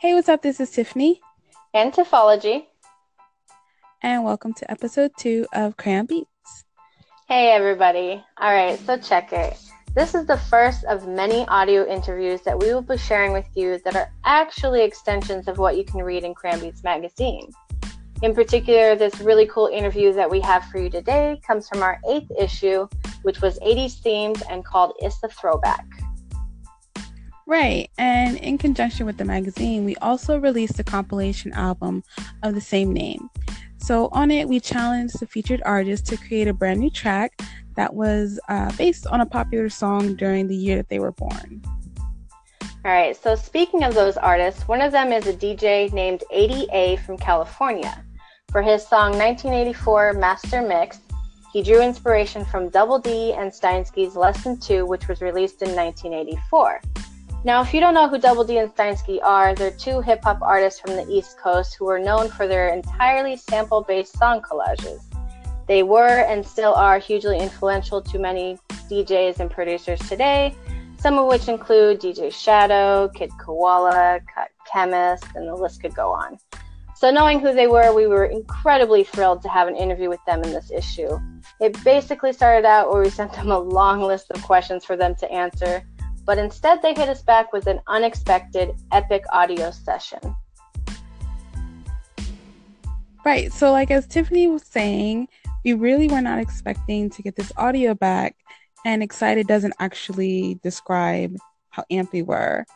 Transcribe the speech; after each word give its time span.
Hey, 0.00 0.14
what's 0.14 0.28
up? 0.28 0.42
This 0.42 0.60
is 0.60 0.70
Tiffany. 0.70 1.20
And 1.74 1.92
Tiffology. 1.92 2.66
And 4.00 4.22
welcome 4.22 4.54
to 4.54 4.70
episode 4.70 5.10
two 5.18 5.44
of 5.52 5.76
Crayon 5.76 6.06
Beats. 6.06 6.64
Hey, 7.26 7.50
everybody. 7.50 8.24
All 8.40 8.54
right, 8.54 8.78
so 8.78 8.96
check 8.96 9.32
it. 9.32 9.58
This 9.96 10.14
is 10.14 10.24
the 10.24 10.36
first 10.36 10.84
of 10.84 11.08
many 11.08 11.44
audio 11.48 11.84
interviews 11.84 12.42
that 12.42 12.56
we 12.56 12.72
will 12.72 12.80
be 12.80 12.96
sharing 12.96 13.32
with 13.32 13.48
you 13.56 13.80
that 13.84 13.96
are 13.96 14.08
actually 14.24 14.82
extensions 14.82 15.48
of 15.48 15.58
what 15.58 15.76
you 15.76 15.82
can 15.82 16.04
read 16.04 16.22
in 16.22 16.32
Crayon 16.32 16.60
Beats 16.60 16.84
magazine. 16.84 17.50
In 18.22 18.36
particular, 18.36 18.94
this 18.94 19.20
really 19.20 19.46
cool 19.46 19.66
interview 19.66 20.12
that 20.12 20.30
we 20.30 20.38
have 20.42 20.64
for 20.66 20.78
you 20.78 20.90
today 20.90 21.40
comes 21.44 21.68
from 21.68 21.82
our 21.82 21.98
eighth 22.08 22.30
issue, 22.38 22.86
which 23.22 23.40
was 23.40 23.58
80s 23.58 24.00
themed 24.00 24.44
and 24.48 24.64
called 24.64 24.92
It's 25.00 25.18
the 25.18 25.28
Throwback. 25.28 25.84
Right, 27.48 27.88
and 27.96 28.36
in 28.36 28.58
conjunction 28.58 29.06
with 29.06 29.16
the 29.16 29.24
magazine, 29.24 29.86
we 29.86 29.96
also 29.96 30.38
released 30.38 30.78
a 30.80 30.84
compilation 30.84 31.50
album 31.54 32.04
of 32.42 32.54
the 32.54 32.60
same 32.60 32.92
name. 32.92 33.30
So, 33.78 34.10
on 34.12 34.30
it, 34.30 34.46
we 34.46 34.60
challenged 34.60 35.18
the 35.18 35.26
featured 35.26 35.62
artists 35.64 36.10
to 36.10 36.18
create 36.18 36.46
a 36.46 36.52
brand 36.52 36.78
new 36.78 36.90
track 36.90 37.40
that 37.74 37.94
was 37.94 38.38
uh, 38.50 38.70
based 38.76 39.06
on 39.06 39.22
a 39.22 39.26
popular 39.26 39.70
song 39.70 40.14
during 40.14 40.46
the 40.46 40.54
year 40.54 40.76
that 40.76 40.90
they 40.90 40.98
were 40.98 41.12
born. 41.12 41.62
All 42.84 42.92
right, 42.92 43.16
so 43.16 43.34
speaking 43.34 43.82
of 43.82 43.94
those 43.94 44.18
artists, 44.18 44.68
one 44.68 44.82
of 44.82 44.92
them 44.92 45.10
is 45.10 45.26
a 45.26 45.32
DJ 45.32 45.90
named 45.90 46.24
80A 46.30 46.98
from 46.98 47.16
California. 47.16 48.04
For 48.52 48.60
his 48.60 48.86
song 48.86 49.12
1984 49.12 50.12
Master 50.12 50.60
Mix, 50.60 50.98
he 51.54 51.62
drew 51.62 51.80
inspiration 51.80 52.44
from 52.44 52.68
Double 52.68 52.98
D 52.98 53.32
and 53.32 53.50
Steinski's 53.50 54.16
Lesson 54.16 54.60
2, 54.60 54.84
which 54.84 55.08
was 55.08 55.22
released 55.22 55.62
in 55.62 55.74
1984. 55.74 56.82
Now, 57.44 57.62
if 57.62 57.72
you 57.72 57.78
don't 57.78 57.94
know 57.94 58.08
who 58.08 58.18
Double 58.18 58.42
D 58.42 58.58
and 58.58 58.74
Steinski 58.74 59.22
are, 59.22 59.54
they're 59.54 59.70
two 59.70 60.00
hip 60.00 60.24
hop 60.24 60.42
artists 60.42 60.80
from 60.80 60.96
the 60.96 61.08
East 61.08 61.38
Coast 61.38 61.76
who 61.78 61.88
are 61.88 61.98
known 61.98 62.28
for 62.28 62.48
their 62.48 62.68
entirely 62.68 63.36
sample 63.36 63.82
based 63.82 64.18
song 64.18 64.42
collages. 64.42 65.00
They 65.68 65.84
were 65.84 66.24
and 66.26 66.44
still 66.44 66.74
are 66.74 66.98
hugely 66.98 67.38
influential 67.38 68.02
to 68.02 68.18
many 68.18 68.58
DJs 68.90 69.38
and 69.38 69.50
producers 69.50 70.00
today, 70.00 70.56
some 70.98 71.16
of 71.16 71.26
which 71.26 71.46
include 71.46 72.00
DJ 72.00 72.32
Shadow, 72.32 73.08
Kid 73.14 73.30
Koala, 73.38 74.18
Cut 74.34 74.48
Chemist, 74.70 75.24
and 75.36 75.46
the 75.46 75.54
list 75.54 75.80
could 75.80 75.94
go 75.94 76.10
on. 76.10 76.38
So, 76.96 77.12
knowing 77.12 77.38
who 77.38 77.54
they 77.54 77.68
were, 77.68 77.94
we 77.94 78.08
were 78.08 78.24
incredibly 78.24 79.04
thrilled 79.04 79.42
to 79.42 79.48
have 79.48 79.68
an 79.68 79.76
interview 79.76 80.08
with 80.08 80.24
them 80.26 80.42
in 80.42 80.50
this 80.50 80.72
issue. 80.72 81.16
It 81.60 81.84
basically 81.84 82.32
started 82.32 82.66
out 82.66 82.92
where 82.92 83.00
we 83.00 83.10
sent 83.10 83.32
them 83.34 83.52
a 83.52 83.58
long 83.60 84.02
list 84.02 84.32
of 84.32 84.42
questions 84.42 84.84
for 84.84 84.96
them 84.96 85.14
to 85.20 85.30
answer 85.30 85.84
but 86.28 86.36
instead 86.36 86.82
they 86.82 86.92
hit 86.92 87.08
us 87.08 87.22
back 87.22 87.54
with 87.54 87.66
an 87.66 87.80
unexpected 87.86 88.74
epic 88.92 89.24
audio 89.32 89.70
session. 89.70 90.20
Right. 93.24 93.50
So, 93.50 93.72
like 93.72 93.90
as 93.90 94.06
Tiffany 94.06 94.46
was 94.46 94.62
saying, 94.62 95.28
we 95.64 95.72
really 95.72 96.06
were 96.06 96.20
not 96.20 96.38
expecting 96.38 97.08
to 97.10 97.22
get 97.22 97.34
this 97.34 97.50
audio 97.56 97.94
back, 97.94 98.36
and 98.84 99.02
excited 99.02 99.46
doesn't 99.46 99.72
actually 99.80 100.60
describe 100.62 101.34
how 101.70 101.84
amped 101.90 102.12
we 102.12 102.20
were. 102.20 102.66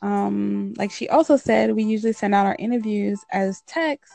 Um, 0.00 0.72
like 0.78 0.90
she 0.90 1.06
also 1.10 1.36
said, 1.36 1.76
we 1.76 1.84
usually 1.84 2.14
send 2.14 2.34
out 2.34 2.46
our 2.46 2.56
interviews 2.58 3.20
as 3.30 3.62
text, 3.66 4.14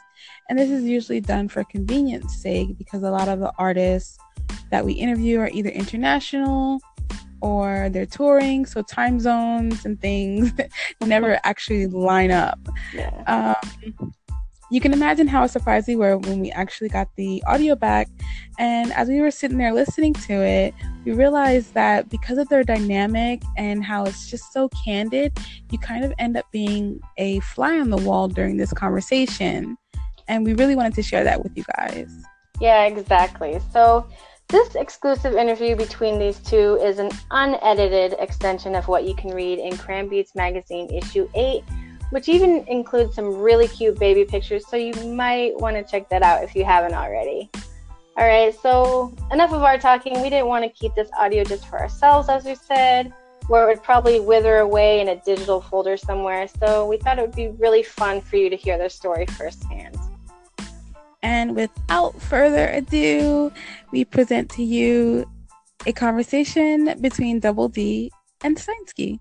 and 0.50 0.58
this 0.58 0.72
is 0.72 0.86
usually 0.86 1.22
done 1.22 1.50
for 1.50 1.64
convenience 1.66 2.42
sake 2.42 2.76
because 2.80 3.04
a 3.04 3.12
lot 3.12 3.28
of 3.28 3.40
the 3.42 3.54
artists 3.60 4.18
that 4.72 4.84
we 4.84 4.94
interview 4.94 5.40
are 5.40 5.50
either 5.50 5.70
international 5.70 6.80
or 7.42 7.90
they're 7.92 8.06
touring, 8.06 8.66
so 8.66 8.82
time 8.82 9.20
zones 9.20 9.86
and 9.86 10.00
things 10.00 10.52
never 11.02 11.40
actually 11.44 11.88
line 11.88 12.32
up. 12.32 12.60
Yeah. 12.94 13.56
Um, 13.64 14.14
you 14.70 14.82
can 14.82 14.92
imagine 14.92 15.28
how 15.28 15.48
surprised 15.48 15.88
we 15.88 15.96
were 15.96 16.18
when 16.18 16.42
we 16.42 16.52
actually 16.52 16.90
got 16.90 17.08
the 17.16 17.42
audio 17.48 17.74
back. 17.76 18.10
And 18.60 18.92
as 18.94 19.08
we 19.08 19.22
were 19.22 19.32
sitting 19.32 19.58
there 19.58 19.74
listening 19.74 20.14
to 20.14 20.34
it, 20.34 20.74
we 21.06 21.14
realized 21.14 21.74
that 21.74 22.10
because 22.10 22.38
of 22.38 22.50
their 22.50 22.64
dynamic 22.64 23.44
and 23.56 23.84
how 23.84 24.04
it's 24.04 24.30
just 24.30 24.52
so 24.52 24.70
candid, 24.84 25.38
you 25.72 25.80
kind 25.80 26.04
of 26.04 26.14
end 26.20 26.36
up 26.36 26.46
being 26.52 27.00
a 27.18 27.40
fly 27.42 27.80
on 27.80 27.90
the 27.90 27.98
wall 27.98 28.28
during 28.28 28.58
this 28.58 28.74
conversation. 28.74 29.78
And 30.28 30.44
we 30.44 30.54
really 30.54 30.76
wanted 30.76 30.96
to 30.96 31.04
share 31.04 31.24
that 31.24 31.42
with 31.42 31.56
you 31.56 31.64
guys. 31.78 32.12
Yeah, 32.60 32.86
exactly. 32.86 33.60
So 33.72 34.08
this 34.50 34.76
exclusive 34.76 35.36
interview 35.36 35.76
between 35.76 36.18
these 36.18 36.40
two 36.40 36.80
is 36.82 37.00
an 37.00 37.12
unedited 37.32 38.16
extension 38.20 38.76
of 38.76 38.88
what 38.88 39.04
you 39.04 39.14
can 39.14 39.32
read 39.32 39.60
in 39.60 39.76
Crayon 39.76 40.08
Beats 40.08 40.36
Magazine 40.36 40.90
issue 40.90 41.30
8, 41.36 41.64
which 42.12 42.30
even 42.30 42.66
includes 42.68 43.16
some 43.16 43.36
really 43.36 43.68
cute 43.68 44.00
baby 44.00 44.24
pictures, 44.24 44.66
so 44.66 44.78
you 44.78 44.94
might 45.06 45.60
want 45.60 45.76
to 45.76 45.84
check 45.84 46.08
that 46.10 46.24
out 46.24 46.44
if 46.44 46.56
you 46.56 46.64
haven't 46.64 46.94
already. 46.94 47.50
All 48.16 48.26
right, 48.26 48.58
so 48.58 49.14
enough 49.32 49.52
of 49.52 49.64
our 49.64 49.78
talking. 49.78 50.22
We 50.22 50.30
didn't 50.30 50.48
want 50.48 50.64
to 50.64 50.70
keep 50.70 50.96
this 50.96 51.10
audio 51.18 51.44
just 51.44 51.68
for 51.68 51.80
ourselves, 51.80 52.30
as 52.30 52.46
we 52.46 52.56
said, 52.56 53.14
where 53.48 53.64
it 53.64 53.76
would 53.76 53.84
probably 53.84 54.22
wither 54.22 54.60
away 54.60 55.02
in 55.02 55.10
a 55.10 55.18
digital 55.18 55.60
folder 55.60 55.98
somewhere. 55.98 56.48
So 56.48 56.88
we 56.88 56.98
thought 56.98 57.20
it 57.20 57.22
would 57.22 57.36
be 57.36 57.50
really 57.60 57.84
fun 57.84 58.22
for 58.22 58.38
you 58.38 58.50
to 58.50 58.56
hear 58.56 58.78
their 58.78 58.90
story 58.90 59.26
firsthand. 59.26 59.98
And 61.24 61.56
without 61.56 62.22
further 62.22 62.68
ado, 62.68 63.52
we 63.92 64.06
present 64.06 64.50
to 64.52 64.64
you 64.64 65.30
a 65.86 65.94
conversation 65.94 66.96
between 67.02 67.40
Double 67.40 67.70
D 67.70 68.12
and 68.44 68.58
Steinski. 68.58 69.20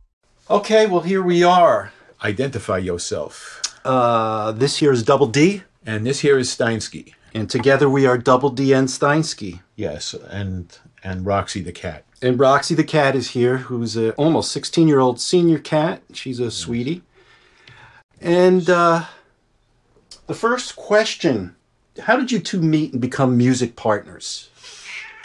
Okay, 0.49 0.87
well, 0.87 1.01
here 1.01 1.23
we 1.23 1.43
are. 1.43 1.93
Identify 2.23 2.79
yourself. 2.79 3.63
Uh, 3.85 4.53
this 4.53 4.79
here 4.79 4.93
is 4.93 5.03
Double 5.03 5.27
D. 5.27 5.63
And 5.85 6.07
this 6.07 6.21
here 6.21 6.39
is 6.39 6.49
Steinski. 6.55 7.13
And 7.35 7.51
together 7.51 7.89
we 7.89 8.07
are 8.07 8.19
Double 8.19 8.51
D 8.51 8.73
and 8.73 8.89
Steinski. 8.89 9.61
Yes, 9.75 10.15
and 10.15 10.79
and 11.05 11.27
Roxy 11.27 11.61
the 11.61 11.73
cat. 11.73 12.05
And 12.23 12.39
Roxy 12.39 12.75
the 12.75 12.85
cat 12.85 13.15
is 13.15 13.31
here, 13.31 13.59
who's 13.59 13.97
a 13.97 14.13
almost 14.13 14.53
16 14.53 14.89
year 14.89 15.01
old 15.01 15.21
senior 15.21 15.59
cat. 15.59 16.03
She's 16.13 16.41
a 16.41 16.51
sweetie. 16.51 17.03
And 18.21 18.71
uh, 18.71 19.05
the 20.27 20.35
first 20.35 20.77
question 20.77 21.56
how 22.01 22.17
did 22.17 22.33
you 22.33 22.39
two 22.39 22.61
meet 22.61 22.93
and 22.93 23.01
become 23.01 23.37
music 23.37 23.77
partners? 23.77 24.49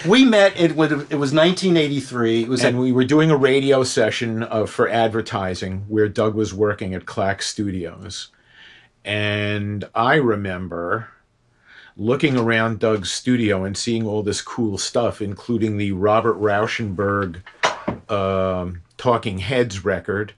We 0.08 0.26
met. 0.26 0.60
It 0.60 0.76
was 0.76 0.92
it 0.92 1.18
was 1.18 1.34
1983. 1.34 2.44
It 2.44 2.50
was 2.50 2.64
and 2.64 2.78
at, 2.78 2.82
we 2.82 2.92
were 2.92 3.04
doing 3.04 3.30
a 3.30 3.38
radio 3.38 3.84
session 3.84 4.44
uh, 4.44 4.66
for 4.66 4.90
advertising 4.90 5.86
where 5.88 6.10
Doug 6.10 6.34
was 6.34 6.54
working 6.54 6.96
at 6.96 7.06
Clack 7.06 7.42
Studios, 7.42 8.30
and 9.06 9.88
I 9.94 10.16
remember 10.16 11.10
looking 11.96 12.38
around 12.38 12.80
Doug's 12.80 13.12
studio 13.12 13.64
and 13.64 13.78
seeing 13.78 14.08
all 14.08 14.24
this 14.24 14.42
cool 14.42 14.78
stuff, 14.78 15.22
including 15.22 15.78
the 15.78 15.92
Robert 15.92 16.40
Rauschenberg 16.40 17.42
uh, 18.10 18.72
Talking 18.98 19.38
Heads 19.40 19.86
record 19.86 20.34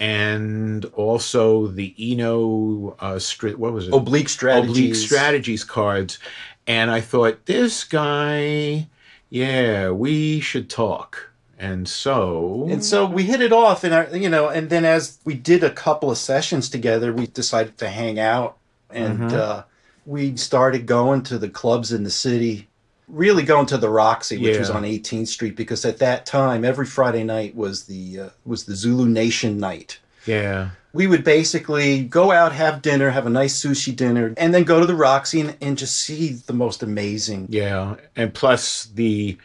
and 0.00 0.86
also 0.94 1.66
the 1.66 1.94
Eno 1.98 2.96
uh, 2.98 3.16
stri- 3.16 3.54
what 3.54 3.74
was 3.74 3.86
it? 3.86 3.94
Oblique 3.94 4.30
strategies. 4.30 4.70
Oblique 4.70 4.94
strategies 4.94 5.62
cards, 5.62 6.18
and 6.66 6.90
I 6.90 7.02
thought 7.02 7.44
this 7.44 7.84
guy, 7.84 8.88
yeah, 9.28 9.90
we 9.90 10.40
should 10.40 10.70
talk. 10.70 11.28
And 11.58 11.86
so 11.86 12.66
and 12.70 12.82
so 12.82 13.04
we 13.04 13.24
hit 13.24 13.42
it 13.42 13.52
off, 13.52 13.84
and 13.84 13.92
our, 13.92 14.08
you 14.16 14.30
know, 14.30 14.48
and 14.48 14.70
then 14.70 14.86
as 14.86 15.18
we 15.26 15.34
did 15.34 15.62
a 15.62 15.70
couple 15.70 16.10
of 16.10 16.16
sessions 16.16 16.70
together, 16.70 17.12
we 17.12 17.26
decided 17.26 17.76
to 17.78 17.90
hang 17.90 18.18
out, 18.18 18.56
and 18.88 19.18
mm-hmm. 19.18 19.36
uh, 19.36 19.62
we 20.06 20.34
started 20.38 20.86
going 20.86 21.22
to 21.24 21.36
the 21.36 21.50
clubs 21.50 21.92
in 21.92 22.04
the 22.04 22.10
city 22.10 22.69
really 23.10 23.42
going 23.42 23.66
to 23.66 23.78
the 23.78 23.90
Roxy, 23.90 24.38
which 24.38 24.54
yeah. 24.54 24.60
was 24.60 24.70
on 24.70 24.82
18th 24.82 25.28
Street, 25.28 25.56
because 25.56 25.84
at 25.84 25.98
that 25.98 26.26
time, 26.26 26.64
every 26.64 26.86
Friday 26.86 27.24
night 27.24 27.54
was 27.54 27.84
the 27.84 28.20
uh, 28.20 28.28
was 28.44 28.64
the 28.64 28.74
Zulu 28.74 29.06
Nation 29.06 29.58
night. 29.58 29.98
Yeah. 30.26 30.70
We 30.92 31.06
would 31.06 31.22
basically 31.22 32.02
go 32.02 32.32
out, 32.32 32.52
have 32.52 32.82
dinner, 32.82 33.10
have 33.10 33.26
a 33.26 33.30
nice 33.30 33.62
sushi 33.62 33.94
dinner, 33.94 34.34
and 34.36 34.52
then 34.52 34.64
go 34.64 34.80
to 34.80 34.86
the 34.86 34.96
Roxy 34.96 35.40
and, 35.40 35.56
and 35.60 35.78
just 35.78 36.00
see 36.00 36.32
the 36.32 36.52
most 36.52 36.82
amazing. 36.82 37.46
Yeah, 37.48 37.94
and 38.16 38.34
plus 38.34 38.86
the 38.86 39.38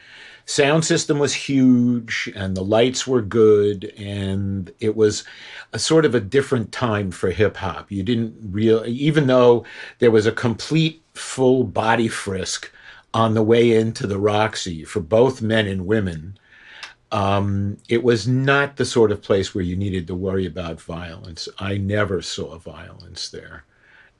sound 0.46 0.86
system 0.86 1.20
was 1.20 1.34
huge 1.34 2.32
and 2.36 2.56
the 2.56 2.64
lights 2.64 3.08
were 3.08 3.22
good 3.22 3.92
and 3.98 4.72
it 4.80 4.96
was 4.96 5.24
a 5.74 5.80
sort 5.80 6.06
of 6.06 6.14
a 6.14 6.20
different 6.20 6.72
time 6.72 7.12
for 7.12 7.32
hip 7.32 7.58
hop. 7.58 7.92
You 7.92 8.04
didn't 8.04 8.36
really 8.52 8.92
even 8.92 9.28
though 9.28 9.66
there 10.00 10.12
was 10.12 10.28
a 10.28 10.32
complete 10.32 11.02
full 11.16 11.64
body 11.64 12.08
frisk 12.08 12.72
on 13.16 13.34
the 13.34 13.42
way 13.42 13.72
into 13.72 14.06
the 14.06 14.20
Roxy 14.20 14.84
for 14.84 15.00
both 15.00 15.42
men 15.42 15.68
and 15.68 15.88
women, 15.88 16.38
um, 17.14 17.78
it 17.88 18.04
was 18.04 18.28
not 18.28 18.76
the 18.76 18.84
sort 18.84 19.10
of 19.10 19.22
place 19.22 19.56
where 19.56 19.64
you 19.64 19.78
needed 19.78 20.06
to 20.08 20.14
worry 20.14 20.46
about 20.46 20.82
violence. 20.82 21.48
I 21.58 21.78
never 21.78 22.22
saw 22.22 22.58
violence 22.58 23.30
there. 23.30 23.64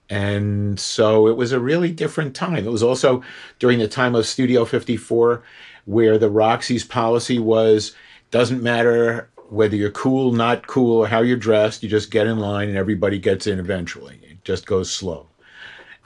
And 0.10 0.80
so 0.80 1.28
it 1.28 1.36
was 1.36 1.52
a 1.52 1.60
really 1.60 1.92
different 1.92 2.36
time. 2.36 2.66
It 2.66 2.72
was 2.72 2.84
also 2.84 3.22
during 3.60 3.80
the 3.80 3.88
time 3.90 4.16
of 4.16 4.26
Studio 4.26 4.64
54, 4.64 5.44
where 5.84 6.18
the 6.18 6.30
Roxy's 6.30 6.86
policy 6.86 7.38
was 7.38 7.94
doesn't 8.32 8.64
matter 8.64 9.30
whether 9.50 9.76
you're 9.76 9.92
cool, 9.92 10.32
not 10.32 10.68
cool, 10.68 11.00
or 11.00 11.08
how 11.08 11.22
you're 11.22 11.36
dressed, 11.36 11.84
you 11.84 11.90
just 11.90 12.12
get 12.12 12.28
in 12.28 12.40
line 12.40 12.70
and 12.70 12.78
everybody 12.78 13.20
gets 13.20 13.46
in 13.46 13.60
eventually. 13.60 14.22
It 14.24 14.44
just 14.46 14.66
goes 14.66 14.90
slow. 14.90 15.28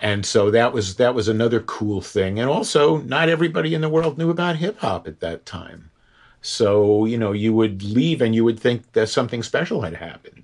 And 0.01 0.25
so 0.25 0.49
that 0.51 0.71
was 0.73 0.95
that 0.95 1.13
was 1.13 1.27
another 1.27 1.59
cool 1.61 2.01
thing. 2.01 2.39
And 2.39 2.49
also 2.49 2.97
not 2.99 3.29
everybody 3.29 3.73
in 3.73 3.81
the 3.81 3.89
world 3.89 4.17
knew 4.17 4.29
about 4.29 4.55
hip 4.57 4.79
hop 4.79 5.07
at 5.07 5.19
that 5.19 5.45
time. 5.45 5.91
So, 6.41 7.03
you 7.05 7.17
know, 7.17 7.33
you 7.33 7.53
would 7.53 7.83
leave 7.83 8.21
and 8.21 8.33
you 8.33 8.45
would 8.45 8.59
think 8.59 8.93
that 8.93 9.09
something 9.09 9.43
special 9.43 9.81
had 9.81 9.95
happened. 9.95 10.43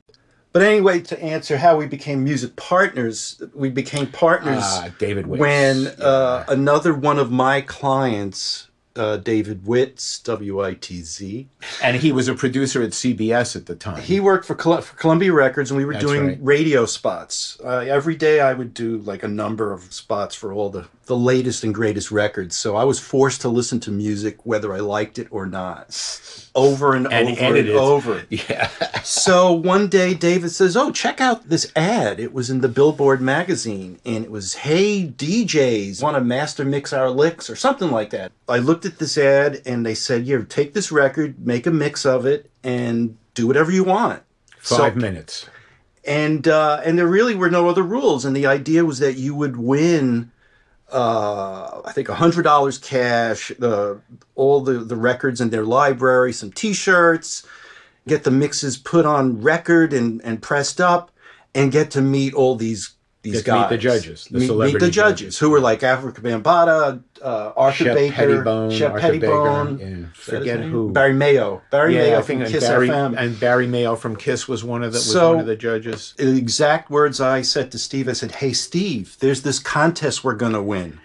But 0.51 0.61
anyway, 0.61 1.01
to 1.01 1.21
answer 1.21 1.57
how 1.57 1.77
we 1.77 1.85
became 1.85 2.23
music 2.23 2.55
partners, 2.55 3.41
we 3.53 3.69
became 3.69 4.07
partners 4.07 4.63
Ah, 4.63 4.89
David 4.97 5.27
Wicks. 5.27 5.39
when 5.41 5.87
uh, 5.99 6.43
Yeah. 6.47 6.53
another 6.53 6.93
one 6.93 7.19
of 7.19 7.31
my 7.31 7.61
clients, 7.61 8.69
uh, 8.95 9.17
David 9.17 9.63
Witz, 9.65 10.23
W 10.23 10.63
I 10.63 10.73
T 10.75 11.01
Z, 11.01 11.47
and 11.83 11.97
he 11.97 12.11
was 12.11 12.27
a 12.27 12.33
producer 12.35 12.81
at 12.81 12.91
CBS 12.91 13.55
at 13.55 13.65
the 13.65 13.75
time. 13.75 14.01
he 14.01 14.19
worked 14.19 14.45
for, 14.45 14.55
Col- 14.55 14.81
for 14.81 14.95
Columbia 14.97 15.33
Records, 15.33 15.71
and 15.71 15.77
we 15.77 15.85
were 15.85 15.93
That's 15.93 16.05
doing 16.05 16.27
right. 16.27 16.37
radio 16.41 16.85
spots. 16.85 17.57
Uh, 17.63 17.79
every 17.79 18.15
day, 18.15 18.39
I 18.39 18.53
would 18.53 18.73
do 18.73 18.97
like 18.99 19.23
a 19.23 19.27
number 19.27 19.73
of 19.73 19.91
spots 19.93 20.35
for 20.35 20.53
all 20.53 20.69
the 20.69 20.87
the 21.07 21.15
latest 21.15 21.63
and 21.63 21.73
greatest 21.75 22.09
records. 22.09 22.57
So 22.57 22.75
I 22.75 22.83
was 22.83 22.99
forced 22.99 23.41
to 23.41 23.49
listen 23.49 23.79
to 23.81 23.91
music 23.91 24.43
whether 24.43 24.73
I 24.73 24.79
liked 24.79 25.19
it 25.19 25.27
or 25.29 25.45
not, 25.45 26.49
over 26.55 26.95
and, 26.95 27.05
And 27.13 27.29
over 27.29 27.41
edit 27.43 27.67
and 27.69 27.77
over. 27.77 28.23
yeah. 28.29 28.69
So 29.03 29.51
one 29.53 29.87
day 29.87 30.13
David 30.15 30.49
says, 30.49 30.75
"Oh, 30.75 30.91
check 30.91 31.21
out 31.21 31.47
this 31.49 31.71
ad. 31.75 32.19
It 32.19 32.33
was 32.33 32.49
in 32.49 32.61
the 32.61 32.67
Billboard 32.69 33.21
magazine 33.21 33.99
and 34.05 34.23
it 34.25 34.31
was, 34.31 34.53
"Hey 34.55 35.05
DJs, 35.07 36.01
want 36.01 36.15
to 36.17 36.21
master 36.21 36.65
mix 36.65 36.91
our 36.93 37.09
licks 37.11 37.49
or 37.49 37.55
something 37.55 37.91
like 37.91 38.09
that." 38.11 38.31
I 38.49 38.57
looked 38.57 38.84
at 38.85 38.99
this 38.99 39.17
ad 39.17 39.61
and 39.65 39.85
they 39.85 39.95
said, 39.95 40.23
"Here, 40.23 40.41
take 40.43 40.73
this 40.73 40.91
record, 40.91 41.45
make 41.45 41.65
a 41.67 41.71
mix 41.71 42.05
of 42.05 42.25
it 42.25 42.49
and 42.63 43.17
do 43.33 43.47
whatever 43.47 43.71
you 43.71 43.83
want." 43.83 44.21
Five 44.59 44.93
So- 44.93 44.99
minutes. 44.99 45.45
and 46.05 46.47
uh, 46.47 46.81
and 46.85 46.97
there 46.97 47.07
really 47.07 47.35
were 47.35 47.49
no 47.49 47.67
other 47.69 47.83
rules. 47.83 48.25
And 48.25 48.35
the 48.35 48.45
idea 48.45 48.85
was 48.85 48.99
that 48.99 49.17
you 49.17 49.33
would 49.35 49.57
win, 49.57 50.31
uh, 50.91 51.81
I 51.85 51.91
think, 51.93 52.07
hundred 52.09 52.43
dollars 52.43 52.77
cash, 52.77 53.51
uh, 53.61 53.95
all 54.35 54.61
the 54.61 54.73
the 54.73 54.95
records 54.95 55.41
in 55.41 55.49
their 55.49 55.63
library, 55.65 56.31
some 56.33 56.51
T-shirts, 56.51 57.45
get 58.07 58.23
the 58.23 58.31
mixes 58.31 58.77
put 58.77 59.05
on 59.05 59.41
record 59.41 59.93
and 59.93 60.21
and 60.23 60.41
pressed 60.41 60.79
up, 60.79 61.11
and 61.53 61.71
get 61.71 61.91
to 61.91 62.01
meet 62.01 62.33
all 62.33 62.55
these. 62.55 62.91
These 63.31 63.43
to 63.43 63.53
meet 63.53 63.69
the 63.69 63.77
judges, 63.77 64.25
the 64.31 64.39
meet, 64.39 64.49
meet 64.51 64.73
the 64.79 64.89
judges, 64.89 64.93
judges. 65.19 65.39
who 65.39 65.49
were 65.49 65.59
like 65.59 65.81
Afrika 65.81 66.19
Bambaataa, 66.21 67.01
uh, 67.21 67.51
Arthur 67.57 67.83
Shep 67.85 67.95
Baker, 67.95 68.15
Pettibone, 68.15 68.71
Shep 68.71 68.91
Arthur 68.93 69.07
Pettibone, 69.07 69.75
Baker, 69.77 69.89
yeah. 69.89 69.95
Is 69.95 69.97
that 69.97 70.05
his 70.05 70.13
Forget 70.39 70.59
who. 70.61 70.91
Barry 70.91 71.13
Mayo, 71.13 71.61
Barry 71.71 71.95
yeah, 71.95 72.01
Mayo 72.01 72.17
I 72.19 72.21
think 72.21 72.37
from 72.39 72.45
and 72.45 72.53
Kiss 72.53 72.63
Barry 72.67 72.87
FM. 72.89 73.15
and 73.17 73.39
Barry 73.39 73.67
Mayo 73.67 73.95
from 73.95 74.15
Kiss 74.15 74.47
was 74.47 74.63
one 74.63 74.83
of 74.83 74.91
the 74.93 74.97
was 74.97 75.11
So- 75.11 75.31
one 75.31 75.39
of 75.41 75.45
the 75.47 75.55
judges. 75.55 76.13
the 76.17 76.37
exact 76.37 76.89
words 76.89 77.19
I 77.19 77.41
said 77.41 77.71
to 77.71 77.79
Steve. 77.79 78.07
I 78.07 78.13
said, 78.13 78.31
"Hey, 78.33 78.53
Steve, 78.53 79.17
there's 79.19 79.41
this 79.41 79.59
contest 79.59 80.23
we're 80.23 80.33
gonna 80.35 80.61
win," 80.63 80.99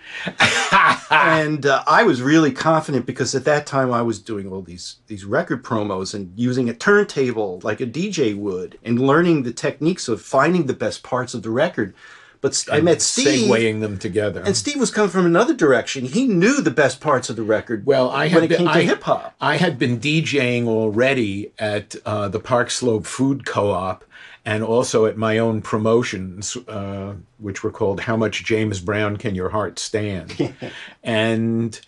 and 1.15 1.67
uh, 1.67 1.83
I 1.87 2.05
was 2.05 2.23
really 2.23 2.53
confident 2.53 3.05
because 3.05 3.35
at 3.35 3.45
that 3.45 3.67
time 3.67 3.93
I 3.93 4.03
was 4.03 4.21
doing 4.21 4.51
all 4.51 4.63
these 4.63 4.97
these 5.09 5.25
record 5.25 5.65
promos 5.65 6.15
and 6.15 6.33
using 6.37 6.69
a 6.69 6.75
turntable 6.75 7.61
like 7.65 7.81
a 7.81 7.87
DJ 7.87 8.37
would, 8.37 8.79
and 8.85 9.01
learning 9.01 9.43
the 9.43 9.53
techniques 9.53 10.07
of 10.09 10.23
finding 10.23 10.67
the 10.67 10.75
best 10.75 11.03
parts 11.03 11.35
of 11.35 11.43
the 11.43 11.51
record. 11.51 11.95
But 12.41 12.65
I 12.73 12.81
met 12.81 13.03
Steve, 13.03 13.51
segueing 13.51 13.81
them 13.81 13.99
together. 13.99 14.43
and 14.47 14.57
Steve 14.57 14.79
was 14.79 14.91
coming 14.91 15.11
from 15.11 15.27
another 15.27 15.53
direction. 15.53 16.07
He 16.07 16.27
knew 16.27 16.63
the 16.63 16.71
best 16.71 17.01
parts 17.01 17.29
of 17.29 17.37
the 17.37 17.43
record. 17.43 17.85
Well, 17.85 18.09
I 18.09 18.29
when 18.29 18.31
had 18.31 18.43
it 18.45 18.49
been, 18.49 18.59
came 18.59 18.67
to 18.69 18.73
I, 18.73 18.83
hip 18.83 19.03
hop. 19.03 19.35
I 19.41 19.57
had 19.57 19.79
been 19.79 20.01
DJing 20.01 20.67
already 20.67 21.53
at 21.59 21.97
uh, 22.07 22.29
the 22.29 22.41
Park 22.41 22.71
Slope 22.71 23.05
Food 23.05 23.45
Co-op 23.45 24.05
and 24.51 24.65
also 24.65 25.07
at 25.07 25.17
my 25.17 25.39
own 25.39 25.63
promotions, 25.63 26.57
uh, 26.67 27.15
which 27.39 27.63
were 27.63 27.71
called 27.71 28.01
"How 28.01 28.17
Much 28.17 28.45
James 28.45 28.81
Brown 28.81 29.17
Can 29.17 29.37
Your 29.37 29.51
Heart 29.51 29.79
Stand," 29.79 30.53
and 31.05 31.81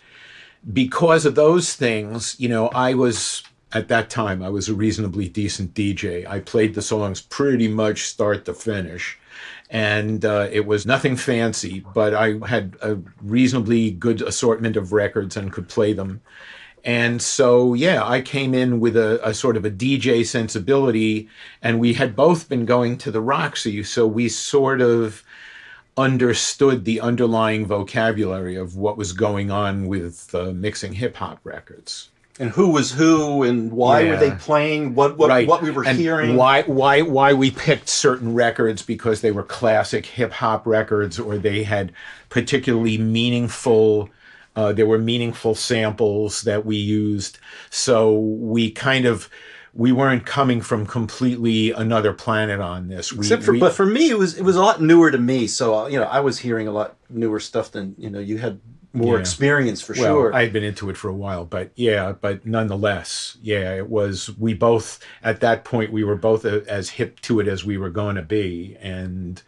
because 0.71 1.25
of 1.25 1.35
those 1.35 1.73
things, 1.73 2.39
you 2.39 2.47
know, 2.47 2.69
I 2.69 2.93
was 2.93 3.43
at 3.73 3.89
that 3.89 4.09
time 4.09 4.41
I 4.41 4.49
was 4.49 4.69
a 4.69 4.73
reasonably 4.73 5.27
decent 5.27 5.73
DJ. 5.73 6.25
I 6.25 6.39
played 6.39 6.73
the 6.73 6.81
songs 6.81 7.21
pretty 7.21 7.67
much 7.67 8.03
start 8.03 8.45
to 8.45 8.53
finish. 8.53 9.19
And 9.69 10.23
uh, 10.23 10.47
it 10.51 10.67
was 10.67 10.85
nothing 10.85 11.15
fancy, 11.15 11.83
but 11.95 12.13
I 12.13 12.37
had 12.47 12.77
a 12.81 12.99
reasonably 13.23 13.89
good 13.89 14.21
assortment 14.21 14.77
of 14.77 14.93
records 14.93 15.35
and 15.35 15.51
could 15.51 15.67
play 15.67 15.93
them. 15.93 16.21
And 16.83 17.21
so, 17.21 17.73
yeah, 17.73 18.05
I 18.05 18.21
came 18.21 18.53
in 18.53 18.81
with 18.81 18.97
a, 18.97 19.25
a 19.27 19.33
sort 19.33 19.55
of 19.55 19.63
a 19.63 19.71
DJ 19.71 20.25
sensibility, 20.25 21.29
and 21.61 21.79
we 21.79 21.93
had 21.93 22.15
both 22.15 22.49
been 22.49 22.65
going 22.65 22.97
to 22.99 23.11
the 23.11 23.21
Roxy, 23.21 23.83
so 23.83 24.05
we 24.05 24.27
sort 24.27 24.81
of 24.81 25.23
understood 25.95 26.83
the 26.83 26.99
underlying 26.99 27.65
vocabulary 27.65 28.55
of 28.55 28.75
what 28.75 28.97
was 28.97 29.13
going 29.13 29.51
on 29.51 29.87
with 29.87 30.33
uh, 30.33 30.51
mixing 30.51 30.93
hip 30.93 31.15
hop 31.15 31.39
records. 31.43 32.09
And 32.39 32.49
who 32.49 32.69
was 32.71 32.91
who, 32.91 33.43
and 33.43 33.71
why 33.71 34.05
were 34.05 34.17
they 34.17 34.31
playing? 34.31 34.95
What 34.95 35.17
what, 35.19 35.29
right. 35.29 35.47
what 35.47 35.61
we 35.61 35.69
were 35.69 35.85
and 35.85 35.97
hearing? 35.97 36.35
Why 36.35 36.63
why 36.63 37.01
why 37.03 37.33
we 37.33 37.51
picked 37.51 37.87
certain 37.87 38.33
records 38.33 38.81
because 38.81 39.21
they 39.21 39.31
were 39.31 39.43
classic 39.43 40.07
hip 40.07 40.31
hop 40.31 40.65
records 40.65 41.19
or 41.19 41.37
they 41.37 41.61
had 41.61 41.93
particularly 42.29 42.97
meaningful 42.97 44.09
uh, 44.55 44.71
there 44.73 44.85
were 44.85 44.99
meaningful 44.99 45.55
samples 45.55 46.41
that 46.43 46.65
we 46.65 46.75
used. 46.77 47.39
So 47.69 48.13
we 48.13 48.71
kind 48.71 49.05
of 49.05 49.29
we 49.75 49.91
weren't 49.91 50.23
coming 50.25 50.61
from 50.61 50.85
completely 50.85 51.71
another 51.71 52.13
planet 52.13 52.59
on 52.59 52.89
this. 52.89 53.11
We, 53.11 53.19
Except 53.19 53.41
for, 53.43 53.53
we- 53.53 53.59
but 53.59 53.73
for 53.73 53.85
me, 53.85 54.09
it 54.09 54.17
was 54.17 54.37
it 54.37 54.43
was 54.43 54.55
a 54.55 54.61
lot 54.61 54.81
newer 54.81 55.09
to 55.11 55.17
me. 55.17 55.47
So 55.47 55.75
uh, 55.75 55.87
you 55.87 55.99
know, 55.99 56.05
I 56.05 56.19
was 56.19 56.39
hearing 56.39 56.67
a 56.67 56.71
lot 56.71 56.95
newer 57.09 57.39
stuff 57.39 57.71
than 57.71 57.95
you 57.97 58.09
know. 58.09 58.19
You 58.19 58.37
had 58.37 58.59
more 58.95 59.15
Yeah. 59.15 59.21
experience 59.21 59.81
for 59.81 59.93
well, 59.93 60.03
sure. 60.05 60.35
I 60.35 60.43
had 60.43 60.53
been 60.53 60.63
into 60.63 60.91
it 60.91 60.97
for 60.97 61.09
a 61.09 61.15
while, 61.15 61.45
but 61.45 61.71
yeah, 61.75 62.11
but 62.11 62.45
nonetheless, 62.45 63.37
yeah, 63.41 63.73
it 63.73 63.89
was. 63.89 64.29
We 64.37 64.53
both 64.53 64.99
at 65.23 65.39
that 65.39 65.63
point 65.63 65.91
we 65.91 66.03
were 66.03 66.15
both 66.15 66.45
a, 66.45 66.63
as 66.69 66.91
hip 66.91 67.19
to 67.21 67.39
it 67.39 67.47
as 67.47 67.65
we 67.65 67.77
were 67.79 67.89
going 67.89 68.17
to 68.17 68.21
be, 68.21 68.77
and 68.79 69.41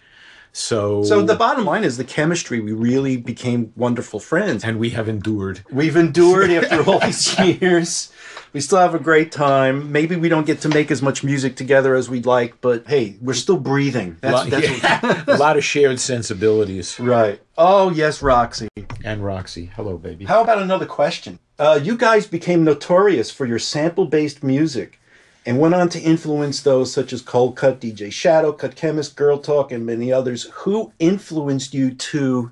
so 0.56 1.04
so 1.04 1.22
the 1.22 1.36
bottom 1.36 1.66
line 1.66 1.84
is 1.84 1.98
the 1.98 2.04
chemistry. 2.06 2.60
We 2.62 2.72
really 2.72 3.18
became 3.18 3.74
wonderful 3.76 4.20
friends. 4.20 4.64
and 4.64 4.80
we 4.80 4.92
have 4.92 5.10
endured. 5.10 5.62
We've 5.70 5.96
endured 5.98 6.50
after 6.50 6.82
all 6.90 7.00
these 7.00 7.38
years. 7.62 8.12
We 8.54 8.62
still 8.62 8.78
have 8.80 8.96
a 8.96 9.00
great 9.00 9.34
time. 9.34 9.92
Maybe 9.92 10.16
we 10.16 10.30
don't 10.30 10.46
get 10.46 10.62
to 10.62 10.70
make 10.70 10.90
as 10.90 11.02
much 11.02 11.26
music 11.26 11.58
together 11.58 11.94
as 11.94 12.10
we'd 12.10 12.26
like, 12.26 12.62
but 12.62 12.88
hey, 12.88 13.18
we're 13.22 13.34
still 13.34 13.58
breathing. 13.58 14.16
That's, 14.22 14.34
Lot- 14.34 14.50
that's 14.50 14.82
yeah, 14.84 15.24
a 15.28 15.36
lot 15.38 15.58
of 15.58 15.64
shared 15.66 16.00
sensibilities. 16.00 16.98
right. 17.00 17.42
Oh 17.58 17.90
yes, 17.92 18.22
Roxy. 18.22 18.70
And 19.04 19.26
Roxy, 19.26 19.66
hello, 19.76 19.98
baby. 19.98 20.24
How 20.26 20.42
about 20.42 20.60
another 20.62 20.86
question? 20.86 21.40
Uh, 21.60 21.80
you 21.84 21.98
guys 21.98 22.28
became 22.28 22.64
notorious 22.64 23.30
for 23.30 23.46
your 23.46 23.60
sample 23.60 24.06
based 24.06 24.42
music 24.44 25.00
and 25.46 25.60
went 25.60 25.76
on 25.76 25.90
to 25.90 26.00
influence 26.00 26.62
those 26.62 26.92
such 26.92 27.14
as 27.14 27.22
Coldcut, 27.22 27.80
DJ 27.80 28.12
Shadow, 28.12 28.52
Cut 28.52 28.76
Chemist, 28.76 29.16
Girl 29.16 29.38
Talk, 29.38 29.72
and 29.72 29.86
many 29.86 30.12
others. 30.12 30.44
Who 30.54 30.92
influenced 31.00 31.74
you 31.74 31.94
two 31.94 32.52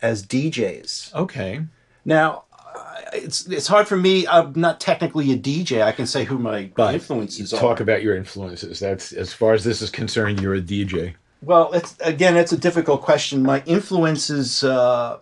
as 0.00 0.24
DJs? 0.24 1.14
Okay, 1.14 1.62
Now, 2.04 2.44
it's 3.12 3.46
it's 3.46 3.66
hard 3.66 3.88
for 3.88 3.96
me. 3.96 4.26
I'm 4.26 4.52
not 4.54 4.80
technically 4.80 5.32
a 5.32 5.36
DJ. 5.36 5.82
I 5.82 5.92
can 5.92 6.06
say 6.06 6.24
who 6.24 6.38
my 6.38 6.70
but 6.76 6.94
influences 6.94 7.50
talk 7.50 7.80
are. 7.80 7.82
about 7.82 8.02
your 8.02 8.14
influences. 8.16 8.78
That's 8.80 9.12
as 9.12 9.32
far 9.32 9.54
as 9.54 9.64
this 9.64 9.80
is 9.80 9.88
concerned, 9.90 10.40
you're 10.40 10.54
a 10.54 10.60
DJ. 10.60 11.14
Well, 11.42 11.72
it's 11.72 11.96
again, 12.00 12.36
it's 12.36 12.52
a 12.52 12.58
difficult 12.58 13.00
question. 13.02 13.42
My 13.42 13.62
influences 13.64 14.62
uh, 14.62 15.18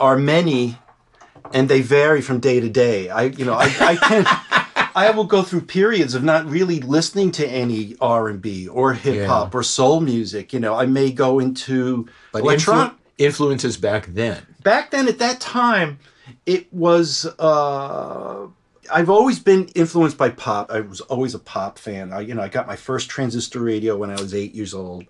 are 0.00 0.16
many, 0.16 0.78
and 1.52 1.68
they 1.68 1.82
vary 1.82 2.22
from 2.22 2.40
day 2.40 2.60
to 2.60 2.68
day. 2.70 3.10
I, 3.10 3.24
you 3.24 3.44
know, 3.44 3.54
I, 3.54 3.64
I 3.80 3.96
can, 3.96 4.24
I 4.94 5.10
will 5.10 5.24
go 5.24 5.42
through 5.42 5.62
periods 5.62 6.14
of 6.14 6.22
not 6.22 6.46
really 6.46 6.80
listening 6.80 7.30
to 7.32 7.46
any 7.46 7.96
R 8.00 8.28
and 8.28 8.40
B 8.40 8.68
or 8.68 8.92
hip 8.94 9.26
hop 9.26 9.54
or 9.54 9.62
soul 9.62 10.00
music. 10.00 10.52
You 10.52 10.60
know, 10.60 10.74
I 10.74 10.86
may 10.86 11.10
go 11.10 11.38
into 11.38 12.08
But 12.32 12.42
electronic. 12.42 12.92
influ- 12.92 12.96
influences 13.18 13.76
back 13.76 14.06
then. 14.06 14.46
Back 14.62 14.90
then, 14.90 15.08
at 15.08 15.18
that 15.18 15.40
time, 15.40 15.98
it 16.46 16.72
was. 16.72 17.26
Uh, 17.38 18.46
I've 18.92 19.08
always 19.10 19.38
been 19.38 19.68
influenced 19.74 20.18
by 20.18 20.28
pop. 20.30 20.70
I 20.70 20.80
was 20.80 21.00
always 21.02 21.34
a 21.34 21.38
pop 21.38 21.78
fan. 21.78 22.12
I, 22.12 22.20
you 22.20 22.34
know, 22.34 22.42
I 22.42 22.48
got 22.48 22.66
my 22.66 22.76
first 22.76 23.08
transistor 23.08 23.60
radio 23.60 23.96
when 23.96 24.10
I 24.10 24.20
was 24.20 24.34
eight 24.34 24.54
years 24.54 24.74
old, 24.74 25.04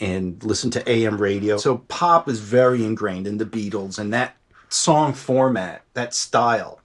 and 0.00 0.42
listened 0.44 0.72
to 0.74 0.88
AM 0.88 1.20
radio. 1.20 1.56
So 1.56 1.78
pop 1.88 2.28
is 2.28 2.40
very 2.40 2.84
ingrained 2.84 3.26
in 3.26 3.38
the 3.38 3.46
Beatles 3.46 3.98
and 3.98 4.12
that 4.12 4.36
song 4.68 5.12
format, 5.14 5.82
that 5.94 6.14
style. 6.14 6.80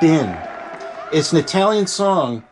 Bin. 0.00 0.36
It's 1.12 1.32
an 1.32 1.38
Italian 1.38 1.86
song, 1.86 2.42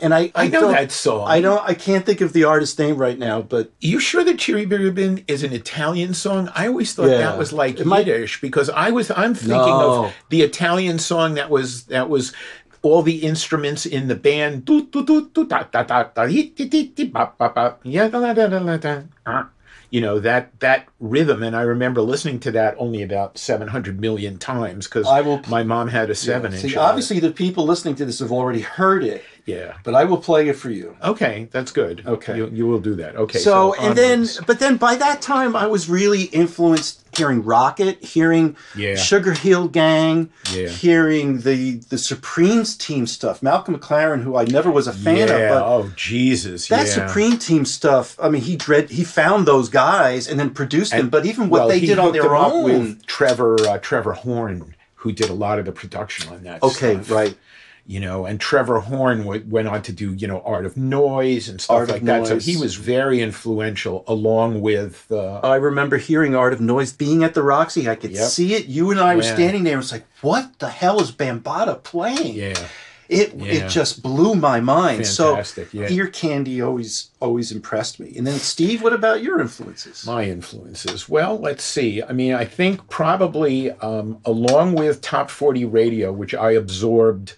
and 0.00 0.14
I 0.14 0.30
I 0.34 0.48
know 0.48 0.68
that 0.70 0.92
song. 0.92 1.26
I 1.28 1.40
don't. 1.40 1.62
I 1.68 1.74
can't 1.74 2.06
think 2.06 2.20
of 2.20 2.32
the 2.32 2.44
artist's 2.44 2.78
name 2.78 2.96
right 2.96 3.18
now, 3.18 3.42
but 3.42 3.72
you 3.80 3.98
sure 3.98 4.22
that 4.24 4.36
Ciribiribin 4.36 5.24
is 5.26 5.42
an 5.42 5.52
Italian 5.52 6.14
song? 6.14 6.50
I 6.54 6.68
always 6.68 6.94
thought 6.94 7.08
Yeah. 7.10 7.18
that 7.18 7.38
was 7.38 7.52
like 7.52 7.80
It 7.80 7.86
might- 7.86 8.06
Yiddish 8.06 8.40
because 8.40 8.70
I 8.70 8.90
was 8.90 9.10
I'm 9.10 9.34
thinking 9.34 9.66
No. 9.78 10.06
of 10.06 10.12
the 10.30 10.42
Italian 10.42 10.98
song 10.98 11.34
that 11.34 11.50
was 11.50 11.84
that 11.84 12.08
was 12.08 12.32
all 12.82 13.02
the 13.02 13.18
instruments 13.24 13.86
in 13.86 14.08
the 14.08 14.14
band. 14.14 14.64
Da, 14.66 14.80
da, 14.90 15.00
da, 15.02 15.20
da, 15.32 15.44
ba, 17.06 17.30
ba, 17.38 17.48
ba, 17.54 17.76
yeah, 17.82 18.08
da, 18.08 18.20
da, 18.20 18.32
da, 18.34 18.46
da, 18.46 18.58
da, 18.58 18.76
da, 18.76 19.00
ah. 19.26 19.48
You 19.94 20.00
know 20.00 20.18
that 20.18 20.58
that 20.58 20.88
rhythm, 20.98 21.44
and 21.44 21.54
I 21.54 21.62
remember 21.62 22.00
listening 22.00 22.40
to 22.40 22.50
that 22.50 22.74
only 22.80 23.00
about 23.04 23.38
seven 23.38 23.68
hundred 23.68 24.00
million 24.00 24.38
times 24.38 24.88
because 24.88 25.06
I 25.06 25.20
will- 25.20 25.40
my 25.48 25.62
mom 25.62 25.86
had 25.86 26.10
a 26.10 26.16
seven 26.16 26.52
inch. 26.52 26.62
See, 26.62 26.76
obviously 26.76 27.20
the 27.20 27.30
people 27.30 27.64
listening 27.64 27.94
to 27.94 28.04
this 28.04 28.18
have 28.18 28.32
already 28.32 28.62
heard 28.62 29.04
it, 29.04 29.22
yeah. 29.46 29.76
but 29.84 29.94
I 29.94 30.04
will 30.04 30.18
play 30.18 30.48
it 30.48 30.56
for 30.56 30.70
you. 30.70 30.96
Okay, 31.02 31.48
that's 31.50 31.72
good. 31.72 32.02
Okay. 32.06 32.36
you, 32.36 32.48
you 32.48 32.66
will 32.66 32.80
do 32.80 32.94
that. 32.96 33.16
Okay. 33.16 33.38
so, 33.38 33.74
and 33.74 33.96
then, 33.96 34.26
but 34.46 34.58
then 34.58 34.76
by 34.76 34.94
that 34.96 35.20
time, 35.22 35.54
I 35.56 35.66
was 35.66 35.88
really 35.88 36.24
influenced 36.24 37.04
hearing 37.16 37.42
Rockit, 37.42 38.04
hearing 38.04 38.56
Yeah. 38.74 38.96
Sugar 38.96 39.32
Hill 39.32 39.68
Gang, 39.68 40.30
Yeah. 40.52 40.68
hearing 40.68 41.40
the 41.40 41.76
the 41.88 41.98
Supremes 41.98 42.76
team 42.76 43.06
stuff. 43.06 43.42
Malcolm 43.42 43.78
McLaren, 43.78 44.22
who 44.22 44.36
I 44.36 44.44
never 44.44 44.70
was 44.70 44.86
a 44.86 44.92
fan 44.92 45.28
yeah. 45.28 45.34
of, 45.34 45.48
but 45.50 45.62
oh 45.66 45.92
Jesus. 45.96 46.68
that. 46.68 46.88
Supreme 46.88 47.38
team 47.38 47.64
stuff. 47.64 48.16
I 48.20 48.28
mean, 48.28 48.42
he 48.42 48.56
dread 48.56 48.90
he 48.90 49.04
found 49.04 49.46
those 49.46 49.68
guys 49.68 50.28
and 50.28 50.38
then 50.38 50.50
produced 50.50 50.92
them. 50.92 51.08
But 51.08 51.26
even 51.26 51.48
what 51.48 51.60
well, 51.60 51.68
they 51.68 51.80
did 51.80 51.98
on 51.98 52.12
their 52.12 52.34
own, 52.34 52.64
with 52.64 53.06
Trevor 53.06 53.56
uh, 53.68 53.78
Trevor 53.78 54.12
Horn, 54.12 54.74
who 54.96 55.12
did 55.12 55.28
a 55.28 55.34
lot 55.34 55.58
of 55.58 55.66
the 55.66 55.72
production 55.72 56.32
on 56.32 56.42
that. 56.44 56.62
okay, 56.62 56.94
stuff, 56.94 57.10
right. 57.10 57.36
You 57.86 58.00
know, 58.00 58.24
and 58.24 58.40
Trevor 58.40 58.78
Horn 58.80 59.18
w- 59.24 59.44
went 59.46 59.68
on 59.68 59.82
to 59.82 59.92
do 59.92 60.14
you 60.14 60.26
know 60.26 60.40
Art 60.40 60.64
of 60.64 60.74
Noise 60.76 61.50
and 61.50 61.60
stuff 61.60 61.76
Art 61.76 61.88
like 61.90 62.02
that. 62.04 62.26
So 62.26 62.38
he 62.38 62.56
was 62.56 62.76
very 62.76 63.20
influential, 63.20 64.04
along 64.06 64.62
with 64.62 65.06
uh, 65.10 65.40
I 65.40 65.56
remember 65.56 65.98
hearing 65.98 66.34
Art 66.34 66.54
of 66.54 66.62
Noise 66.62 66.92
being 66.94 67.22
at 67.22 67.34
the 67.34 67.42
Roxy. 67.42 67.86
I 67.88 67.94
could 67.94 68.12
Yep. 68.12 68.28
see 68.30 68.54
it. 68.54 68.66
You 68.66 68.90
and 68.90 68.98
I 68.98 69.14
were 69.16 69.22
Yeah. 69.22 69.34
standing 69.34 69.64
there. 69.64 69.78
It's 69.78 69.92
like, 69.92 70.06
what 70.22 70.58
the 70.60 70.70
hell 70.70 70.98
is 71.00 71.12
Bambaataa 71.12 71.82
playing? 71.82 72.34
yeah, 72.34 72.54
It 73.10 73.34
Yeah. 73.36 73.52
it 73.52 73.68
just 73.68 74.02
blew 74.02 74.34
my 74.34 74.60
mind. 74.60 75.06
Fantastic, 75.06 75.70
so 75.72 75.78
yeah. 75.78 75.90
Ear 75.90 76.06
Candy 76.06 76.62
always 76.62 77.10
always 77.20 77.52
impressed 77.52 78.00
me. 78.00 78.14
And 78.16 78.26
then 78.26 78.38
Steve, 78.38 78.80
what 78.80 78.94
about 78.94 79.22
your 79.22 79.42
influences? 79.42 80.06
my 80.06 80.24
influences. 80.24 81.06
Well, 81.06 81.38
let's 81.38 81.62
see. 81.62 82.02
I 82.02 82.12
mean, 82.14 82.32
I 82.32 82.46
think 82.46 82.88
probably 82.88 83.72
um, 83.72 84.20
along 84.24 84.74
with 84.76 85.02
Top 85.02 85.28
Forty 85.28 85.66
Radio, 85.66 86.10
which 86.14 86.34
I 86.34 86.52
absorbed 86.52 87.34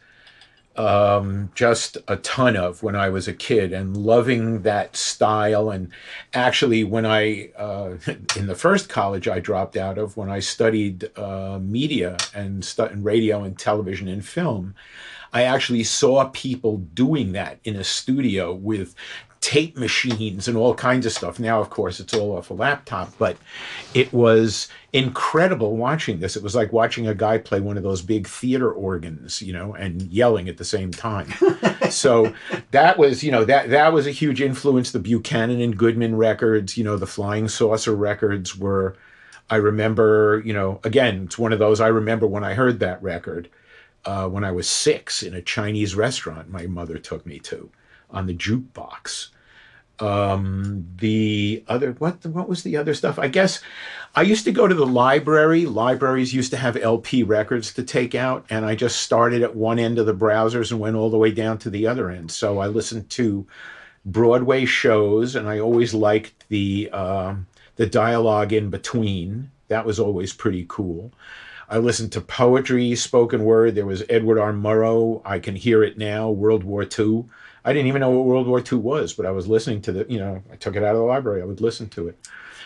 um, 0.78 1.50
just 1.54 1.96
a 2.08 2.16
ton 2.16 2.56
of 2.56 2.82
when 2.82 2.96
I 2.96 3.08
was 3.08 3.28
a 3.28 3.32
kid 3.32 3.72
and 3.72 3.96
loving 3.96 4.62
that 4.62 4.96
style. 4.96 5.70
And 5.70 5.90
actually, 6.34 6.84
when 6.84 7.06
I, 7.06 7.50
uh, 7.56 7.96
in 8.36 8.46
the 8.46 8.54
first 8.54 8.88
college 8.88 9.28
I 9.28 9.40
dropped 9.40 9.76
out 9.76 9.98
of, 9.98 10.16
when 10.16 10.30
I 10.30 10.40
studied 10.40 11.10
uh, 11.16 11.58
media 11.60 12.16
and, 12.34 12.64
stu- 12.64 12.84
and 12.84 13.04
radio 13.04 13.42
and 13.42 13.58
television 13.58 14.08
and 14.08 14.24
film, 14.24 14.74
I 15.32 15.42
actually 15.42 15.84
saw 15.84 16.24
people 16.32 16.78
doing 16.78 17.32
that 17.32 17.58
in 17.64 17.76
a 17.76 17.84
studio 17.84 18.54
with 18.54 18.94
tape 19.40 19.76
machines 19.76 20.48
and 20.48 20.56
all 20.56 20.74
kinds 20.74 21.06
of 21.06 21.12
stuff. 21.12 21.38
Now, 21.38 21.60
of 21.60 21.70
course, 21.70 22.00
it's 22.00 22.14
all 22.14 22.36
off 22.36 22.50
a 22.50 22.54
laptop, 22.54 23.12
but 23.18 23.36
it 23.94 24.12
was 24.12 24.68
incredible 24.92 25.76
watching 25.76 26.20
this. 26.20 26.36
It 26.36 26.42
was 26.42 26.54
like 26.54 26.72
watching 26.72 27.06
a 27.06 27.14
guy 27.14 27.38
play 27.38 27.60
one 27.60 27.76
of 27.76 27.82
those 27.82 28.02
big 28.02 28.26
theater 28.26 28.70
organs, 28.70 29.40
you 29.42 29.52
know, 29.52 29.74
and 29.74 30.02
yelling 30.02 30.48
at 30.48 30.56
the 30.56 30.64
same 30.64 30.90
time. 30.90 31.32
so 31.90 32.34
that 32.72 32.98
was, 32.98 33.22
you 33.22 33.30
know, 33.30 33.44
that 33.44 33.70
that 33.70 33.92
was 33.92 34.06
a 34.06 34.12
huge 34.12 34.40
influence. 34.40 34.90
The 34.90 34.98
Buchanan 34.98 35.60
and 35.60 35.76
Goodman 35.76 36.16
records, 36.16 36.76
you 36.76 36.84
know, 36.84 36.96
the 36.96 37.06
Flying 37.06 37.48
Saucer 37.48 37.94
records 37.94 38.56
were. 38.56 38.96
I 39.48 39.56
remember, 39.56 40.42
you 40.44 40.52
know, 40.52 40.80
again, 40.82 41.22
it's 41.26 41.38
one 41.38 41.52
of 41.52 41.60
those. 41.60 41.80
I 41.80 41.86
remember 41.86 42.26
when 42.26 42.42
I 42.42 42.54
heard 42.54 42.80
that 42.80 43.00
record 43.00 43.48
uh, 44.06 44.28
when 44.28 44.44
I 44.44 44.52
was 44.52 44.68
six 44.68 45.22
in 45.22 45.34
a 45.34 45.42
Chinese 45.42 45.94
restaurant 45.94 46.48
my 46.48 46.66
mother 46.66 46.96
took 46.96 47.26
me 47.26 47.38
to 47.40 47.70
on 48.10 48.26
the 48.26 48.34
jukebox. 48.34 49.28
Um, 49.98 50.86
the 50.98 51.64
other 51.68 51.92
what 51.92 52.24
what 52.26 52.48
was 52.48 52.62
the 52.62 52.76
other 52.76 52.92
stuff? 52.92 53.18
I 53.18 53.28
guess 53.28 53.62
I 54.14 54.22
used 54.22 54.44
to 54.44 54.52
go 54.52 54.68
to 54.68 54.74
the 54.74 54.86
library. 54.86 55.64
Libraries 55.64 56.34
used 56.34 56.50
to 56.50 56.58
have 56.58 56.76
LP 56.76 57.22
records 57.22 57.72
to 57.74 57.82
take 57.82 58.14
out, 58.14 58.44
and 58.50 58.66
I 58.66 58.74
just 58.74 59.00
started 59.00 59.42
at 59.42 59.56
one 59.56 59.78
end 59.78 59.98
of 59.98 60.04
the 60.04 60.14
browsers 60.14 60.70
and 60.70 60.80
went 60.80 60.96
all 60.96 61.08
the 61.08 61.16
way 61.16 61.30
down 61.30 61.56
to 61.58 61.70
the 61.70 61.86
other 61.86 62.10
end. 62.10 62.30
So 62.30 62.58
I 62.58 62.66
listened 62.66 63.08
to 63.10 63.46
Broadway 64.04 64.66
shows, 64.66 65.34
and 65.34 65.48
I 65.48 65.60
always 65.60 65.94
liked 65.94 66.46
the 66.50 66.90
um, 66.90 67.46
the 67.76 67.86
dialogue 67.86 68.52
in 68.52 68.68
between. 68.68 69.50
That 69.68 69.86
was 69.86 69.98
always 69.98 70.32
pretty 70.32 70.66
cool. 70.68 71.10
I 71.68 71.78
listened 71.78 72.12
to 72.12 72.20
poetry, 72.20 72.94
spoken 72.94 73.44
word. 73.44 73.74
There 73.74 73.86
was 73.86 74.04
Edward 74.08 74.38
R. 74.38 74.52
Murrow. 74.52 75.22
I 75.24 75.38
can 75.38 75.56
hear 75.56 75.82
it 75.82 75.98
now. 75.98 76.30
World 76.30 76.62
War 76.62 76.82
II. 76.84 77.24
I 77.66 77.72
didn't 77.72 77.88
even 77.88 78.00
know 78.00 78.10
what 78.10 78.24
World 78.24 78.46
War 78.46 78.60
II 78.60 78.78
was, 78.78 79.12
but 79.12 79.26
I 79.26 79.32
was 79.32 79.48
listening 79.48 79.82
to 79.82 79.92
the. 79.92 80.06
You 80.08 80.18
know, 80.18 80.42
I 80.50 80.56
took 80.56 80.76
it 80.76 80.82
out 80.82 80.94
of 80.94 81.00
the 81.00 81.04
library. 81.04 81.42
I 81.42 81.44
would 81.44 81.60
listen 81.60 81.88
to 81.90 82.08
it. 82.08 82.18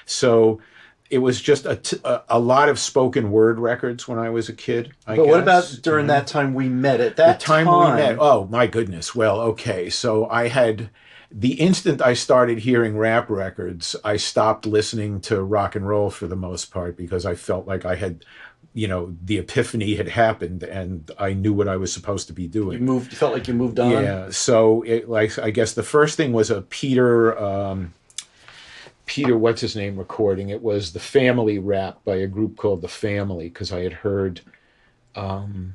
So 0.04 0.60
it 1.08 1.18
was 1.18 1.40
just 1.40 1.66
a, 1.66 1.76
t- 1.76 1.98
a, 2.04 2.22
a 2.28 2.38
lot 2.38 2.68
of 2.68 2.78
spoken 2.78 3.32
word 3.32 3.58
records 3.58 4.06
when 4.06 4.18
I 4.18 4.30
was 4.30 4.48
a 4.48 4.52
kid. 4.52 4.92
I 5.06 5.16
but 5.16 5.26
what 5.26 5.40
about 5.40 5.78
during 5.82 6.06
know? 6.06 6.12
that 6.12 6.26
time 6.26 6.54
we 6.54 6.68
met? 6.68 7.00
At 7.00 7.16
that 7.16 7.40
the 7.40 7.44
time, 7.44 7.66
we 7.66 8.00
met? 8.00 8.18
Oh 8.20 8.46
my 8.50 8.66
goodness. 8.66 9.14
Well, 9.14 9.40
okay. 9.40 9.90
So 9.90 10.28
I 10.28 10.48
had 10.48 10.90
the 11.32 11.54
instant 11.54 12.02
I 12.02 12.14
started 12.14 12.58
hearing 12.58 12.96
rap 12.96 13.30
records, 13.30 13.94
I 14.04 14.16
stopped 14.16 14.66
listening 14.66 15.20
to 15.22 15.42
rock 15.42 15.76
and 15.76 15.86
roll 15.86 16.10
for 16.10 16.26
the 16.26 16.36
most 16.36 16.72
part 16.72 16.96
because 16.96 17.24
I 17.24 17.36
felt 17.36 17.66
like 17.66 17.84
I 17.84 17.94
had, 17.94 18.24
you 18.72 18.86
know, 18.86 19.16
the 19.24 19.38
epiphany 19.38 19.94
had 19.96 20.08
happened 20.08 20.62
and 20.62 21.10
I 21.18 21.32
knew 21.32 21.52
what 21.52 21.66
I 21.66 21.76
was 21.76 21.92
supposed 21.92 22.28
to 22.28 22.32
be 22.32 22.46
doing 22.46 22.78
You 22.78 22.84
moved. 22.84 23.12
Felt 23.16 23.32
like 23.34 23.48
you 23.48 23.54
moved 23.54 23.80
on. 23.80 23.90
Yeah. 23.90 24.30
So 24.30 24.82
it 24.82 25.08
like 25.08 25.38
I 25.38 25.50
guess 25.50 25.72
the 25.74 25.82
first 25.82 26.16
thing 26.16 26.32
was 26.32 26.50
a 26.50 26.62
Peter 26.62 27.36
um 27.38 27.92
Peter 29.06 29.36
what's 29.36 29.60
his 29.60 29.74
name 29.74 29.96
recording. 29.98 30.50
It 30.50 30.62
was 30.62 30.92
the 30.92 31.00
Family 31.00 31.58
Rap 31.58 31.98
by 32.04 32.16
a 32.16 32.28
group 32.28 32.56
called 32.56 32.80
The 32.80 32.88
Family 32.88 33.48
because 33.48 33.72
I 33.72 33.80
had 33.80 33.92
heard 33.92 34.40
um 35.16 35.74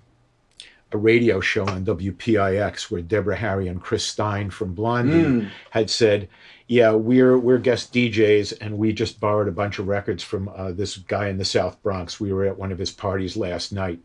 a 0.92 0.98
radio 0.98 1.42
show 1.42 1.66
on 1.68 1.84
WPIX 1.84 2.90
where 2.92 3.02
Deborah 3.02 3.36
Harry 3.36 3.68
and 3.68 3.82
Chris 3.82 4.06
Stein 4.06 4.50
from 4.50 4.74
Blondie 4.74 5.14
Mm. 5.24 5.50
had 5.72 5.90
said, 5.90 6.30
"Yeah, 6.68 6.92
we're 6.92 7.38
we're 7.38 7.58
guest 7.58 7.94
DJs, 7.94 8.58
and 8.62 8.78
we 8.78 8.94
just 8.94 9.20
borrowed 9.20 9.48
a 9.48 9.52
bunch 9.52 9.80
of 9.80 9.88
records 9.88 10.24
from 10.24 10.50
uh, 10.50 10.72
this 10.72 10.98
guy 10.98 11.28
in 11.30 11.38
the 11.38 11.46
South 11.46 11.82
Bronx. 11.84 12.20
We 12.20 12.34
were 12.34 12.46
at 12.46 12.58
one 12.58 12.72
of 12.72 12.78
his 12.80 12.92
parties 12.92 13.38
last 13.38 13.72
night, 13.72 14.00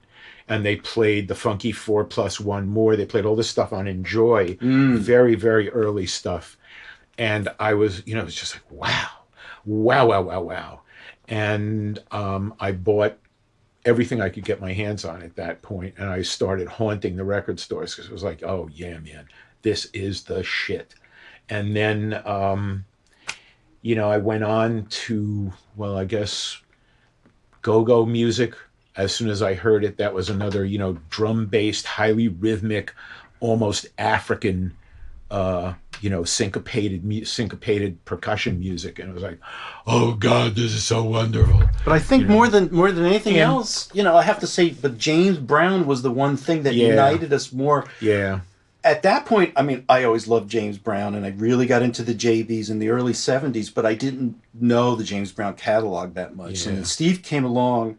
and 0.48 0.64
they 0.64 0.76
played 0.76 1.28
the 1.28 1.34
Funky 1.34 1.72
Four 1.72 2.04
Plus 2.04 2.38
One 2.40 2.68
More. 2.68 2.96
They 2.96 3.06
played 3.06 3.24
all 3.24 3.36
this 3.36 3.48
stuff 3.50 3.72
on 3.72 3.86
Enjoy, 3.88 4.54
Mm. 4.56 4.98
very 4.98 5.34
very 5.34 5.70
early 5.70 6.06
stuff, 6.06 6.56
and 7.18 7.48
I 7.58 7.74
was, 7.74 8.02
you 8.06 8.14
know, 8.14 8.24
it's 8.24 8.34
just 8.38 8.54
like 8.54 8.70
wow, 8.70 9.08
wow, 9.64 10.06
wow, 10.06 10.22
wow, 10.22 10.40
wow, 10.42 10.80
and 11.28 11.98
um, 12.10 12.54
I 12.60 12.72
bought." 12.72 13.18
Everything 13.86 14.20
I 14.20 14.28
could 14.28 14.44
get 14.44 14.60
my 14.60 14.74
hands 14.74 15.06
on 15.06 15.22
at 15.22 15.36
that 15.36 15.62
point, 15.62 15.94
and 15.96 16.06
I 16.10 16.20
started 16.20 16.68
haunting 16.68 17.16
the 17.16 17.24
record 17.24 17.58
stores 17.58 17.94
because 17.94 18.10
it 18.10 18.12
was 18.12 18.22
like, 18.22 18.42
"Oh 18.42 18.68
yeah, 18.70 18.98
man, 18.98 19.26
this 19.62 19.86
is 19.94 20.22
the 20.24 20.42
shit." 20.42 20.94
And 21.50 21.74
then 21.76 22.20
um, 22.24 22.84
you 23.82 23.94
know 23.94 24.10
i 24.10 24.16
went 24.16 24.44
on 24.44 24.86
to 24.86 25.52
well 25.76 25.96
i 25.96 26.04
guess 26.04 26.60
go-go 27.62 28.06
music 28.06 28.54
as 28.96 29.14
soon 29.14 29.28
as 29.28 29.42
i 29.42 29.54
heard 29.54 29.84
it 29.84 29.96
that 29.98 30.14
was 30.14 30.30
another 30.30 30.64
you 30.64 30.78
know 30.78 30.96
drum 31.10 31.46
based 31.46 31.86
highly 31.86 32.28
rhythmic 32.28 32.94
almost 33.40 33.86
african 33.98 34.72
uh, 35.30 35.74
you 36.00 36.10
know 36.10 36.24
syncopated 36.24 37.04
syncopated 37.26 38.04
percussion 38.04 38.58
music 38.58 38.98
and 38.98 39.10
it 39.10 39.14
was 39.14 39.22
like 39.22 39.38
oh 39.86 40.12
god 40.14 40.56
this 40.56 40.72
is 40.74 40.82
so 40.82 41.04
wonderful 41.04 41.60
But 41.84 41.92
I 41.92 41.98
think 42.00 42.22
You 42.22 42.28
know. 42.28 42.34
more 42.34 42.48
than 42.48 42.68
more 42.72 42.90
than 42.90 43.04
anything 43.04 43.34
And- 43.34 43.42
else, 43.42 43.88
you 43.94 44.02
know, 44.02 44.16
I 44.16 44.22
have 44.22 44.40
to 44.40 44.46
say, 44.48 44.70
but 44.70 44.98
James 44.98 45.38
Brown 45.38 45.86
was 45.86 46.02
the 46.02 46.10
one 46.10 46.36
thing 46.36 46.64
that 46.64 46.74
Yeah. 46.74 46.88
united 46.88 47.32
us 47.32 47.52
more. 47.52 47.86
yeah 48.00 48.40
At 48.82 49.02
that 49.02 49.26
point, 49.26 49.52
I 49.56 49.62
mean, 49.62 49.84
I 49.88 50.04
always 50.04 50.26
loved 50.26 50.50
James 50.50 50.78
Brown, 50.78 51.14
and 51.14 51.26
I 51.26 51.30
really 51.30 51.66
got 51.66 51.82
into 51.82 52.02
the 52.02 52.14
JBs 52.14 52.70
in 52.70 52.78
the 52.78 52.88
early 52.88 53.12
'70s, 53.12 53.72
but 53.72 53.84
I 53.84 53.94
didn't 53.94 54.40
know 54.54 54.94
the 54.94 55.04
James 55.04 55.32
Brown 55.32 55.54
catalog 55.54 56.14
that 56.14 56.34
much. 56.34 56.64
Yeah. 56.66 56.72
And 56.72 56.86
Steve 56.86 57.22
came 57.22 57.44
along 57.44 57.98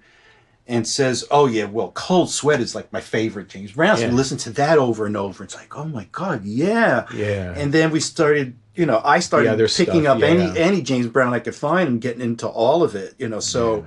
and 0.67 0.87
says, 0.87 1.23
"Oh 1.29 1.45
yeah, 1.45 1.65
well, 1.65 1.91
Cold 1.91 2.31
Sweat 2.31 2.59
is 2.59 2.73
like 2.73 2.91
my 2.91 3.01
favorite 3.01 3.47
James 3.49 3.73
Brown." 3.73 3.97
So 3.97 4.03
we 4.05 4.09
Yeah. 4.09 4.15
listen 4.15 4.37
to 4.39 4.49
that 4.51 4.79
over 4.79 5.05
and 5.05 5.15
over. 5.15 5.43
It's 5.43 5.55
like, 5.55 5.77
oh 5.77 5.85
my 5.85 6.07
god, 6.11 6.45
yeah. 6.45 7.05
yeah 7.13 7.53
And 7.55 7.71
then 7.73 7.91
we 7.91 7.99
started, 7.99 8.55
you 8.73 8.85
know, 8.87 9.01
I 9.03 9.19
started 9.19 9.55
picking 9.57 10.03
stuff, 10.03 10.17
up 10.17 10.23
any 10.23 10.45
yeah. 10.45 10.53
any 10.55 10.81
James 10.81 11.07
Brown 11.07 11.33
I 11.33 11.39
could 11.39 11.55
find 11.55 11.87
and 11.89 12.01
getting 12.01 12.21
into 12.21 12.47
all 12.47 12.81
of 12.83 12.95
it, 12.95 13.13
you 13.19 13.27
know. 13.29 13.39
So 13.39 13.85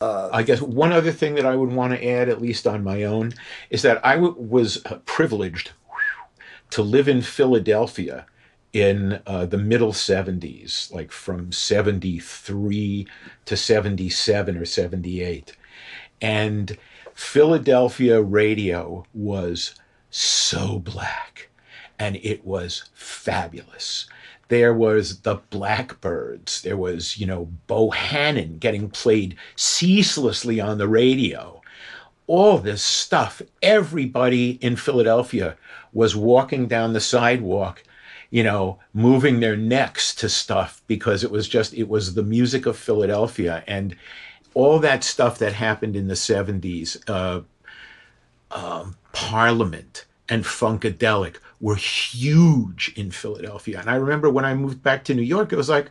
I 0.00 0.42
guess 0.44 0.60
one 0.62 0.92
other 0.92 1.12
thing 1.12 1.34
that 1.34 1.46
I 1.46 1.54
would 1.56 1.70
want 1.72 1.92
to 1.92 2.06
add, 2.08 2.28
at 2.28 2.40
least 2.40 2.66
on 2.66 2.82
my 2.84 3.02
own, 3.04 3.32
is 3.70 3.82
that 3.82 4.04
I 4.04 4.14
w- 4.14 4.34
was 4.38 4.84
uh, 4.86 4.98
privileged 5.04 5.72
to 6.74 6.82
live 6.82 7.06
in 7.06 7.22
Philadelphia 7.22 8.26
in 8.72 9.22
uh, 9.28 9.46
the 9.46 9.56
middle 9.56 9.92
70s, 9.92 10.92
like 10.92 11.12
from 11.12 11.52
73 11.52 13.06
to 13.44 13.56
77 13.56 14.56
or 14.56 14.64
78. 14.64 15.56
And 16.20 16.76
Philadelphia 17.14 18.20
radio 18.20 19.06
was 19.14 19.76
so 20.10 20.80
black 20.80 21.48
and 22.00 22.16
it 22.16 22.44
was 22.44 22.90
fabulous. 22.92 24.08
There 24.48 24.74
was 24.74 25.20
the 25.20 25.36
Blackbyrds. 25.52 26.62
There 26.62 26.76
was, 26.76 27.16
you 27.18 27.26
know, 27.26 27.52
Bohannon 27.68 28.58
getting 28.58 28.90
played 28.90 29.36
ceaselessly 29.54 30.60
on 30.60 30.78
the 30.78 30.88
radio. 30.88 31.53
All 32.26 32.58
this 32.58 32.82
stuff. 32.82 33.42
Everybody 33.62 34.52
in 34.62 34.76
Philadelphia 34.76 35.56
was 35.92 36.16
walking 36.16 36.66
down 36.66 36.92
the 36.92 37.00
sidewalk, 37.00 37.82
you 38.30 38.42
know, 38.42 38.78
moving 38.92 39.40
their 39.40 39.56
necks 39.56 40.14
to 40.16 40.28
stuff 40.28 40.82
because 40.86 41.22
it 41.22 41.30
was 41.30 41.48
just, 41.48 41.74
it 41.74 41.88
was 41.88 42.14
the 42.14 42.22
music 42.22 42.66
of 42.66 42.76
Philadelphia. 42.76 43.62
And 43.66 43.96
all 44.54 44.78
that 44.78 45.04
stuff 45.04 45.38
that 45.38 45.52
happened 45.52 45.96
in 45.96 46.08
the 46.08 46.14
70s, 46.14 46.98
uh, 47.08 47.42
um, 48.50 48.96
Parliament 49.12 50.06
and 50.28 50.44
Funkadelic 50.44 51.36
were 51.60 51.76
huge 51.76 52.92
in 52.96 53.10
Philadelphia. 53.10 53.80
And 53.80 53.90
I 53.90 53.96
remember 53.96 54.30
when 54.30 54.44
I 54.44 54.54
moved 54.54 54.82
back 54.82 55.04
to 55.04 55.14
New 55.14 55.22
York, 55.22 55.52
it 55.52 55.56
was 55.56 55.68
like, 55.68 55.90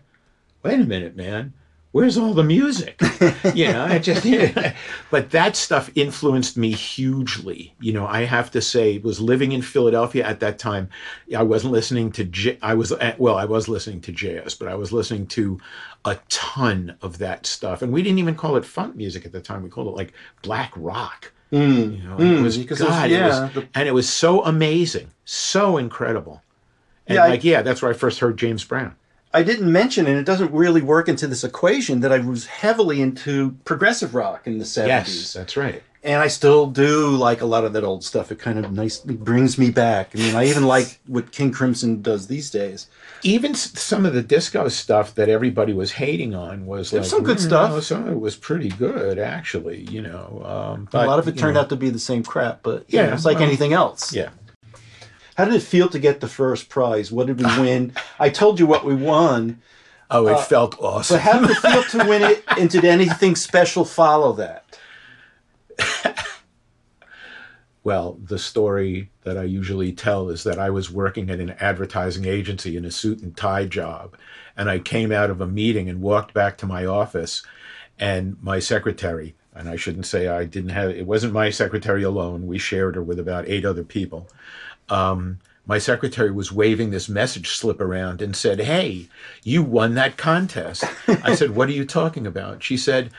wait 0.64 0.80
a 0.80 0.86
minute, 0.86 1.16
man, 1.16 1.54
where's 1.94 2.18
all 2.18 2.34
the 2.34 2.44
music? 2.44 3.00
you 3.56 3.68
know, 3.72 3.86
I 3.86 4.00
just, 4.00 4.26
but 5.12 5.30
that 5.32 5.56
stuff 5.56 5.90
influenced 5.96 6.58
me 6.58 6.72
hugely. 6.72 7.74
You 7.80 7.94
know, 7.94 8.06
I 8.06 8.26
have 8.26 8.52
to 8.52 8.62
say, 8.62 8.98
was 8.98 9.22
living 9.22 9.52
in 9.54 9.62
Philadelphia 9.62 10.26
at 10.26 10.42
that 10.42 10.60
time. 10.60 10.90
I 11.38 11.44
wasn't 11.44 11.72
listening 11.74 12.12
to, 12.14 12.24
J- 12.26 12.58
I 12.62 12.74
was, 12.74 12.92
uh, 12.92 13.16
well, 13.18 13.38
I 13.38 13.46
was 13.46 13.70
listening 13.70 14.02
to 14.02 14.12
JS, 14.12 14.60
but 14.60 14.68
I 14.68 14.76
was 14.76 14.92
listening 14.92 15.28
to 15.28 15.60
a 16.04 16.18
ton 16.30 16.98
of 17.02 17.20
that 17.20 17.46
stuff. 17.46 17.82
And 17.82 17.94
we 17.94 18.04
didn't 18.04 18.20
even 18.20 18.36
call 18.36 18.58
it 18.58 18.66
funk 18.66 18.96
music 18.96 19.26
at 19.26 19.32
the 19.32 19.40
time. 19.40 19.64
We 19.64 19.70
called 19.70 19.88
it 19.88 19.96
like 19.96 20.14
black 20.42 20.74
rock. 20.76 21.32
mm, 21.52 21.98
You 22.02 22.04
know, 22.10 22.18
mm, 22.18 22.40
it 22.40 22.42
was 22.42 22.58
because 22.58 22.82
it 22.82 22.86
was- 22.86 22.92
God, 22.94 23.10
it 23.10 23.14
yeah, 23.14 23.50
was- 23.56 23.66
and 23.76 23.88
it 23.88 23.94
was 23.94 24.10
so 24.10 24.44
amazing, 24.44 25.12
so 25.26 25.78
incredible. 25.78 26.42
And 27.08 27.18
Yeah, 27.18 27.26
I- 27.26 27.30
like, 27.30 27.44
yeah, 27.44 27.62
that's 27.62 27.82
where 27.82 27.92
I 27.92 27.94
first 27.94 28.20
heard 28.20 28.38
James 28.38 28.64
Brown. 28.64 28.96
I 29.34 29.42
didn't 29.44 29.72
mention, 29.72 30.06
and 30.06 30.18
it 30.18 30.26
doesn't 30.26 30.52
really 30.52 30.82
work 30.82 31.10
into 31.10 31.28
this 31.28 31.44
equation, 31.44 32.02
that 32.02 32.12
I 32.12 32.20
was 32.20 32.46
heavily 32.46 33.02
into 33.02 33.56
progressive 33.66 34.14
rock 34.14 34.46
in 34.46 34.60
the 34.60 34.66
70s. 34.66 34.88
Yes, 34.88 35.34
that's 35.34 35.58
right. 35.58 35.82
And 36.06 36.22
I 36.22 36.28
still 36.28 36.68
do 36.68 37.12
like 37.12 37.40
a 37.40 37.46
lot 37.46 37.64
of 37.64 37.72
that 37.74 37.86
old 37.86 38.04
stuff. 38.04 38.30
It 38.30 38.38
kind 38.38 38.60
of 38.64 38.74
nicely 38.74 39.16
brings 39.16 39.58
me 39.58 39.70
back. 39.72 40.12
I 40.14 40.18
mean, 40.18 40.36
I 40.36 40.46
even 40.48 40.66
like 40.66 41.00
what 41.08 41.32
King 41.32 41.52
Crimson 41.54 42.02
does 42.02 42.28
these 42.28 42.52
days. 42.52 42.88
Even 43.24 43.56
some 43.56 44.06
of 44.06 44.14
the 44.14 44.22
disco 44.22 44.68
stuff 44.68 45.16
that 45.16 45.30
everybody 45.30 45.72
was 45.72 45.94
hating 45.94 46.36
on 46.36 46.66
was 46.66 46.92
like 46.92 47.06
some 47.06 47.24
good 47.24 47.38
"Mm, 47.38 47.46
stuff." 47.46 47.72
no, 47.72 47.80
some 47.80 48.06
of 48.06 48.12
it 48.12 48.20
was 48.20 48.36
pretty 48.36 48.68
good, 48.68 49.18
actually. 49.18 49.86
You 49.90 50.02
know, 50.02 50.42
um, 50.46 50.90
a 50.92 51.06
lot 51.08 51.20
of 51.20 51.28
it 51.30 51.38
turned 51.38 51.54
know, 51.54 51.62
out 51.62 51.70
to 51.70 51.78
be 51.78 51.90
the 51.90 52.00
same 52.00 52.22
crap, 52.22 52.64
but 52.64 52.84
Yeah, 52.90 53.06
yeah, 53.06 53.14
it's 53.14 53.24
like 53.24 53.38
well, 53.38 53.48
anything 53.48 53.72
else. 53.72 54.14
Yeah, 54.14 54.32
How 55.36 55.46
did 55.46 55.56
it 55.56 55.62
feel 55.62 55.90
to 55.90 56.00
get 56.00 56.20
the 56.20 56.28
first 56.28 56.70
prize? 56.70 57.12
What 57.12 57.28
did 57.28 57.40
we 57.40 57.46
win? 57.60 57.94
I 58.20 58.30
told 58.30 58.60
you 58.60 58.66
what 58.68 58.86
we 58.86 58.96
won, 58.96 59.62
oh, 60.12 60.28
it 60.28 60.34
Uh, 60.34 60.38
felt 60.42 60.76
awesome. 60.80 61.16
but 61.18 61.22
how 61.22 61.40
did 61.40 61.50
it 61.52 61.58
feel 61.58 61.84
to 61.84 62.08
win 62.10 62.22
it? 62.24 62.44
And 62.58 62.70
did 62.70 62.86
anything 62.86 63.36
special 63.36 63.84
follow 63.86 64.34
that? 64.34 64.78
Well, 67.86 68.18
the 68.24 68.40
story 68.40 69.10
that 69.24 69.38
I 69.38 69.44
usually 69.44 69.92
tell 69.92 70.30
is 70.30 70.46
that 70.46 70.58
I 70.58 70.70
was 70.70 70.90
working 70.90 71.30
at 71.30 71.42
an 71.42 71.50
advertising 71.60 72.24
agency 72.24 72.78
in 72.78 72.86
a 72.86 72.92
suit 72.92 73.22
and 73.22 73.36
tie 73.36 73.66
job. 73.66 74.16
And 74.56 74.70
I 74.70 74.80
came 74.80 75.12
out 75.12 75.30
of 75.30 75.42
a 75.42 75.48
meeting 75.48 75.90
and 75.90 76.02
walked 76.02 76.34
back 76.34 76.58
to 76.60 76.66
my 76.66 76.86
office, 76.86 77.44
and 78.00 78.38
my 78.42 78.60
secretary, 78.60 79.36
and 79.54 79.68
I 79.68 79.76
shouldn't 79.76 80.06
say 80.06 80.30
I 80.30 80.46
didn't 80.46 80.70
have, 80.70 80.92
it 80.92 81.06
wasn't 81.06 81.34
my 81.34 81.50
secretary 81.50 82.04
alone. 82.04 82.48
We 82.48 82.58
shared 82.58 82.96
her 82.96 83.04
with 83.04 83.20
about 83.20 83.50
eight 83.50 83.66
other 83.66 83.84
people. 83.84 84.30
Um, 84.90 85.40
my 85.66 85.78
secretary 85.78 86.32
was 86.32 86.52
waving 86.52 86.92
this 86.92 87.08
message 87.08 87.50
slip 87.50 87.80
around 87.80 88.22
and 88.22 88.36
said, 88.36 88.60
Hey, 88.60 89.08
you 89.44 89.64
won 89.64 89.94
that 89.96 90.18
contest. 90.18 90.84
I 91.08 91.36
said, 91.36 91.52
What 91.52 91.70
are 91.70 91.74
you 91.74 91.86
talking 91.86 92.28
about? 92.28 92.64
She 92.64 92.76
said, 92.78 93.12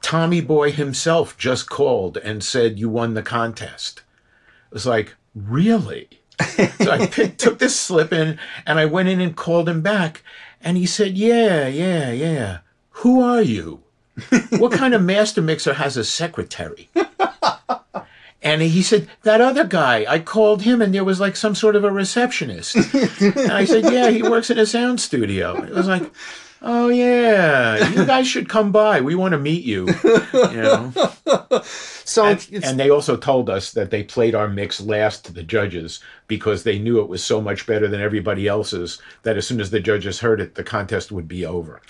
Tommy 0.00 0.40
Boy 0.40 0.72
himself 0.72 1.38
just 1.38 1.70
called 1.70 2.16
and 2.18 2.42
said 2.42 2.78
you 2.78 2.88
won 2.88 3.14
the 3.14 3.22
contest. 3.22 4.02
It 4.70 4.74
was 4.74 4.86
like, 4.86 5.14
really? 5.34 6.08
so 6.40 6.90
I 6.90 7.06
picked, 7.06 7.38
took 7.40 7.58
this 7.60 7.78
slip 7.78 8.12
in 8.12 8.38
and 8.66 8.78
I 8.80 8.84
went 8.84 9.08
in 9.08 9.20
and 9.20 9.36
called 9.36 9.68
him 9.68 9.80
back. 9.80 10.22
And 10.60 10.76
he 10.76 10.86
said, 10.86 11.16
Yeah, 11.16 11.68
yeah, 11.68 12.10
yeah. 12.10 12.58
Who 12.96 13.22
are 13.22 13.42
you? 13.42 13.82
What 14.58 14.72
kind 14.72 14.92
of 14.92 15.02
master 15.02 15.40
mixer 15.40 15.74
has 15.74 15.96
a 15.96 16.04
secretary? 16.04 16.90
And 18.42 18.60
he 18.60 18.82
said, 18.82 19.08
That 19.22 19.40
other 19.40 19.64
guy, 19.64 20.04
I 20.08 20.18
called 20.18 20.62
him 20.62 20.82
and 20.82 20.94
there 20.94 21.04
was 21.04 21.20
like 21.20 21.36
some 21.36 21.54
sort 21.54 21.76
of 21.76 21.84
a 21.84 21.92
receptionist. 21.92 22.76
and 22.94 23.52
I 23.52 23.64
said, 23.64 23.84
Yeah, 23.92 24.10
he 24.10 24.22
works 24.22 24.50
in 24.50 24.58
a 24.58 24.66
sound 24.66 25.00
studio. 25.00 25.62
It 25.62 25.72
was 25.72 25.86
like, 25.86 26.10
Oh, 26.64 26.88
yeah, 26.88 27.88
you 27.88 28.06
guys 28.06 28.28
should 28.28 28.48
come 28.48 28.70
by. 28.70 29.00
We 29.00 29.16
want 29.16 29.32
to 29.32 29.38
meet 29.38 29.64
you. 29.64 29.88
You 30.32 30.62
know? 30.62 30.92
So 32.04 32.26
And, 32.26 32.64
and 32.64 32.80
they 32.80 32.90
also 32.90 33.16
told 33.16 33.48
us 33.48 33.72
that 33.72 33.90
they 33.90 34.02
played 34.02 34.34
our 34.34 34.48
mix 34.48 34.80
last 34.80 35.24
to 35.24 35.32
the 35.32 35.42
judges 35.42 36.00
because 36.26 36.62
they 36.62 36.78
knew 36.78 37.00
it 37.00 37.08
was 37.08 37.24
so 37.24 37.40
much 37.40 37.66
better 37.66 37.88
than 37.88 38.00
everybody 38.00 38.46
else's 38.46 39.00
that 39.22 39.36
as 39.36 39.46
soon 39.46 39.60
as 39.60 39.70
the 39.70 39.80
judges 39.80 40.20
heard 40.20 40.40
it, 40.40 40.54
the 40.54 40.64
contest 40.64 41.10
would 41.12 41.28
be 41.28 41.46
over. 41.46 41.80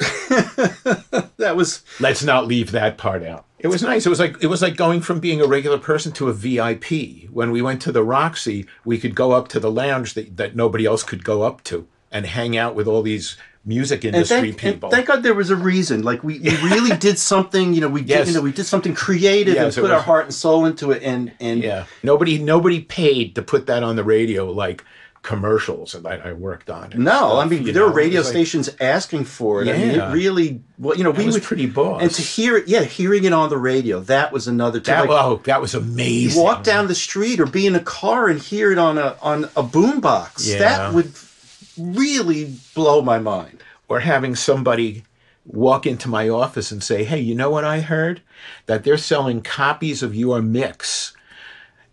that 1.38 1.54
was 1.56 1.82
Let's 1.98 2.22
not 2.22 2.46
leave 2.46 2.70
that 2.72 2.98
part 2.98 3.24
out. 3.24 3.46
It 3.62 3.68
was 3.68 3.82
nice. 3.82 4.06
It 4.06 4.08
was 4.08 4.18
like 4.18 4.42
it 4.42 4.48
was 4.48 4.60
like 4.60 4.76
going 4.76 5.00
from 5.00 5.20
being 5.20 5.40
a 5.40 5.46
regular 5.46 5.78
person 5.78 6.12
to 6.12 6.28
a 6.28 6.32
VIP. 6.32 7.30
When 7.30 7.50
we 7.52 7.62
went 7.62 7.80
to 7.82 7.92
the 7.92 8.02
Roxy, 8.02 8.66
we 8.84 8.98
could 8.98 9.14
go 9.14 9.32
up 9.32 9.48
to 9.48 9.60
the 9.60 9.70
lounge 9.70 10.14
that, 10.14 10.36
that 10.36 10.56
nobody 10.56 10.84
else 10.84 11.02
could 11.02 11.24
go 11.24 11.42
up 11.42 11.62
to 11.64 11.86
and 12.10 12.26
hang 12.26 12.56
out 12.56 12.74
with 12.74 12.86
all 12.88 13.02
these 13.02 13.36
music 13.64 14.02
and 14.04 14.16
industry 14.16 14.50
thank, 14.50 14.64
and 14.64 14.74
people. 14.74 14.90
thank 14.90 15.06
God 15.06 15.22
there 15.22 15.34
was 15.34 15.50
a 15.50 15.56
reason. 15.56 16.02
Like 16.02 16.24
we, 16.24 16.40
we 16.40 16.56
really 16.62 16.96
did 16.98 17.18
something. 17.18 17.72
You 17.72 17.82
know, 17.82 17.88
we 17.88 18.02
did. 18.02 18.26
You 18.26 18.34
know, 18.34 18.40
we 18.40 18.52
did 18.52 18.66
something 18.66 18.94
creative 18.94 19.54
Yes, 19.54 19.76
and 19.76 19.84
put 19.84 19.92
our 19.92 20.02
heart 20.02 20.24
and 20.24 20.34
soul 20.34 20.64
into 20.64 20.90
it. 20.90 21.02
And 21.02 21.32
and 21.40 21.62
yeah, 21.62 21.86
nobody 22.02 22.38
nobody 22.38 22.80
paid 22.80 23.34
to 23.36 23.42
put 23.42 23.66
that 23.66 23.82
on 23.82 23.96
the 23.96 24.04
radio 24.04 24.50
like 24.50 24.84
commercials 25.22 25.92
that 25.92 26.04
I, 26.04 26.30
I 26.30 26.32
worked 26.32 26.68
on. 26.68 26.90
no, 26.96 27.12
stuff, 27.12 27.32
I 27.38 27.44
mean 27.46 27.64
there 27.72 27.84
were 27.84 27.88
know? 27.90 27.94
It 27.94 27.96
radio 27.96 28.20
like- 28.22 28.30
stations 28.30 28.68
asking 28.80 29.24
for 29.24 29.62
it. 29.62 29.68
I 29.68 29.72
mean, 29.78 29.94
Yeah. 29.94 30.10
it 30.10 30.12
really. 30.14 30.60
Well, 30.78 30.96
you 30.98 31.04
know, 31.04 31.12
That 31.12 31.18
we 31.20 31.26
was 31.26 31.34
would 31.36 31.44
pretty 31.44 31.66
boss. 31.66 32.02
and 32.02 32.10
to 32.10 32.22
hear 32.22 32.56
it, 32.56 32.66
yeah, 32.66 32.82
hearing 32.82 33.22
it 33.24 33.32
on 33.32 33.48
the 33.48 33.56
radio, 33.58 34.00
that 34.00 34.32
was 34.32 34.48
another. 34.48 34.80
That, 34.80 35.00
like, 35.02 35.10
oh, 35.10 35.40
that 35.44 35.60
was 35.60 35.74
amazing. 35.74 36.42
walk 36.42 36.64
down 36.64 36.88
the 36.88 36.94
street 36.96 37.38
or 37.38 37.46
be 37.46 37.66
in 37.68 37.74
a 37.76 37.80
car 37.80 38.26
and 38.28 38.40
hear 38.40 38.72
it 38.72 38.78
on 38.78 38.98
a 38.98 39.16
on 39.22 39.44
a 39.56 39.62
boombox. 39.62 40.48
Yeah. 40.48 40.58
That 40.58 40.92
would 40.92 41.12
really 41.78 42.54
blow 42.74 43.02
my 43.02 43.18
mind. 43.18 43.58
or 43.88 44.00
having 44.00 44.34
somebody 44.34 45.04
walk 45.44 45.86
into 45.86 46.08
my 46.08 46.26
office 46.26 46.72
and 46.72 46.82
say, 46.82 47.04
"Hey, 47.04 47.18
you 47.20 47.34
know 47.34 47.50
what 47.50 47.62
I 47.64 47.80
heard? 47.80 48.22
That 48.66 48.84
they're 48.84 48.96
selling 48.96 49.42
copies 49.42 50.02
of 50.02 50.14
your 50.14 50.40
mix 50.40 51.12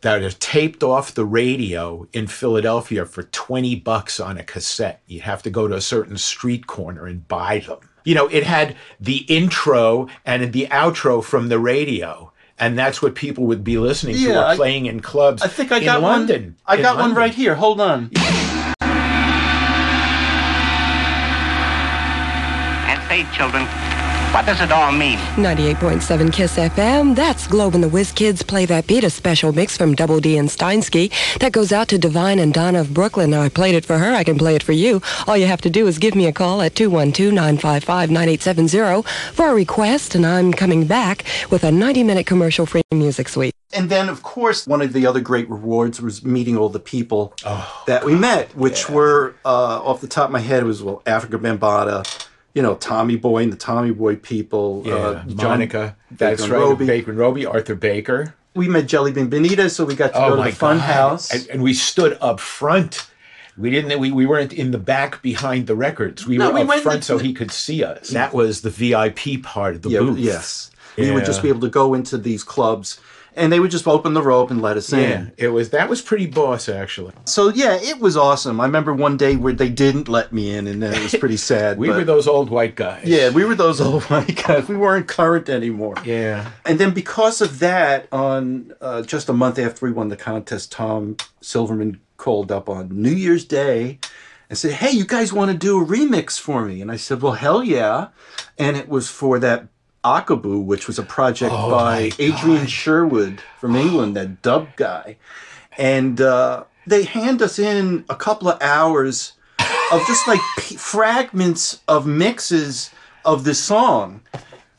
that 0.02 0.22
are 0.24 0.30
taped 0.32 0.82
off 0.84 1.14
the 1.14 1.26
radio 1.26 2.08
in 2.14 2.28
Philadelphia 2.28 3.06
for 3.06 3.24
20 3.24 3.76
bucks 3.76 4.20
on 4.20 4.38
a 4.38 4.44
cassette. 4.44 5.02
You 5.08 5.22
have 5.22 5.42
to 5.44 5.50
go 5.50 5.68
to 5.68 5.76
a 5.76 5.82
certain 5.82 6.18
street 6.18 6.68
corner 6.68 7.06
and 7.06 7.28
buy 7.28 7.60
them." 7.60 7.80
You 8.06 8.16
know, 8.16 8.28
it 8.28 8.44
had 8.44 8.76
the 9.00 9.18
intro 9.28 10.08
and 10.26 10.54
the 10.54 10.68
outro 10.72 11.24
from 11.24 11.50
the 11.50 11.60
radio. 11.60 12.32
And 12.62 12.78
that's 12.78 13.02
what 13.02 13.16
people 13.16 13.46
would 13.46 13.64
be 13.64 13.78
listening 13.78 14.18
to 14.18 14.36
or 14.36 14.44
I- 14.46 14.56
playing 14.58 14.86
in 14.88 15.00
clubs. 15.02 15.42
I 15.42 15.48
think 15.48 15.72
I 15.72 15.78
in 15.78 15.86
got 15.86 16.02
London. 16.02 16.44
one. 16.44 16.56
I 16.66 16.76
in 16.76 16.82
got 16.82 16.98
one 16.98 17.14
right 17.14 17.34
here. 17.34 17.56
Hold 17.56 17.80
on. 17.80 18.10
And 22.90 23.00
say, 23.08 23.26
children, 23.36 23.64
what 24.34 24.46
does 24.46 24.62
it 24.62 24.72
all 24.72 24.92
mean? 24.92 25.18
98.7 25.38 26.32
Kiss 26.32 26.58
FM. 26.58 27.16
That's 27.16 27.48
Globe 27.48 27.74
and 27.76 27.84
the 27.84 27.90
Whiz 27.90 28.12
Kids 28.12 28.44
Play 28.44 28.66
That 28.66 28.86
Beat, 28.86 29.04
a 29.04 29.10
special 29.10 29.52
mix 29.52 29.76
from 29.78 29.96
Double 29.96 30.20
D 30.20 30.38
and 30.38 30.48
Steinski. 30.50 31.12
That 31.40 31.52
goes 31.52 31.72
out 31.72 31.88
to 31.90 31.98
Divine 31.98 32.38
and 32.40 32.54
Donna 32.54 32.82
of 32.82 32.94
Brooklyn. 32.94 33.32
Now, 33.32 33.42
I 33.42 33.50
played 33.50 33.76
it 33.76 33.86
for 33.86 33.98
her. 33.98 34.14
I 34.14 34.24
can 34.24 34.38
play 34.38 34.56
it 34.56 34.64
for 34.64 34.74
you. 34.74 35.02
All 35.28 35.36
you 35.36 35.48
have 35.48 35.62
to 35.62 35.70
do 35.70 35.88
is 35.88 35.98
give 35.98 36.16
me 36.16 36.28
a 36.28 36.32
call 36.32 36.62
at 36.62 36.76
212-955-9870 36.76 39.06
for 39.34 39.50
a 39.50 39.54
request, 39.54 40.16
and 40.16 40.26
I'm 40.26 40.54
coming 40.54 40.86
back 40.86 41.24
with 41.50 41.64
a 41.64 41.70
90-minute 41.72 42.26
commercial-free 42.26 42.82
music 42.94 43.30
suite. 43.30 43.54
And 43.74 43.90
then, 43.90 44.10
of 44.10 44.24
course, 44.24 44.66
one 44.66 44.82
of 44.82 44.94
the 44.94 45.06
other 45.06 45.20
great 45.22 45.48
rewards 45.50 46.02
was 46.02 46.24
meeting 46.26 46.58
all 46.58 46.70
the 46.70 46.80
people 46.80 47.34
Oh, 47.46 47.84
that 47.88 48.04
we 48.04 48.16
met, 48.16 48.56
which 48.56 48.90
were 48.90 49.36
uh, 49.46 49.80
off 49.84 50.02
the 50.02 50.08
top 50.08 50.26
of 50.26 50.32
my 50.32 50.40
head 50.40 50.64
was 50.64 50.82
well, 50.82 51.04
Afrika 51.06 51.40
Bambaataa, 51.40 52.28
you 52.54 52.62
know, 52.62 52.76
Tommy 52.76 53.16
Boy 53.16 53.44
and 53.44 53.54
the 53.54 53.58
Tommy 53.58 53.92
Boy 53.92 54.16
people, 54.16 54.84
Yeah, 54.86 54.94
uh, 54.96 55.24
Monica. 55.28 55.96
That's 56.12 56.42
Baker 56.42 56.54
right. 56.54 56.60
Robie. 56.62 56.86
Baker 56.88 57.12
and 57.12 57.20
Robie, 57.20 57.46
Arthur 57.46 57.76
Baker. 57.76 58.36
We 58.56 58.68
met 58.68 58.88
Jelly 58.88 59.12
Bean 59.12 59.30
Benitez, 59.30 59.72
so 59.72 59.86
we 59.86 59.96
got 59.96 60.08
to 60.14 60.20
go 60.20 60.36
to 60.36 60.44
the 60.44 60.52
fun 60.52 60.78
God. 60.78 60.84
house. 60.84 61.32
And, 61.34 61.48
and 61.50 61.64
we 61.64 61.74
stood 61.74 62.18
up 62.20 62.40
front. 62.40 63.08
We 63.58 63.70
didn't. 63.70 64.00
We, 64.00 64.12
we 64.12 64.26
weren't 64.26 64.54
in 64.54 64.72
the 64.72 64.78
back 64.78 65.22
behind 65.22 65.68
the 65.68 65.76
records. 65.76 66.26
We 66.26 66.38
No, 66.38 66.48
were 66.50 66.56
we 66.56 66.62
up 66.62 66.68
went 66.68 66.84
front 66.84 67.04
so 67.04 67.18
he 67.20 67.34
could 67.34 67.52
see 67.52 67.84
us. 67.84 68.10
That 68.10 68.34
was 68.34 68.62
the 68.62 68.70
VIP 68.70 69.44
part 69.44 69.76
of 69.76 69.82
the 69.84 69.90
yeah, 69.90 70.00
booth. 70.00 70.18
yes. 70.18 70.72
We 70.98 71.12
would 71.12 71.26
just 71.26 71.42
be 71.42 71.48
able 71.50 71.62
to 71.62 71.70
go 71.70 71.94
into 71.94 72.18
these 72.18 72.44
clubs, 72.44 73.00
and 73.36 73.52
they 73.52 73.60
would 73.60 73.72
just 73.72 73.88
open 73.88 74.14
the 74.14 74.22
rope 74.22 74.52
and 74.52 74.62
let 74.62 74.78
us 74.78 74.92
in. 74.92 75.00
Yeah, 75.00 75.26
it 75.38 75.48
was. 75.50 75.70
That 75.70 75.90
was 75.90 76.02
pretty 76.02 76.26
boss, 76.26 76.68
actually. 76.70 77.14
So 77.26 77.50
yeah, 77.50 77.78
it 77.82 78.00
was 78.00 78.18
awesome. 78.18 78.60
I 78.60 78.66
remember 78.66 78.94
one 78.94 79.18
day 79.18 79.36
where 79.36 79.54
they 79.54 79.70
didn't 79.70 80.08
let 80.10 80.34
me 80.34 80.52
in, 80.56 80.68
and 80.68 80.82
then 80.82 80.94
it 80.94 81.02
was 81.04 81.16
pretty 81.16 81.38
sad. 81.52 81.78
We 81.78 81.88
but- 81.88 81.98
were 81.98 82.04
those 82.06 82.28
old 82.28 82.50
white 82.50 82.76
guys. 82.76 83.06
Yeah, 83.06 83.30
we 83.30 83.46
were 83.46 83.56
those 83.56 83.80
old 83.82 84.04
white 84.12 84.44
guys. 84.46 84.68
We 84.68 84.76
weren't 84.78 85.08
current 85.08 85.50
anymore. 85.50 85.96
Yeah. 86.04 86.52
And 86.66 86.80
then 86.80 86.94
because 86.94 87.42
of 87.42 87.60
that, 87.60 88.08
on 88.12 88.74
uh, 88.82 89.02
just 89.04 89.30
a 89.30 89.34
month 89.34 89.60
after 89.60 89.86
we 89.86 89.92
won 89.92 90.10
the 90.10 90.18
contest, 90.18 90.72
Tom 90.72 91.18
Silverman 91.42 92.00
called 92.18 92.52
up 92.52 92.68
on 92.68 92.90
New 93.02 93.12
Year's 93.12 93.46
Day 93.46 94.00
and 94.50 94.58
said, 94.58 94.72
"Hey, 94.74 94.92
you 94.92 95.06
guys 95.06 95.32
want 95.32 95.52
to 95.52 95.58
do 95.58 95.82
a 95.82 95.86
remix 95.86 96.40
for 96.40 96.66
me?" 96.66 96.82
And 96.82 96.92
I 96.92 96.96
said, 96.98 97.22
"Well, 97.22 97.34
hell 97.34 97.64
yeah!" 97.64 98.08
And 98.58 98.76
it 98.76 98.90
was 98.90 99.08
for 99.10 99.40
that 99.40 99.68
Akabu, 100.04 100.64
which 100.64 100.88
was 100.88 100.98
a 100.98 101.04
project 101.04 101.54
Oh 101.54 101.72
by 101.72 102.12
Adrian 102.20 102.68
Sherwood 102.68 103.42
from 103.60 103.76
England, 103.76 104.16
that 104.16 104.42
dub 104.42 104.76
guy. 104.76 105.18
And 105.78 106.20
uh, 106.22 106.64
they 106.88 107.04
hand 107.04 107.42
us 107.42 107.60
in 107.60 108.06
a 108.10 108.16
couple 108.16 108.48
of 108.50 108.62
hours 108.62 109.34
of 109.92 110.06
just 110.08 110.28
like 110.28 110.40
p- 110.58 110.76
fragments 110.76 111.82
of 111.88 112.06
mixes 112.08 112.92
of 113.26 113.44
the 113.44 113.54
song. 113.54 114.22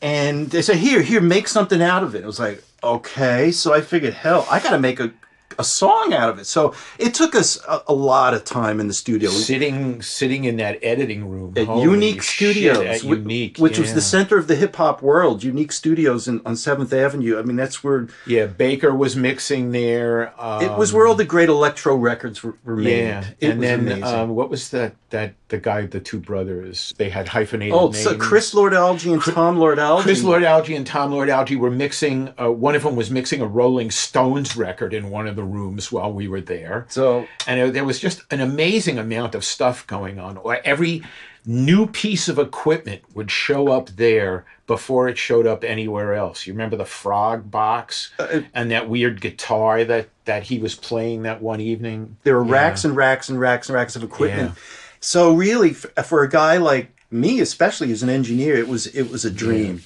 And 0.01 0.49
they 0.49 0.61
said, 0.61 0.77
here, 0.77 1.01
here, 1.01 1.21
make 1.21 1.47
something 1.47 1.81
out 1.81 2.03
of 2.03 2.15
it. 2.15 2.23
I 2.23 2.27
was 2.27 2.39
like, 2.39 2.63
okay. 2.83 3.51
So 3.51 3.73
I 3.73 3.81
figured, 3.81 4.13
hell, 4.13 4.47
I 4.49 4.59
got 4.59 4.71
to 4.71 4.79
make 4.79 4.99
a, 4.99 5.11
a 5.59 5.63
song 5.63 6.13
out 6.13 6.29
of 6.29 6.39
it. 6.39 6.45
So 6.45 6.73
it 6.97 7.13
took 7.13 7.35
us 7.35 7.59
a, 7.67 7.81
a 7.87 7.93
lot 7.93 8.33
of 8.33 8.43
time 8.43 8.79
in 8.79 8.87
the 8.87 8.93
studio. 8.93 9.29
Sitting, 9.29 10.01
sitting 10.01 10.45
in 10.45 10.57
that 10.57 10.79
editing 10.83 11.27
room 11.29 11.53
At 11.55 11.67
Holy 11.67 11.83
Unique 11.83 12.21
shit, 12.21 12.51
Studios, 12.55 12.77
at 12.79 13.01
whi- 13.01 13.15
Unique, 13.17 13.57
which 13.57 13.77
was 13.79 13.93
the 13.93 14.01
center 14.01 14.37
of 14.37 14.47
the 14.47 14.55
hip 14.55 14.75
hop 14.75 15.01
world. 15.01 15.43
Unique 15.43 15.71
Studios 15.71 16.27
in, 16.27 16.41
on 16.45 16.55
Seventh 16.55 16.93
Avenue. 16.93 17.39
I 17.39 17.43
mean, 17.43 17.55
that's 17.55 17.83
where 17.83 18.07
Yeah, 18.25 18.47
Baker 18.47 18.93
was 18.93 19.15
mixing 19.15 19.71
there. 19.71 20.33
Um, 20.41 20.63
it 20.63 20.77
was 20.77 20.93
where 20.93 21.07
all 21.07 21.15
the 21.15 21.25
great 21.25 21.49
electro 21.49 21.95
records 21.95 22.43
were, 22.43 22.55
were 22.63 22.75
made. 22.75 23.07
Yeah, 23.07 23.25
it 23.39 23.49
and 23.51 23.63
then 23.63 24.03
um, 24.03 24.29
what 24.29 24.49
was 24.49 24.69
that? 24.69 24.95
That 25.09 25.33
the 25.51 25.59
guy, 25.59 25.85
the 25.85 25.99
two 25.99 26.19
brothers, 26.19 26.93
they 26.97 27.09
had 27.09 27.27
hyphenated 27.27 27.73
oh, 27.75 27.85
names. 27.89 28.01
so 28.03 28.17
Chris 28.17 28.53
Lord 28.55 28.73
Alge 28.73 29.11
and 29.13 29.21
Tom 29.21 29.57
Lord 29.57 29.77
Alge. 29.77 30.01
Chris 30.01 30.23
Lord 30.23 30.41
Alge 30.43 30.75
and 30.75 30.87
Tom 30.87 31.11
Lord 31.11 31.29
Alge 31.29 31.55
were 31.57 31.69
mixing. 31.69 32.33
Uh, 32.41 32.49
one 32.51 32.73
of 32.73 32.83
them 32.83 32.95
was 32.95 33.11
mixing 33.11 33.41
a 33.41 33.45
Rolling 33.45 33.91
Stones 33.91 34.57
record 34.57 34.93
in 34.93 35.09
one 35.11 35.27
of 35.27 35.35
the 35.35 35.43
rooms 35.43 35.91
while 35.91 36.11
we 36.11 36.27
were 36.27 36.41
there, 36.41 36.87
So 36.89 37.27
and 37.45 37.59
it- 37.59 37.73
there 37.73 37.85
was 37.85 37.99
just 37.99 38.23
an 38.31 38.41
amazing 38.41 38.97
amount 38.97 39.35
of 39.35 39.43
stuff 39.45 39.85
going 39.85 40.19
on. 40.19 40.39
Every 40.65 41.03
new 41.45 41.87
piece 41.87 42.29
of 42.29 42.37
equipment 42.37 43.01
would 43.15 43.31
show 43.31 43.69
up 43.69 43.89
there 43.97 44.45
before 44.67 45.09
it 45.09 45.17
showed 45.17 45.47
up 45.47 45.63
anywhere 45.63 46.13
else. 46.13 46.45
You 46.45 46.53
remember 46.53 46.77
the 46.77 46.85
Frog 46.85 47.49
box 47.49 48.11
Uh, 48.19 48.41
and 48.53 48.69
that 48.71 48.87
weird 48.87 49.19
guitar 49.21 49.83
that 49.83 50.07
that 50.25 50.43
he 50.43 50.59
was 50.59 50.75
playing 50.75 51.23
that 51.23 51.41
one 51.41 51.59
evening. 51.59 52.15
there 52.23 52.37
were 52.37 52.45
Yeah. 52.45 52.51
racks 52.53 52.85
and 52.85 52.95
racks 52.95 53.27
and 53.27 53.39
racks 53.39 53.67
and 53.69 53.75
racks 53.75 53.95
of 53.95 54.03
equipment. 54.03 54.51
Yeah. 54.55 54.61
So 55.01 55.33
really, 55.33 55.73
for 55.73 56.23
a 56.23 56.29
guy 56.29 56.57
like 56.57 56.91
me, 57.11 57.39
especially 57.41 57.91
as 57.91 58.03
an 58.03 58.09
engineer, 58.09 58.55
it 58.55 58.67
was 58.67 58.87
it 58.87 59.09
was 59.11 59.25
a 59.25 59.31
dream. 59.31 59.81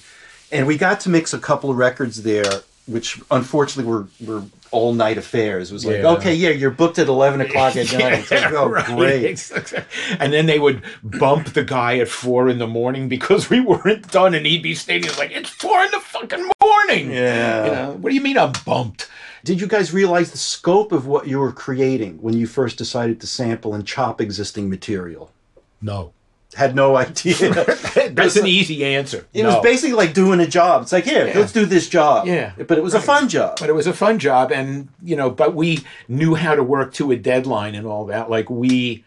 And 0.52 0.66
we 0.66 0.76
got 0.78 1.00
to 1.00 1.08
mix 1.08 1.34
a 1.34 1.38
couple 1.38 1.70
of 1.70 1.76
records 1.76 2.22
there, 2.22 2.44
which 2.86 3.20
unfortunately 3.30 3.90
were 3.92 4.06
were 4.24 4.44
all 4.70 4.92
night 4.94 5.16
affairs. 5.16 5.70
It 5.70 5.74
was 5.74 5.84
like, 5.86 5.96
Yeah. 6.02 6.10
okay, 6.10 6.34
yeah, 6.34 6.50
you're 6.50 6.70
booked 6.70 6.98
at 6.98 7.08
eleven 7.08 7.40
o'clock 7.40 7.76
at 7.76 7.90
night. 7.98 8.12
It's 8.20 8.30
like, 8.30 8.52
oh, 8.52 8.68
right. 8.68 8.86
great. 8.86 9.52
And 10.20 10.32
then 10.32 10.46
they 10.46 10.58
would 10.58 10.82
bump 11.02 11.52
the 11.54 11.64
guy 11.64 11.98
at 11.98 12.08
four 12.08 12.48
in 12.48 12.58
the 12.58 12.66
morning 12.66 13.08
because 13.08 13.48
we 13.50 13.60
weren't 13.70 14.10
done, 14.12 14.34
and 14.34 14.44
he'd 14.46 14.62
be 14.62 14.74
standing 14.74 15.10
like, 15.18 15.30
"It's 15.32 15.50
four 15.50 15.82
in 15.82 15.90
the 15.92 16.00
fucking 16.00 16.50
morning." 16.62 17.10
Yeah. 17.10 17.64
You 17.64 17.70
know, 17.72 17.92
what 18.00 18.10
do 18.10 18.14
you 18.14 18.20
mean 18.20 18.38
I'm 18.38 18.52
bumped? 18.64 19.08
Did 19.46 19.60
you 19.60 19.68
guys 19.68 19.92
realize 19.94 20.32
the 20.32 20.38
scope 20.38 20.90
of 20.90 21.06
what 21.06 21.28
you 21.28 21.38
were 21.38 21.52
creating 21.52 22.18
when 22.20 22.34
you 22.36 22.48
first 22.48 22.76
decided 22.76 23.20
to 23.20 23.28
sample 23.28 23.74
and 23.74 23.86
chop 23.86 24.20
existing 24.20 24.68
material? 24.68 25.30
No. 25.80 26.12
Had 26.54 26.74
no 26.74 26.96
idea. 26.96 27.52
That's 28.10 28.34
an 28.34 28.46
easy 28.48 28.84
answer. 28.84 29.24
It 29.32 29.44
No. 29.44 29.50
was 29.54 29.62
basically 29.62 29.94
like 29.94 30.14
doing 30.14 30.40
a 30.40 30.48
job. 30.48 30.82
It's 30.82 30.90
like, 30.92 31.04
here, 31.04 31.28
Yeah. 31.28 31.38
let's 31.38 31.52
do 31.52 31.64
this 31.64 31.88
job. 31.88 32.26
Yeah, 32.26 32.54
But 32.56 32.76
it 32.76 32.82
was 32.82 32.94
a 32.94 33.00
fun 33.00 33.28
job. 33.28 33.58
but 33.60 33.68
it 33.68 33.74
was 33.74 33.86
a 33.86 33.92
fun 33.92 34.18
job 34.18 34.50
and 34.50 34.88
you 35.00 35.14
know 35.14 35.30
but 35.30 35.54
we 35.54 35.84
knew 36.08 36.34
how 36.34 36.56
to 36.56 36.64
work 36.64 36.92
to 36.94 37.12
a 37.12 37.16
deadline 37.16 37.76
and 37.76 37.86
all 37.86 38.04
that 38.06 38.28
like 38.28 38.50
we 38.50 39.04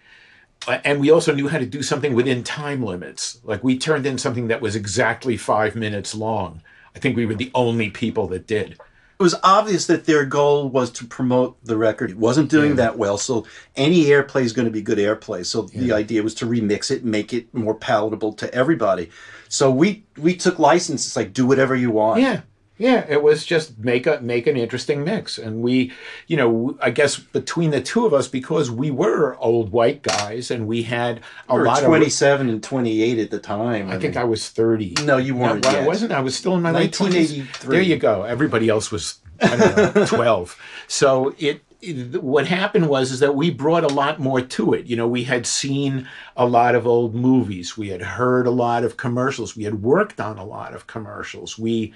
uh, 0.70 0.80
and 0.86 1.02
we 1.02 1.12
also 1.12 1.34
knew 1.34 1.50
how 1.50 1.58
to 1.58 1.66
do 1.66 1.84
something 1.84 2.14
within 2.16 2.44
time 2.46 2.82
limits 2.82 3.40
like 3.44 3.62
we 3.62 3.78
turned 3.78 4.06
in 4.06 4.18
something 4.18 4.48
that 4.48 4.62
was 4.62 4.74
exactly 4.76 5.36
five 5.38 5.76
minutes 5.76 6.14
long 6.16 6.62
i 6.96 7.00
think 7.00 7.16
we 7.18 7.26
were 7.26 7.36
the 7.36 7.52
only 7.56 7.90
people 7.90 8.28
that 8.28 8.46
did 8.48 8.78
it 9.20 9.24
was 9.24 9.36
obvious 9.44 9.86
that 9.88 10.06
their 10.06 10.24
goal 10.24 10.70
was 10.70 10.90
to 10.92 11.06
promote 11.06 11.58
the 11.66 11.76
record. 11.76 12.10
It 12.12 12.18
wasn't 12.18 12.50
doing 12.50 12.70
Yeah. 12.72 12.76
that 12.78 12.98
well, 12.98 13.18
so 13.18 13.46
any 13.76 14.06
airplay 14.06 14.44
is 14.44 14.54
going 14.54 14.66
to 14.66 14.72
be 14.72 14.82
good 14.82 14.98
airplay. 14.98 15.46
So 15.46 15.64
the 15.64 15.92
idea 15.92 16.24
was 16.24 16.34
to 16.36 16.46
remix 16.46 16.90
it, 16.90 17.04
make 17.04 17.34
it 17.34 17.54
more 17.54 17.76
palatable 17.76 18.32
to 18.34 18.54
everybody. 18.56 19.10
So 19.50 19.70
we 19.72 20.06
we 20.18 20.36
took 20.38 20.58
license. 20.58 21.06
It's 21.06 21.18
like 21.18 21.34
do 21.34 21.46
whatever 21.46 21.76
you 21.76 21.92
want. 21.92 22.22
yeah 22.22 22.42
Yeah, 22.80 23.06
it 23.10 23.22
was 23.22 23.46
just 23.46 23.78
make 23.78 24.08
a 24.08 24.22
make 24.22 24.48
an 24.48 24.56
interesting 24.56 25.04
mix, 25.04 25.38
and 25.38 25.62
we, 25.62 25.92
you 26.28 26.38
know, 26.38 26.78
I 26.82 26.92
guess 26.92 27.18
between 27.18 27.72
the 27.72 27.82
two 27.82 28.06
of 28.06 28.14
us, 28.14 28.30
because 28.30 28.72
we 28.72 28.90
were 28.90 29.36
old 29.38 29.72
white 29.74 30.02
guys, 30.02 30.50
and 30.50 30.66
we 30.66 30.84
had 30.84 31.20
a 31.50 31.56
were 31.56 31.66
lot 31.66 31.84
27 31.84 32.48
and 32.48 32.64
28 32.64 33.20
at 33.20 33.32
the 33.32 33.40
time. 33.40 33.90
of. 33.90 33.96
I 33.96 34.00
think 34.00 34.16
I 34.16 34.24
was 34.24 34.48
thirty. 34.50 34.96
No, 35.04 35.18
you 35.18 35.36
weren't 35.36 35.66
I 35.66 35.74
yet. 35.74 35.88
wasn't. 35.88 36.14
I 36.14 36.22
was 36.22 36.36
still 36.38 36.56
in 36.56 36.62
my 36.62 36.72
late 36.72 36.94
twenties. 36.94 37.32
1983. 37.38 37.70
There 37.76 37.82
you 37.82 37.98
go. 37.98 38.24
Everybody 38.24 38.70
else 38.70 38.92
was 38.92 39.20
I 39.42 39.56
don't 39.58 39.96
know, 39.96 40.06
twelve. 40.08 40.58
So 40.88 41.36
it. 41.38 41.62
What 41.82 42.48
happened 42.48 42.90
was 42.90 43.12
is 43.12 43.20
that 43.22 43.36
we 43.36 43.50
brought 43.52 43.86
a 43.86 43.94
lot 43.94 44.20
more 44.20 44.42
to 44.42 44.74
it. 44.74 44.86
You 44.86 44.98
know, 44.98 45.08
we 45.08 45.24
had 45.24 45.48
seen 45.48 46.08
a 46.36 46.46
lot 46.46 46.76
of 46.76 46.86
old 46.86 47.16
movies. 47.16 47.78
We 47.78 47.90
had 47.90 48.02
heard 48.02 48.48
a 48.48 48.52
lot 48.52 48.84
of 48.84 48.98
commercials. 48.98 49.56
We 49.56 49.64
had 49.64 49.82
worked 49.82 50.20
on 50.20 50.38
a 50.38 50.46
lot 50.46 50.74
of 50.74 50.88
commercials. 50.88 51.58
We 51.58 51.94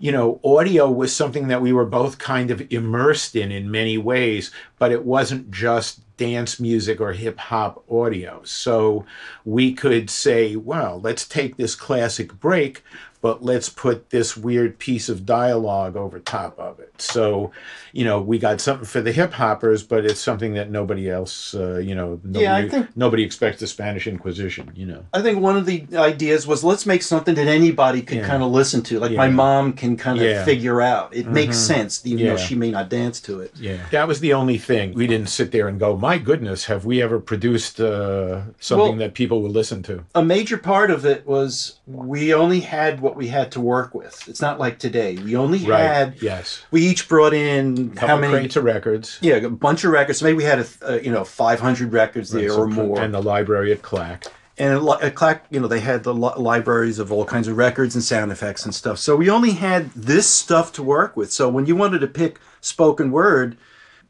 you 0.00 0.10
know, 0.10 0.40
audio 0.42 0.90
was 0.90 1.14
something 1.14 1.48
that 1.48 1.60
we 1.60 1.74
were 1.74 1.84
both 1.84 2.18
kind 2.18 2.50
of 2.50 2.72
immersed 2.72 3.36
in 3.36 3.52
in 3.52 3.70
many 3.70 3.98
ways, 3.98 4.50
but 4.78 4.90
it 4.90 5.04
wasn't 5.04 5.50
just 5.50 6.00
dance 6.16 6.58
music 6.58 7.02
or 7.02 7.12
hip 7.12 7.38
hop 7.38 7.84
audio. 7.90 8.40
So 8.42 9.04
we 9.44 9.74
could 9.74 10.08
say, 10.08 10.56
well, 10.56 10.98
let's 11.02 11.28
take 11.28 11.56
this 11.56 11.74
classic 11.74 12.32
break, 12.40 12.82
but 13.20 13.42
let's 13.44 13.68
put 13.68 14.10
this 14.10 14.36
weird 14.36 14.78
piece 14.78 15.08
of 15.08 15.26
dialogue 15.26 15.96
over 15.96 16.18
top 16.18 16.58
of 16.58 16.78
it. 16.80 16.92
So, 16.98 17.50
you 17.92 18.04
know, 18.04 18.20
we 18.20 18.38
got 18.38 18.60
something 18.60 18.86
for 18.86 19.00
the 19.00 19.12
hip 19.12 19.32
hoppers, 19.32 19.82
but 19.82 20.04
it's 20.04 20.20
something 20.20 20.54
that 20.54 20.70
nobody 20.70 21.10
else, 21.10 21.54
uh, 21.54 21.78
you 21.78 21.94
know, 21.94 22.20
nobody, 22.24 22.44
Yeah, 22.44 22.56
I 22.56 22.68
think- 22.68 22.96
nobody 22.96 23.22
expects 23.22 23.60
the 23.60 23.66
Spanish 23.66 24.06
Inquisition, 24.06 24.70
you 24.74 24.86
know. 24.86 25.04
I 25.12 25.22
think 25.22 25.40
one 25.40 25.56
of 25.56 25.66
the 25.66 25.84
ideas 25.94 26.46
was 26.46 26.64
let's 26.64 26.86
make 26.86 27.02
something 27.02 27.34
that 27.34 27.46
anybody 27.46 28.02
could 28.02 28.18
Yeah. 28.18 28.26
kind 28.26 28.42
of 28.42 28.50
listen 28.50 28.82
to, 28.84 28.98
like 28.98 29.12
my 29.12 29.28
mom 29.28 29.72
can 29.74 29.96
kind 29.96 30.18
of 30.18 30.24
Yeah. 30.24 30.44
figure 30.44 30.80
out. 30.80 31.14
It 31.14 31.26
makes 31.26 31.56
Mhm. 31.56 31.60
sense, 31.66 32.00
even 32.06 32.26
though 32.26 32.36
she 32.36 32.54
may 32.54 32.70
not 32.70 32.88
dance 32.88 33.20
to 33.20 33.40
it. 33.40 33.52
Yeah, 33.60 33.76
that 33.90 34.08
was 34.08 34.20
the 34.20 34.32
only 34.32 34.58
thing. 34.58 34.94
We 34.94 35.06
didn't 35.06 35.28
sit 35.28 35.52
there 35.52 35.68
and 35.68 35.78
go, 35.78 35.96
"My 35.96 36.18
goodness, 36.18 36.64
have 36.66 36.84
we 36.84 37.02
ever 37.02 37.18
produced 37.18 37.80
uh, 37.80 38.42
something 38.60 38.88
Well- 38.90 38.96
that 38.98 39.14
people 39.14 39.42
will 39.42 39.50
listen 39.50 39.82
to?" 39.84 40.04
A 40.14 40.24
major 40.24 40.56
part 40.56 40.90
of 40.90 41.04
it 41.04 41.26
was 41.26 41.74
we 41.86 42.32
only 42.32 42.60
had 42.60 43.00
what 43.00 43.09
we 43.16 43.28
had 43.28 43.52
to 43.52 43.60
work 43.60 43.94
with. 43.94 44.28
It's 44.28 44.40
not 44.40 44.58
like 44.58 44.78
today. 44.78 45.16
We 45.16 45.36
only 45.36 45.58
Right. 45.66 45.80
had. 45.80 46.14
Yes. 46.22 46.62
We 46.70 46.82
each 46.82 47.08
brought 47.08 47.32
in 47.34 47.96
how 47.96 48.16
many? 48.16 48.32
crates 48.32 48.56
of 48.56 48.64
records. 48.64 49.18
Yeah, 49.20 49.36
a 49.36 49.48
bunch 49.50 49.84
of 49.84 49.92
records. 49.92 50.22
Maybe 50.22 50.36
we 50.38 50.44
had 50.44 50.58
a, 50.60 50.64
th- 50.64 50.78
uh, 50.86 51.00
you 51.02 51.10
know 51.12 51.24
500 51.24 51.92
records 51.92 52.30
there 52.30 52.50
So- 52.50 52.60
or 52.62 52.66
more. 52.66 53.00
And 53.00 53.12
the 53.14 53.22
library 53.22 53.72
at 53.72 53.82
Clack. 53.82 54.26
and 54.58 54.74
a, 54.74 54.80
li- 54.80 55.10
clack, 55.12 55.46
you 55.50 55.58
know, 55.60 55.68
they 55.68 55.80
had 55.80 56.02
the 56.04 56.12
li- 56.14 56.32
libraries 56.36 56.98
of 56.98 57.10
all 57.10 57.24
kinds 57.24 57.48
of 57.48 57.56
records 57.56 57.94
and 57.94 58.04
sound 58.04 58.30
effects 58.32 58.64
and 58.64 58.74
stuff. 58.74 58.98
So 58.98 59.16
we 59.16 59.30
only 59.30 59.52
had 59.52 59.90
this 59.94 60.28
stuff 60.28 60.72
to 60.74 60.82
work 60.82 61.16
with. 61.16 61.32
So 61.32 61.48
when 61.48 61.66
you 61.66 61.74
wanted 61.76 62.00
to 62.00 62.06
pick 62.06 62.38
spoken 62.60 63.10
word, 63.10 63.56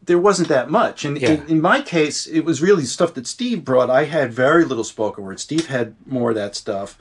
there 0.02 0.18
wasn't 0.18 0.48
that 0.48 0.70
much. 0.70 1.04
And 1.04 1.20
Yeah. 1.20 1.30
in, 1.32 1.46
in 1.46 1.60
my 1.60 1.82
case, 1.82 2.26
it 2.26 2.40
was 2.40 2.60
really 2.62 2.84
stuff 2.84 3.14
that 3.14 3.26
Steve 3.26 3.64
brought. 3.64 3.90
I 3.90 4.04
had 4.04 4.32
very 4.32 4.64
little 4.64 4.82
spoken 4.82 5.22
word. 5.24 5.38
Steve 5.38 5.66
had 5.66 5.94
more 6.06 6.30
of 6.30 6.36
that 6.36 6.56
stuff, 6.56 6.98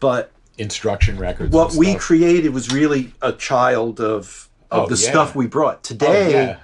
but 0.00 0.30
Instruction 0.58 1.18
records. 1.18 1.50
what 1.52 1.74
we 1.74 1.94
created 1.94 2.52
was 2.52 2.70
really 2.72 3.12
a 3.22 3.32
child 3.32 4.00
of 4.00 4.48
of 4.70 4.84
Oh, 4.84 4.86
the 4.86 5.00
yeah. 5.02 5.10
stuff 5.10 5.34
we 5.34 5.46
brought. 5.46 5.76
Oh, 5.76 5.80
Today, 5.82 6.30
yeah. 6.32 6.56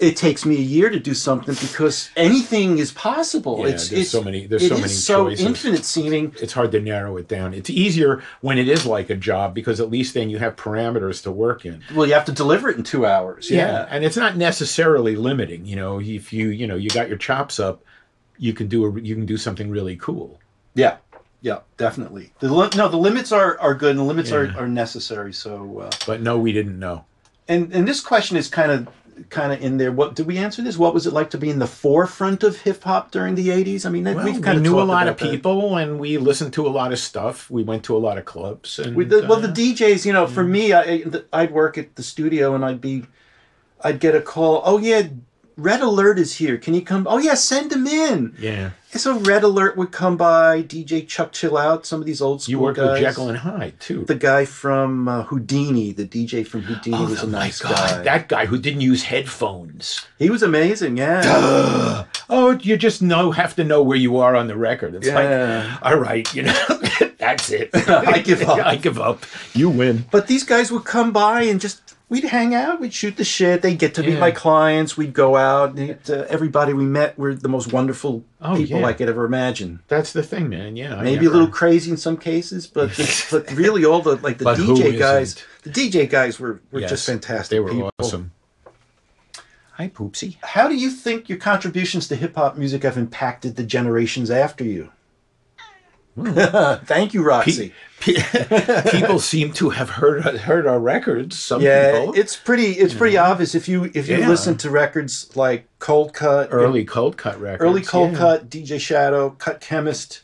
it 0.00 0.16
takes 0.16 0.44
me 0.44 0.56
a 0.56 0.60
year 0.60 0.90
to 0.90 0.98
do 0.98 1.14
something 1.14 1.54
because 1.60 2.10
anything 2.16 2.78
is 2.78 2.90
possible. 2.92 3.60
Yeah, 3.60 3.74
it's 3.74 3.88
there's 3.90 4.02
it's 4.02 4.10
so 4.10 4.22
many- 4.22 4.46
there's 4.46 4.62
it 4.64 4.68
so 4.68 4.74
is 4.74 4.80
many 4.80 4.92
so 4.92 5.24
choices. 5.28 5.46
infinite 5.46 5.84
seeming. 5.84 6.34
It's 6.40 6.52
hard 6.52 6.72
to 6.72 6.80
narrow 6.80 7.16
it 7.16 7.28
down. 7.28 7.54
It's 7.54 7.70
easier 7.70 8.22
when 8.40 8.58
it 8.58 8.68
is 8.68 8.86
like 8.86 9.08
a 9.10 9.14
job 9.16 9.54
because 9.54 9.80
at 9.80 9.88
least 9.90 10.14
then 10.14 10.30
you 10.30 10.38
have 10.38 10.56
parameters 10.56 11.22
to 11.24 11.30
work 11.30 11.64
in. 11.64 11.82
Well, 11.94 12.06
you 12.06 12.14
have 12.14 12.24
to 12.26 12.32
deliver 12.32 12.68
it 12.70 12.76
in 12.76 12.82
two 12.82 13.06
hours. 13.06 13.50
Yeah. 13.50 13.86
and 13.90 14.04
it's 14.04 14.16
not 14.16 14.36
necessarily 14.36 15.14
limiting. 15.16 15.64
You 15.66 15.76
know, 15.76 16.00
if 16.00 16.32
you 16.32 16.48
you 16.48 16.66
know 16.66 16.76
you 16.76 16.88
got 16.90 17.08
your 17.08 17.18
chops 17.18 17.58
up, 17.60 17.82
you 18.36 18.52
can 18.52 18.66
do 18.68 18.84
a 18.86 19.00
you 19.00 19.14
can 19.14 19.26
do 19.26 19.36
something 19.36 19.70
really 19.70 19.96
cool. 19.96 20.38
Yeah. 20.74 20.96
Yeah, 21.40 21.58
definitely. 21.76 22.32
The 22.40 22.52
li- 22.52 22.70
no, 22.76 22.88
the 22.88 22.96
limits 22.96 23.30
are, 23.32 23.58
are 23.60 23.74
good 23.74 23.90
and 23.90 23.98
the 24.00 24.04
limits 24.04 24.30
Yeah. 24.30 24.36
are, 24.38 24.54
are 24.64 24.68
necessary. 24.68 25.32
So, 25.32 25.80
uh, 25.86 25.90
But 26.06 26.20
no, 26.20 26.38
we 26.38 26.52
didn't 26.52 26.78
know. 26.78 27.04
and 27.46 27.72
and 27.72 27.86
this 27.86 28.00
question 28.00 28.36
is 28.36 28.48
kind 28.48 28.72
of 28.72 28.88
kind 29.30 29.52
of 29.52 29.60
in 29.60 29.78
there. 29.78 29.90
What 29.90 30.14
did 30.14 30.26
we 30.26 30.36
answer 30.38 30.62
this? 30.62 30.76
What 30.78 30.94
was 30.94 31.06
it 31.06 31.12
like 31.12 31.30
to 31.30 31.38
be 31.38 31.50
in 31.50 31.58
the 31.58 31.66
forefront 31.66 32.42
of 32.44 32.60
hip 32.62 32.82
hop 32.84 33.10
during 33.10 33.34
the 33.36 33.48
'80s? 33.48 33.84
I 33.86 33.88
mean, 33.90 34.04
Well, 34.04 34.24
we've 34.24 34.36
we 34.36 34.42
kind 34.42 34.56
of 34.58 34.62
knew 34.62 34.78
a 34.78 34.82
lot 34.82 35.08
of 35.08 35.14
about 35.14 35.18
that. 35.26 35.30
people, 35.30 35.76
and 35.76 35.98
we 35.98 36.18
listened 36.18 36.52
to 36.54 36.66
a 36.66 36.70
lot 36.70 36.92
of 36.92 36.98
stuff. 36.98 37.50
We 37.50 37.62
went 37.64 37.82
to 37.84 37.96
a 37.96 37.98
lot 37.98 38.16
of 38.18 38.24
clubs, 38.24 38.78
and 38.78 38.94
We, 38.96 39.04
the, 39.04 39.22
well, 39.28 39.38
uh, 39.44 39.46
the 39.46 39.48
DJs, 39.48 40.04
you 40.06 40.12
know, 40.12 40.26
for 40.26 40.44
me, 40.44 40.72
I, 40.72 41.04
I'd 41.32 41.50
work 41.52 41.78
at 41.78 41.94
the 41.96 42.02
studio 42.02 42.54
and 42.54 42.64
I'd 42.64 42.80
be, 42.80 43.06
I'd 43.82 43.98
get 44.00 44.14
a 44.14 44.20
call. 44.20 44.62
Oh 44.64 44.78
yeah, 44.78 45.08
Red 45.56 45.80
Alert 45.80 46.18
is 46.20 46.34
here. 46.36 46.56
Can 46.56 46.74
you 46.74 46.82
come? 46.82 47.06
Oh 47.08 47.18
yeah, 47.18 47.34
send 47.34 47.72
him 47.72 47.86
in. 47.88 48.34
yeah, 48.38 48.70
so 48.92 49.18
Red 49.20 49.42
Alert 49.44 49.76
would 49.76 49.92
come 49.92 50.16
by. 50.16 50.62
DJ 50.62 51.06
Chuck 51.06 51.32
Chill 51.32 51.56
Out. 51.56 51.86
Some 51.86 52.00
of 52.00 52.06
these 52.06 52.20
old 52.20 52.42
school 52.42 52.50
you 52.50 52.58
worked 52.58 52.78
guys. 52.78 52.92
with 52.92 53.00
Jekyll 53.02 53.28
and 53.28 53.38
Hyde 53.38 53.78
too. 53.80 54.04
the 54.04 54.14
guy 54.14 54.44
from 54.44 55.08
uh, 55.08 55.24
Whodini, 55.24 55.94
the 55.94 56.04
DJ 56.06 56.46
from 56.46 56.62
Whodini, 56.62 56.94
oh 56.98 57.04
was 57.10 57.22
a 57.22 57.26
my 57.26 57.38
nice 57.38 57.60
God, 57.60 57.74
guy. 57.74 58.02
that 58.02 58.28
guy 58.28 58.46
who 58.46 58.58
didn't 58.58 58.80
use 58.80 59.04
headphones. 59.04 60.06
he 60.18 60.30
was 60.30 60.42
amazing. 60.42 60.96
Yeah. 60.96 62.04
Oh, 62.30 62.50
you 62.60 62.76
just 62.76 63.00
know 63.00 63.30
have 63.30 63.56
to 63.56 63.64
know 63.64 63.82
where 63.82 63.96
you 63.96 64.18
are 64.18 64.36
on 64.36 64.48
the 64.48 64.56
record. 64.56 64.94
It's 64.94 65.06
Yeah. 65.06 65.78
like, 65.80 65.82
all 65.82 65.96
right, 65.98 66.34
you 66.34 66.42
know, 66.42 66.80
that's 67.18 67.48
it. 67.50 67.70
I 67.88 68.18
give 68.18 68.42
up. 68.48 68.58
I 68.66 68.76
give 68.76 69.00
up. 69.00 69.24
You 69.54 69.70
win. 69.70 70.04
But 70.10 70.26
these 70.26 70.44
guys 70.44 70.70
would 70.70 70.84
come 70.84 71.10
by 71.10 71.44
and 71.44 71.58
just 71.58 71.87
we'd 72.08 72.24
hang 72.24 72.54
out, 72.54 72.80
we'd 72.80 72.92
shoot 72.94 73.16
the 73.16 73.24
shit. 73.24 73.62
They'd 73.62 73.78
get 73.78 73.94
to 73.96 74.02
meet 74.02 74.14
Yeah. 74.14 74.20
my 74.20 74.30
clients. 74.30 74.96
We'd 74.96 75.12
go 75.12 75.36
out. 75.36 75.76
And 75.76 75.98
uh, 76.08 76.24
everybody 76.28 76.72
we 76.72 76.84
met 76.84 77.18
were 77.18 77.34
the 77.34 77.48
most 77.48 77.72
wonderful 77.72 78.24
Oh, 78.40 78.56
people 78.56 78.80
yeah. 78.80 78.86
I 78.86 78.92
could 78.92 79.08
ever 79.08 79.24
imagine. 79.24 79.80
That's 79.88 80.12
the 80.12 80.22
thing, 80.22 80.48
man. 80.48 80.76
Yeah, 80.76 80.96
I 80.96 81.02
Maybe 81.02 81.26
a 81.26 81.30
little 81.30 81.48
crazy 81.48 81.90
in 81.90 81.96
some 81.96 82.16
cases, 82.16 82.66
but 82.66 82.90
but 83.30 83.50
really 83.52 83.84
all 83.84 84.00
the 84.02 84.16
like 84.16 84.38
the 84.38 84.44
But 84.44 84.58
DJ 84.58 84.98
guys, 84.98 85.36
the 85.62 85.70
DJ 85.70 86.08
guys 86.08 86.38
were 86.40 86.60
were 86.72 86.80
Yes, 86.80 86.90
just 86.90 87.06
fantastic. 87.06 87.50
They 87.50 87.60
were 87.60 87.70
people. 87.70 87.90
awesome. 87.98 88.32
Hi, 89.72 89.88
Poopsie. 89.88 90.36
How 90.42 90.66
do 90.68 90.74
you 90.74 90.90
think 90.90 91.28
your 91.28 91.38
contributions 91.38 92.08
to 92.08 92.16
hip 92.16 92.34
hop 92.34 92.56
music 92.56 92.82
have 92.82 92.96
impacted 92.98 93.54
the 93.54 93.62
generations 93.62 94.28
after 94.30 94.64
you? 94.64 94.90
Thank 96.84 97.14
you, 97.14 97.22
Roxy. 97.22 97.72
Pe- 98.00 98.14
people 98.90 99.18
seem 99.18 99.52
to 99.54 99.70
have 99.70 99.90
heard 99.90 100.22
heard 100.22 100.66
our 100.66 100.78
records. 100.78 101.38
Some 101.42 101.60
yeah, 101.62 101.98
people. 102.00 102.14
it's 102.14 102.36
pretty. 102.36 102.72
It's 102.72 102.94
pretty 102.94 103.16
obvious 103.16 103.54
if 103.54 103.68
you 103.68 103.90
if 103.94 104.08
you 104.08 104.18
Yeah. 104.18 104.28
listen 104.28 104.56
to 104.58 104.70
records 104.70 105.34
like 105.36 105.66
Coldcut, 105.80 106.48
early 106.50 106.84
cold 106.84 107.16
cut 107.16 107.40
records. 107.40 107.62
early 107.68 107.82
Cold 107.82 108.12
yeah. 108.12 108.18
Cut, 108.18 108.50
DJ 108.50 108.80
Shadow, 108.80 109.30
Cut 109.30 109.60
Chemist, 109.60 110.22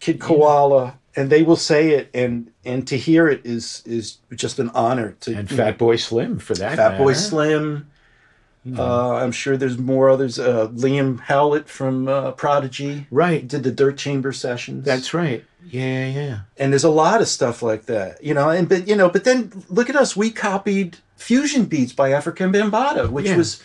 Kid 0.00 0.20
Koala, 0.20 0.98
and 1.16 1.30
they 1.30 1.42
will 1.42 1.56
say 1.56 1.90
it, 1.90 2.10
and 2.14 2.50
and 2.64 2.86
to 2.86 2.96
hear 2.96 3.28
it 3.28 3.40
is 3.44 3.82
is 3.84 4.18
just 4.34 4.58
an 4.60 4.70
honor. 4.70 5.16
To 5.22 5.34
and 5.34 5.50
Fat 5.50 5.78
Boy 5.78 5.96
Slim 5.96 6.38
for 6.38 6.54
that. 6.54 6.76
Fat 6.76 6.96
Boy 6.96 7.06
matter. 7.06 7.20
Slim. 8.74 8.80
Uh, 8.80 9.12
I'm 9.14 9.32
sure 9.32 9.56
there's 9.56 9.78
more 9.78 10.08
others. 10.10 10.38
Uh, 10.38 10.68
Liam 10.68 11.20
Howlett 11.20 11.68
from 11.68 12.08
uh, 12.08 12.32
Prodigy 12.32 13.06
Right. 13.10 13.46
did 13.46 13.62
the 13.62 13.70
Dirt 13.72 13.96
Chamber 13.98 14.32
sessions. 14.32 14.84
That's 14.84 15.12
right. 15.14 15.44
Yeah, 15.70 16.06
yeah. 16.08 16.38
and 16.56 16.72
there's 16.72 16.84
a 16.84 16.88
lot 16.90 17.20
of 17.20 17.28
stuff 17.28 17.62
like 17.62 17.86
that, 17.86 18.22
you 18.24 18.32
know. 18.32 18.48
And 18.48 18.68
but 18.68 18.88
you 18.88 18.96
know, 18.96 19.10
but 19.10 19.24
then 19.24 19.64
look 19.68 19.90
at 19.90 19.96
us. 19.96 20.16
We 20.16 20.30
copied 20.30 20.96
Fusion 21.16 21.66
Beats 21.66 21.92
by 21.92 22.12
African 22.12 22.52
Bambaataa, 22.52 23.10
which 23.10 23.26
Yeah. 23.26 23.36
was 23.36 23.62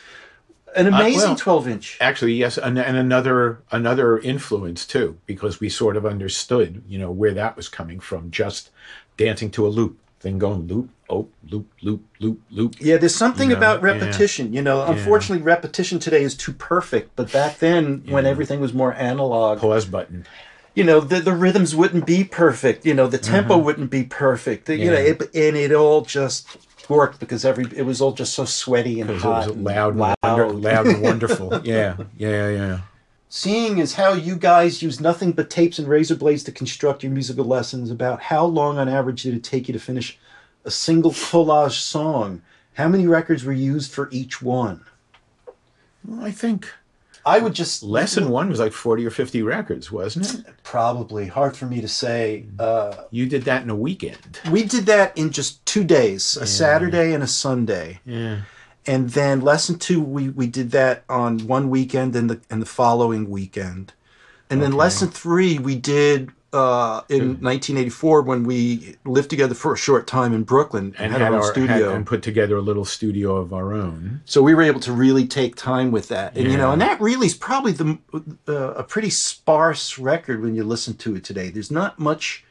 an 0.75 0.87
amazing 0.87 1.29
well, 1.29 1.35
12 1.37 1.67
inch. 1.67 1.97
Actually, 2.01 2.33
yes, 2.33 2.57
and, 2.57 2.77
and 2.79 2.97
another 2.97 3.59
another 3.71 4.17
influence 4.17 4.85
too, 4.85 5.17
because 5.27 5.59
we 5.61 5.69
sort 5.69 5.95
of 5.95 6.05
understood, 6.05 6.83
you 6.89 6.97
know, 6.99 7.11
where 7.11 7.33
that 7.35 7.55
was 7.55 7.69
coming 7.69 7.99
from. 8.01 8.31
Just 8.31 8.69
dancing 9.15 9.49
to 9.51 9.65
a 9.65 9.69
loop, 9.69 9.97
then 10.23 10.39
going 10.39 10.67
loop, 10.67 10.89
oh, 11.09 11.27
loop, 11.49 11.67
loop, 11.83 12.01
loop, 12.19 12.41
loop. 12.49 12.75
Yeah, 12.79 12.97
there's 12.97 13.13
something 13.15 13.49
You 13.49 13.55
know, 13.55 13.59
about 13.59 13.81
yeah. 13.83 13.91
repetition. 13.91 14.51
You 14.53 14.61
know, 14.63 14.83
unfortunately, 14.85 15.43
repetition 15.43 15.99
today 15.99 16.23
is 16.23 16.35
too 16.35 16.53
perfect. 16.53 17.15
But 17.15 17.31
back 17.31 17.59
then, 17.59 18.03
when 18.07 18.25
everything 18.25 18.59
was 18.59 18.73
more 18.73 18.93
analog, 18.95 19.59
Pause 19.59 19.85
button. 19.85 20.25
you 20.73 20.83
know, 20.83 20.99
the, 21.01 21.19
the 21.19 21.33
rhythms 21.33 21.75
wouldn't 21.75 22.05
be 22.07 22.23
perfect. 22.23 22.85
You 22.85 22.93
know, 22.95 23.05
the 23.07 23.19
tempo 23.19 23.57
wouldn't 23.57 23.91
be 23.91 24.03
perfect. 24.03 24.67
You 24.69 24.89
know, 24.91 24.97
Mm-hmm. 24.97 25.23
It, 25.23 25.35
and 25.47 25.57
it 25.57 25.71
all 25.73 26.01
just 26.01 26.47
worked 26.89 27.19
because 27.19 27.45
every 27.45 27.65
it 27.75 27.83
was 27.85 28.01
all 28.01 28.11
just 28.13 28.33
so 28.33 28.43
sweaty 28.45 28.99
and 29.01 29.09
hot, 29.19 29.47
was 29.47 29.55
and 29.55 29.63
loud, 29.63 29.95
loud. 29.95 30.15
and 30.23 30.37
wonder, 30.37 30.53
loud 30.53 30.87
and 30.87 31.01
wonderful. 31.01 31.61
Yeah, 31.63 31.95
yeah, 32.17 32.49
yeah. 32.49 32.79
Seeing 33.35 33.79
is 33.79 33.95
how 33.95 34.13
you 34.13 34.35
guys 34.35 34.83
use 34.83 34.99
nothing 35.01 35.31
but 35.31 35.49
tapes 35.49 35.79
and 35.79 35.87
razor 35.87 36.15
blades 36.15 36.43
to 36.43 36.51
construct 36.51 37.01
your 37.01 37.11
musical 37.11 37.43
lessons. 37.43 37.89
About 37.89 38.21
how 38.21 38.45
long, 38.45 38.77
on 38.77 38.87
average, 38.87 39.23
did 39.23 39.33
it 39.33 39.43
take 39.43 39.67
you 39.67 39.73
to 39.73 39.79
finish 39.79 40.19
a 40.65 40.69
single 40.69 41.09
collage 41.09 41.79
song? 41.79 42.43
How 42.73 42.87
many 42.87 43.07
records 43.07 43.43
were 43.43 43.51
used 43.51 43.91
for 43.91 44.07
each 44.11 44.43
one? 44.43 44.85
Well, 46.05 46.23
I 46.23 46.29
think 46.29 46.71
I 47.25 47.39
would 47.39 47.55
just 47.55 47.81
Lesson 47.81 48.29
one 48.29 48.49
was 48.49 48.59
like 48.59 48.71
40 48.71 49.03
or 49.03 49.09
50 49.09 49.41
records, 49.41 49.91
wasn't 49.91 50.31
it? 50.31 50.45
probably 50.61 51.25
hard 51.25 51.57
for 51.57 51.65
me 51.65 51.81
to 51.81 51.87
say. 51.87 52.45
Uh, 52.59 53.05
You 53.09 53.25
did 53.25 53.45
that 53.45 53.63
in 53.63 53.71
a 53.71 53.75
weekend. 53.75 54.41
we 54.51 54.63
did 54.63 54.85
that 54.85 55.17
in 55.17 55.31
just 55.31 55.65
two 55.65 55.83
days, 55.83 56.37
a 56.37 56.45
Saturday 56.45 57.13
and 57.15 57.23
a 57.23 57.27
Sunday. 57.27 57.99
Yeah. 58.05 58.41
And 58.85 59.09
then 59.11 59.41
lesson 59.41 59.77
two 59.79 60.01
we 60.01 60.29
we 60.29 60.47
did 60.47 60.71
that 60.71 61.03
on 61.09 61.39
one 61.47 61.69
weekend 61.69 62.15
and 62.15 62.29
the 62.29 62.39
and 62.49 62.61
the 62.61 62.65
following 62.65 63.29
weekend 63.29 63.93
and 64.49 64.61
then 64.61 64.71
lesson 64.73 65.07
three 65.09 65.57
we 65.57 65.75
did 65.75 66.31
uh, 66.51 67.01
in 67.09 67.39
1984 67.41 68.21
when 68.21 68.43
we 68.43 68.95
lived 69.05 69.27
together 69.31 69.55
for 69.55 69.73
a 69.73 69.77
short 69.77 70.05
time 70.05 70.35
in 70.35 70.43
Brooklyn 70.43 70.93
and, 70.99 71.05
And 71.05 71.11
had, 71.13 71.21
had 71.21 71.33
our 71.33 71.39
own 71.39 71.51
studio. 71.51 71.87
had- 71.87 71.95
and 71.95 72.05
put 72.05 72.21
together 72.21 72.55
a 72.57 72.61
little 72.61 72.85
studio 72.85 73.37
of 73.37 73.51
our 73.53 73.73
own. 73.73 74.21
so 74.25 74.43
we 74.43 74.53
were 74.53 74.61
able 74.61 74.79
to 74.81 74.91
really 74.91 75.25
take 75.25 75.55
time 75.55 75.89
with 75.91 76.09
that, 76.09 76.37
and 76.37 76.51
you 76.51 76.55
know, 76.57 76.71
and 76.71 76.79
that 76.79 77.01
really 77.01 77.25
is 77.25 77.33
probably 77.33 77.71
the 77.71 77.97
uh, 78.47 78.73
a 78.75 78.83
pretty 78.83 79.09
sparse 79.09 79.97
record 79.97 80.43
when 80.43 80.53
you 80.53 80.63
listen 80.63 80.93
to 80.97 81.15
it 81.15 81.23
today. 81.23 81.49
There's 81.49 81.71
not 81.71 81.97
much 81.97 82.43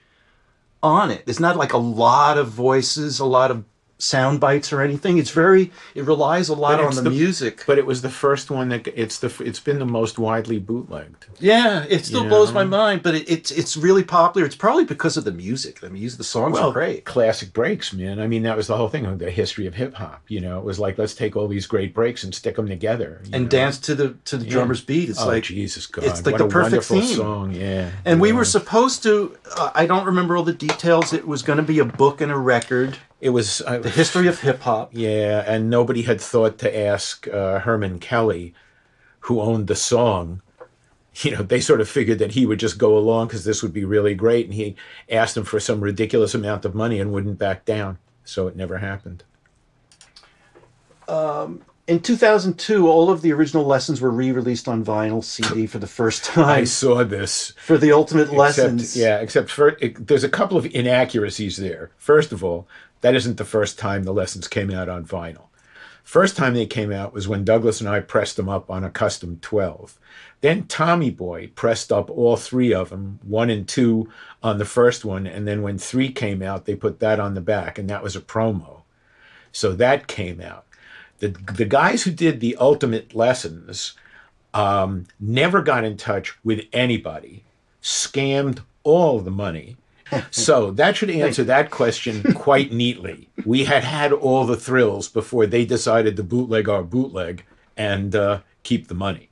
on 0.83 1.13
it. 1.13 1.25
There's 1.25 1.39
not 1.39 1.57
like 1.57 1.73
a 1.73 1.79
lot 1.79 2.39
of 2.39 2.49
voices, 2.49 3.21
a 3.21 3.25
lot 3.25 3.53
of 3.53 3.63
sound 4.03 4.41
bites 4.41 4.73
or 4.73 4.83
anything. 4.83 5.17
It's 5.19 5.31
very 5.31 5.71
it 5.95 6.05
relies 6.05 6.49
a 6.49 6.55
lot 6.55 6.81
on 6.81 6.95
the, 6.95 7.03
the- 7.03 7.11
music. 7.11 7.63
But 7.67 7.79
it 7.79 7.87
was 7.87 8.03
the 8.03 8.11
first 8.11 8.51
one 8.51 8.69
that 8.71 8.87
it's 8.89 9.19
the 9.19 9.33
it's 9.45 9.61
been 9.61 9.79
the 9.79 9.87
most 9.87 10.19
widely 10.19 10.59
bootlegged. 10.59 11.27
Yeah, 11.39 11.85
it 11.89 12.05
still 12.05 12.25
You 12.25 12.29
blows 12.29 12.49
know? 12.49 12.55
my 12.55 12.65
mind, 12.65 13.03
but 13.03 13.15
it, 13.15 13.31
it's 13.31 13.51
it's 13.51 13.77
really 13.77 14.03
popular. 14.03 14.45
It's 14.47 14.57
probably 14.57 14.85
because 14.85 15.17
of 15.17 15.25
the 15.25 15.33
music. 15.33 15.83
I 15.85 15.89
mean, 15.89 16.03
use 16.03 16.17
the 16.17 16.25
songs 16.25 16.59
are 16.59 16.73
great. 16.73 17.05
classic 17.05 17.53
breaks, 17.53 17.93
man. 17.93 18.19
I 18.19 18.27
mean, 18.27 18.43
that 18.43 18.57
was 18.57 18.67
the 18.67 18.77
whole 18.77 18.89
thing 18.89 19.07
of 19.07 19.19
the 19.19 19.31
history 19.31 19.67
of 19.67 19.75
hip 19.75 19.95
hop. 19.95 20.23
You 20.29 20.41
know, 20.41 20.59
it 20.59 20.65
was 20.65 20.79
like 20.79 20.99
let's 20.99 21.15
take 21.15 21.37
all 21.37 21.47
these 21.49 21.67
great 21.67 21.95
breaks 21.95 22.25
and 22.25 22.35
stick 22.35 22.57
them 22.57 22.67
together 22.69 23.21
And 23.33 23.45
know? 23.45 23.49
dance 23.49 23.79
to 23.81 23.95
the 23.95 24.15
to 24.27 24.37
the 24.37 24.45
Yeah. 24.47 24.51
drummer's 24.53 24.81
beat. 24.81 25.09
It's 25.11 25.21
oh, 25.23 25.27
like 25.29 25.45
Jesus 25.45 25.87
God, 25.87 26.05
it's 26.05 26.25
like 26.27 26.33
what 26.35 26.39
the 26.39 26.45
a 26.47 26.49
perfect 26.49 26.85
theme. 26.85 27.17
song. 27.17 27.53
Yeah, 27.55 27.91
And 28.05 28.21
we 28.21 28.33
were 28.33 28.45
supposed 28.45 29.03
to. 29.05 29.37
Uh, 29.57 29.71
I 29.75 29.87
don't 29.87 30.05
remember 30.07 30.37
all 30.37 30.43
the 30.43 30.53
details. 30.53 31.13
It 31.13 31.27
was 31.29 31.43
going 31.43 31.59
to 31.59 31.63
be 31.63 31.79
a 31.79 31.85
book 31.85 32.21
and 32.21 32.33
a 32.33 32.37
record, 32.39 32.99
It 33.23 33.31
was 33.31 33.63
uh, 33.63 33.79
the 33.79 33.89
history 33.89 34.27
of 34.27 34.41
hip 34.41 34.63
hop. 34.63 34.91
Yeah, 34.93 35.45
and 35.47 35.71
nobody 35.71 36.03
had 36.03 36.21
thought 36.21 36.59
to 36.59 36.77
ask 36.77 37.29
uh, 37.29 37.61
Herman 37.61 38.01
Kelly, 38.01 38.53
who 39.21 39.41
owned 39.41 39.69
the 39.69 39.77
song. 39.77 40.43
You 41.17 41.31
know, 41.33 41.43
they 41.43 41.61
sort 41.61 41.81
of 41.81 41.89
figured 41.89 42.19
that 42.19 42.33
he 42.33 42.47
would 42.47 42.59
just 42.59 42.79
go 42.79 42.97
along 42.97 43.27
because 43.29 43.45
this 43.45 43.63
would 43.63 43.73
be 43.73 43.85
really 43.85 44.15
great, 44.15 44.47
and 44.47 44.55
he 44.55 44.75
asked 45.11 45.37
him 45.37 45.45
for 45.45 45.61
some 45.61 45.83
ridiculous 45.83 46.35
amount 46.35 46.65
of 46.65 46.75
money 46.75 46.99
and 46.99 47.13
wouldn't 47.13 47.39
back 47.39 47.65
down. 47.65 47.99
So 48.25 48.49
it 48.49 48.57
never 48.57 48.79
happened. 48.79 49.23
In 51.89 51.99
2002, 52.01 52.87
all 52.89 53.11
of 53.11 53.23
the 53.23 53.33
original 53.33 53.65
lessons 53.65 54.01
were 54.01 54.11
re-released 54.11 54.69
on 54.69 54.85
vinyl 54.85 55.23
CD 55.23 55.67
for 55.67 55.79
the 55.79 55.87
first 55.89 56.25
time 56.27 56.49
I 56.49 56.65
saw 56.65 57.03
this. 57.03 57.53
for 57.65 57.77
the 57.77 57.91
ultimate 57.93 58.23
Except, 58.33 58.39
lessons. 58.39 58.97
yeah, 58.97 59.19
except 59.19 59.51
for 59.51 59.69
it, 59.81 60.07
there's 60.07 60.23
a 60.25 60.29
couple 60.29 60.57
of 60.57 60.67
inaccuracies 60.67 61.57
there. 61.57 61.91
First 61.97 62.31
of 62.33 62.45
all, 62.45 62.69
that 63.01 63.17
isn't 63.17 63.37
the 63.37 63.45
first 63.45 63.79
time 63.81 64.05
the 64.05 64.13
lessons 64.15 64.47
came 64.47 64.71
out 64.71 64.89
on 64.89 65.05
vinyl. 65.05 65.47
First 66.05 66.37
time 66.37 66.55
they 66.55 66.67
came 66.67 66.93
out 66.93 67.13
was 67.13 67.27
when 67.29 67.45
Douglas 67.45 67.81
and 67.81 67.89
I 67.89 68.01
pressed 68.01 68.37
them 68.37 68.49
up 68.49 68.71
on 68.71 68.85
a 68.85 68.91
custom 68.91 69.39
12. 69.41 69.99
Then 70.41 70.65
Tommy 70.65 71.11
Boy 71.11 71.49
pressed 71.55 71.93
up 71.93 72.11
all 72.11 72.37
three 72.37 72.73
of 72.73 72.91
them, 72.91 73.19
one 73.23 73.51
and 73.51 73.67
two 73.69 74.09
on 74.43 74.59
the 74.59 74.65
first 74.65 75.05
one, 75.05 75.27
and 75.27 75.47
then 75.47 75.63
when 75.63 75.79
three 75.79 76.11
came 76.13 76.43
out, 76.43 76.65
they 76.65 76.75
put 76.75 77.01
that 77.01 77.19
on 77.21 77.35
the 77.35 77.41
back, 77.41 77.79
and 77.79 77.89
that 77.91 78.03
was 78.03 78.15
a 78.17 78.21
promo. 78.21 78.83
So 79.53 79.73
that 79.75 80.07
came 80.09 80.41
out. 80.41 80.65
The 81.23 81.29
the 81.29 81.65
guys 81.65 82.03
who 82.03 82.11
did 82.11 82.41
the 82.41 82.57
ultimate 82.57 83.15
lessons 83.15 83.95
um, 84.53 85.07
never 85.21 85.63
got 85.63 85.85
in 85.85 85.97
touch 85.97 86.37
with 86.43 86.65
anybody, 86.73 87.45
scammed 87.81 88.59
all 88.83 89.21
the 89.21 89.31
money. 89.31 89.77
So 90.31 90.73
that 90.73 90.95
should 90.95 91.09
answer 91.09 91.43
that 91.45 91.71
question 91.71 92.35
quite 92.35 92.71
neatly. 92.71 93.31
We 93.47 93.65
had 93.65 93.83
had 93.83 94.13
all 94.13 94.45
the 94.45 94.59
thrills 94.59 95.09
before 95.09 95.47
they 95.47 95.65
decided 95.65 96.17
to 96.17 96.23
bootleg 96.23 96.69
our 96.69 96.83
bootleg 96.83 97.47
and 97.79 98.15
uh, 98.15 98.41
keep 98.63 98.89
the 98.89 98.95
money. 98.95 99.31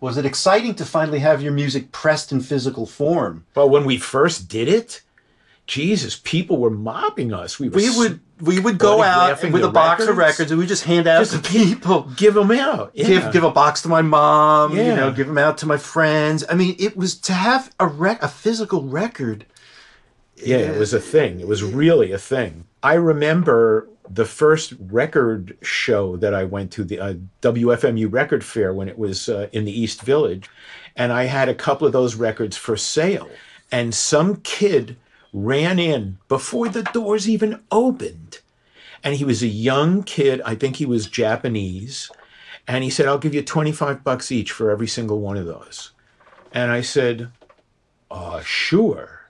Was 0.00 0.18
it 0.18 0.26
exciting 0.26 0.74
to 0.74 0.84
finally 0.84 1.20
have 1.20 1.40
your 1.40 1.52
music 1.52 1.90
pressed 1.90 2.32
in 2.32 2.42
physical 2.42 2.84
form? 2.84 3.46
Well, 3.54 3.70
when 3.70 3.86
we 3.86 3.96
first 3.96 4.46
did 4.46 4.68
it, 4.68 5.00
Jesus, 5.66 6.20
people 6.22 6.58
were 6.58 6.70
mobbing 6.70 7.32
us. 7.32 7.58
We, 7.58 7.68
We 7.68 7.96
would 7.96 8.20
we 8.40 8.58
would 8.60 8.78
go 8.78 9.02
out 9.02 9.42
with 9.42 9.64
a 9.64 9.70
box 9.70 10.02
of 10.02 10.16
records? 10.16 10.38
records 10.38 10.50
and 10.50 10.60
we 10.60 10.66
just 10.66 10.84
hand 10.84 11.06
out 11.06 11.20
Just 11.20 11.42
to 11.44 11.50
people. 11.50 12.02
give 12.16 12.34
them 12.34 12.50
out. 12.50 12.90
Yeah. 12.94 13.06
Give 13.06 13.32
give 13.32 13.44
a 13.44 13.50
box 13.50 13.80
to 13.82 13.88
my 13.88 14.02
mom. 14.02 14.76
You 14.76 14.94
know, 14.94 15.10
give 15.12 15.26
them 15.26 15.38
out 15.38 15.56
to 15.58 15.66
my 15.66 15.76
friends. 15.78 16.44
I 16.50 16.54
mean, 16.54 16.76
it 16.78 16.96
was 16.96 17.14
to 17.20 17.32
have 17.32 17.74
a 17.80 17.86
rec 17.86 18.22
a 18.22 18.28
physical 18.28 18.82
record. 18.82 19.46
Yeah, 20.36 20.58
it 20.58 20.78
was 20.78 20.92
a 20.92 21.00
thing. 21.00 21.40
It 21.40 21.46
was 21.48 21.62
really 21.62 22.12
a 22.12 22.18
thing. 22.18 22.66
I 22.82 22.94
remember 22.94 23.88
the 24.10 24.26
first 24.26 24.74
record 24.78 25.56
show 25.62 26.16
that 26.16 26.34
I 26.34 26.44
went 26.44 26.70
to, 26.72 26.84
the 26.84 26.98
uh, 27.00 27.14
WFMU 27.40 28.12
Record 28.12 28.44
Fair, 28.44 28.74
when 28.74 28.88
it 28.88 28.98
was 28.98 29.28
uh, 29.30 29.48
in 29.52 29.64
the 29.64 29.72
East 29.72 30.02
Village, 30.02 30.50
and 30.96 31.12
I 31.12 31.24
had 31.24 31.48
a 31.48 31.54
couple 31.54 31.86
of 31.86 31.94
those 31.94 32.16
records 32.16 32.56
for 32.56 32.76
sale. 32.76 33.30
And 33.72 33.94
some 33.94 34.36
kid 34.42 34.96
ran 35.34 35.80
in 35.80 36.16
before 36.28 36.68
the 36.68 36.84
doors 36.84 37.28
even 37.28 37.60
opened. 37.70 38.38
And 39.02 39.16
he 39.16 39.24
was 39.24 39.42
a 39.42 39.48
young 39.48 40.02
kid. 40.04 40.40
I 40.46 40.54
think 40.54 40.76
he 40.76 40.86
was 40.86 41.06
Japanese. 41.06 42.10
And 42.66 42.82
he 42.82 42.88
said, 42.88 43.06
I'll 43.06 43.18
give 43.18 43.34
you 43.34 43.42
25 43.42 44.02
bucks 44.02 44.32
each 44.32 44.52
for 44.52 44.70
every 44.70 44.86
single 44.86 45.20
one 45.20 45.36
of 45.36 45.44
those. 45.44 45.90
And 46.52 46.70
I 46.70 46.80
said, 46.80 47.30
uh, 48.10 48.40
sure. 48.40 49.28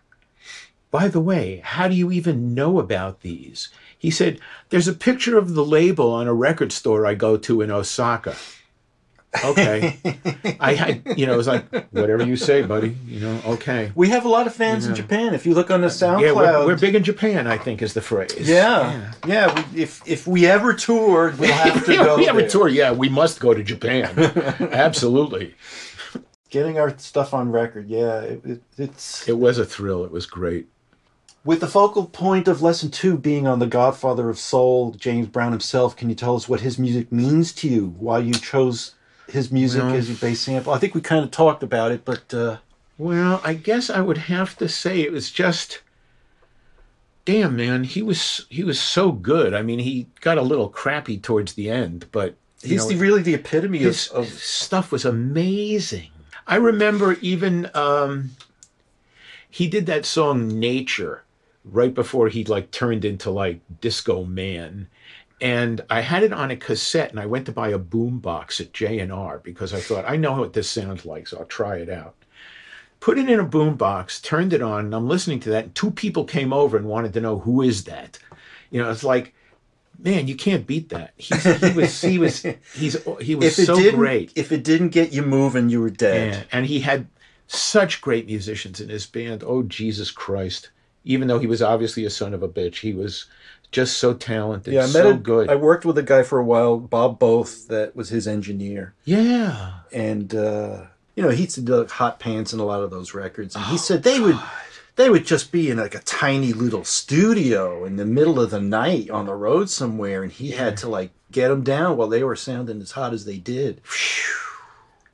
By 0.93 1.09
the 1.09 1.21
way, 1.21 1.61
how 1.65 1.89
do 1.89 1.95
you 1.97 2.13
even 2.13 2.55
know 2.55 2.79
about 2.79 3.23
these? 3.23 3.71
He 3.99 4.11
said, 4.11 4.39
There's 4.69 4.87
a 4.87 4.93
picture 4.93 5.39
of 5.39 5.55
the 5.55 5.65
label 5.65 6.13
on 6.13 6.29
a 6.29 6.35
record 6.35 6.71
store 6.71 7.07
I 7.07 7.15
go 7.15 7.37
to 7.39 7.63
in 7.63 7.71
Osaka. 7.71 8.37
Okay. 9.45 9.99
I 10.61 11.01
you 11.17 11.27
know, 11.27 11.35
it 11.35 11.37
was 11.37 11.47
like, 11.49 11.65
whatever 11.93 12.25
you 12.25 12.37
say, 12.37 12.63
buddy, 12.63 12.97
you 13.07 13.21
know, 13.21 13.41
okay. 13.47 13.91
We 13.95 14.09
have 14.11 14.25
a 14.25 14.29
lot 14.29 14.47
of 14.47 14.55
fans 14.55 14.87
in 14.87 14.95
Japan. 14.95 15.35
If 15.35 15.45
you 15.47 15.55
look 15.55 15.71
on 15.71 15.81
the 15.81 15.89
SoundCloud, 15.89 16.21
Yeah, 16.23 16.33
we're, 16.33 16.67
we're 16.67 16.79
big 16.79 16.95
in 16.95 17.03
Japan, 17.03 17.47
I 17.47 17.59
think 17.59 17.83
is 17.83 17.95
the 17.95 18.01
phrase. 18.01 18.35
Yeah, 18.39 19.13
yeah. 19.27 19.53
we, 19.73 19.83
if 19.83 20.03
if 20.07 20.27
we 20.27 20.47
ever 20.47 20.73
toured, 20.75 21.39
we'll 21.39 21.53
have 21.65 21.85
to 21.87 21.93
Yeah. 21.93 22.05
go. 22.05 22.17
we 22.17 22.27
have 22.27 22.37
there. 22.37 22.49
tour. 22.49 22.69
Yeah, 22.69 22.93
we 22.93 23.09
must 23.09 23.41
go 23.41 23.55
to 23.55 23.63
Japan. 23.63 24.09
Absolutely. 24.73 25.55
Getting 26.51 26.79
our 26.79 26.97
stuff 26.99 27.35
on 27.35 27.51
record. 27.51 27.89
Yeah, 27.89 28.21
it, 28.21 28.41
it, 28.45 28.63
it's 28.79 29.27
It 29.29 29.39
was 29.39 29.59
a 29.59 29.65
thrill. 29.65 30.05
It 30.05 30.13
was 30.13 30.27
great. 30.27 30.69
with 31.45 31.59
the 31.61 31.67
focal 31.67 32.07
point 32.07 32.47
of 32.47 32.63
lesson 32.63 32.91
two 32.91 33.19
being 33.19 33.47
on 33.49 33.59
the 33.59 33.67
Godfather 33.67 34.31
of 34.31 34.39
Soul, 34.39 34.93
James 34.93 35.27
Brown 35.27 35.51
himself. 35.51 35.97
Can 35.97 36.09
you 36.09 36.15
tell 36.15 36.37
us 36.37 36.49
what 36.49 36.61
his 36.61 36.79
music 36.79 37.11
means 37.11 37.53
to 37.55 37.69
you? 37.69 37.95
Why 37.99 38.19
you 38.21 38.33
chose 38.35 38.95
his 39.29 39.51
music 39.51 39.83
Well- 39.83 39.95
as 39.95 40.09
your 40.09 40.19
bass 40.19 40.41
sample? 40.41 40.73
I 40.73 40.79
think 40.79 40.95
we 40.95 41.01
kind 41.01 41.25
of 41.25 41.31
talked 41.31 41.63
about 41.63 41.93
it, 41.93 42.05
but 42.05 42.33
uh, 42.35 42.59
Well, 42.99 43.41
I 43.45 43.55
guess 43.55 43.91
I 43.91 44.01
would 44.01 44.19
have 44.19 44.57
to 44.59 44.69
say 44.69 45.01
it 45.01 45.13
was 45.13 45.31
just 45.31 45.81
damn 47.25 47.57
man, 47.57 47.85
he 47.85 48.03
was 48.03 48.47
he 48.49 48.63
was 48.63 48.81
so 48.81 49.13
good. 49.13 49.55
I 49.55 49.63
mean, 49.63 49.79
he 49.79 50.07
got 50.21 50.39
a 50.39 50.43
little 50.43 50.69
crappy 50.69 51.19
towards 51.19 51.55
the 51.55 51.71
end, 51.71 52.07
but 52.13 52.37
he's 52.63 52.85
know, 52.85 52.91
the, 52.91 52.97
really 52.97 53.23
the 53.23 53.35
epitome 53.35 53.79
of, 53.79 53.85
his, 53.85 54.09
of 54.09 54.27
his 54.27 54.43
stuff 54.43 54.93
was 54.93 55.05
amazing. 55.05 56.11
I 56.47 56.57
remember 56.57 57.15
even 57.21 57.71
um, 57.75 58.33
he 59.49 59.69
did 59.69 59.87
that 59.87 60.05
song 60.05 60.59
"Nature" 60.59 61.25
right 61.65 61.95
before 61.95 62.29
he 62.29 62.45
like 62.45 62.71
turned 62.71 63.05
into 63.05 63.31
like 63.31 63.61
Disco 63.81 64.25
Man, 64.25 64.89
and 65.41 65.81
I 65.91 66.01
had 66.01 66.23
it 66.23 66.33
on 66.33 66.51
a 66.51 66.57
cassette, 66.57 67.11
and 67.11 67.21
I 67.21 67.27
went 67.27 67.47
to 67.47 67.53
buy 67.53 67.69
a 67.69 67.79
boom 67.79 68.19
box 68.21 68.61
at 68.61 68.73
J 68.73 69.01
and 69.01 69.13
R 69.13 69.39
because 69.39 69.75
I 69.75 69.81
thought 69.81 70.05
I 70.07 70.17
know 70.17 70.39
what 70.39 70.53
this 70.53 70.71
sounds 70.71 71.05
like, 71.05 71.27
so 71.27 71.39
I'll 71.39 71.45
try 71.47 71.77
it 71.77 71.91
out. 71.91 72.15
Put 73.01 73.19
it 73.19 73.29
in 73.29 73.41
a 73.41 73.45
boom 73.45 73.77
box, 73.77 74.21
turned 74.21 74.53
it 74.53 74.63
on, 74.63 74.87
and 74.87 74.95
I'm 74.95 75.09
listening 75.09 75.41
to 75.41 75.51
that. 75.51 75.65
And 75.65 75.75
two 75.75 75.91
people 75.91 76.25
came 76.25 76.53
over 76.53 76.77
and 76.77 76.87
wanted 76.87 77.13
to 77.15 77.21
know 77.21 77.39
who 77.39 77.61
is 77.63 77.85
that. 77.85 78.19
You 78.71 78.83
know, 78.83 78.91
it's 78.91 79.05
like, 79.05 79.35
man, 79.99 80.27
you 80.27 80.37
can't 80.37 80.67
beat 80.67 80.89
that. 80.89 81.13
He's, 81.17 81.43
he 81.61 81.73
was, 81.73 82.01
he 82.01 82.19
was, 82.19 82.43
he's, 82.75 82.97
he 83.21 83.35
was 83.35 83.47
if 83.47 83.59
it 83.59 83.67
so 83.67 83.77
didn't 83.77 84.01
great. 84.01 84.33
if 84.37 84.53
it 84.53 84.65
didn't 84.65 84.89
get 84.91 85.13
you 85.13 85.23
moving, 85.23 85.69
you 85.69 85.81
were 85.81 85.91
dead. 85.91 86.35
Yeah, 86.35 86.43
and 86.53 86.67
he 86.67 86.81
had 86.81 87.09
such 87.47 88.01
great 88.01 88.27
musicians 88.27 88.81
in 88.81 88.89
his 88.89 89.07
band. 89.07 89.45
Oh 89.45 89.63
Jesus 89.65 90.11
Christ! 90.11 90.71
Even 91.05 91.29
though 91.29 91.39
he 91.39 91.47
was 91.47 91.61
obviously 91.61 92.05
a 92.05 92.11
son 92.11 92.33
of 92.33 92.43
a 92.43 92.49
bitch, 92.49 92.77
he 92.77 92.95
was 92.95 93.27
just 93.75 93.99
so 93.99 94.15
talented, 94.15 94.73
Yeah, 94.73 94.83
I 94.83 94.87
met 94.87 94.93
so 94.93 95.11
a, 95.11 95.15
good. 95.15 95.51
I 95.51 95.57
worked 95.57 95.85
with 95.85 95.99
a 95.99 96.03
guy 96.03 96.23
for 96.23 96.39
a 96.39 96.45
while, 96.45 96.79
Bob 96.79 97.19
Both, 97.19 97.67
that 97.69 97.97
was 97.97 98.09
his 98.09 98.27
engineer, 98.29 98.95
yeah, 99.05 99.81
and 99.93 100.33
uh, 100.35 100.85
you 101.17 101.23
know 101.25 101.31
he 101.31 101.43
used 101.43 101.57
to 101.57 101.61
do 101.61 101.77
like, 101.77 101.91
hot 101.91 102.21
pants 102.21 102.53
in 102.53 102.61
a 102.61 102.65
lot 102.65 102.83
of 102.83 102.91
those 102.91 103.15
records. 103.15 103.57
Oh, 103.57 103.59
And 103.59 103.69
he 103.69 103.77
said 103.77 104.05
they 104.05 104.21
would 104.21 104.39
they 104.97 105.11
would 105.11 105.27
just 105.27 105.51
be 105.51 105.71
in 105.71 105.79
like 105.79 105.97
a 105.97 106.01
tiny 106.01 106.53
little 106.53 106.85
studio 106.85 107.85
in 107.85 107.97
the 107.97 108.07
middle 108.07 108.39
of 108.41 108.51
the 108.51 108.61
night 108.61 109.11
on 109.11 109.27
the 109.27 109.35
road 109.35 109.69
somewhere, 109.69 110.23
and 110.23 110.31
he 110.31 110.53
had 110.53 110.77
to 110.79 110.89
like 110.89 111.11
get 111.33 111.49
them 111.49 111.65
down 111.65 111.97
while 111.97 112.09
they 112.09 112.23
were 112.23 112.37
sounding 112.37 112.81
as 112.81 112.93
hot 112.93 113.13
as 113.13 113.25
they 113.25 113.39
did. 113.39 113.81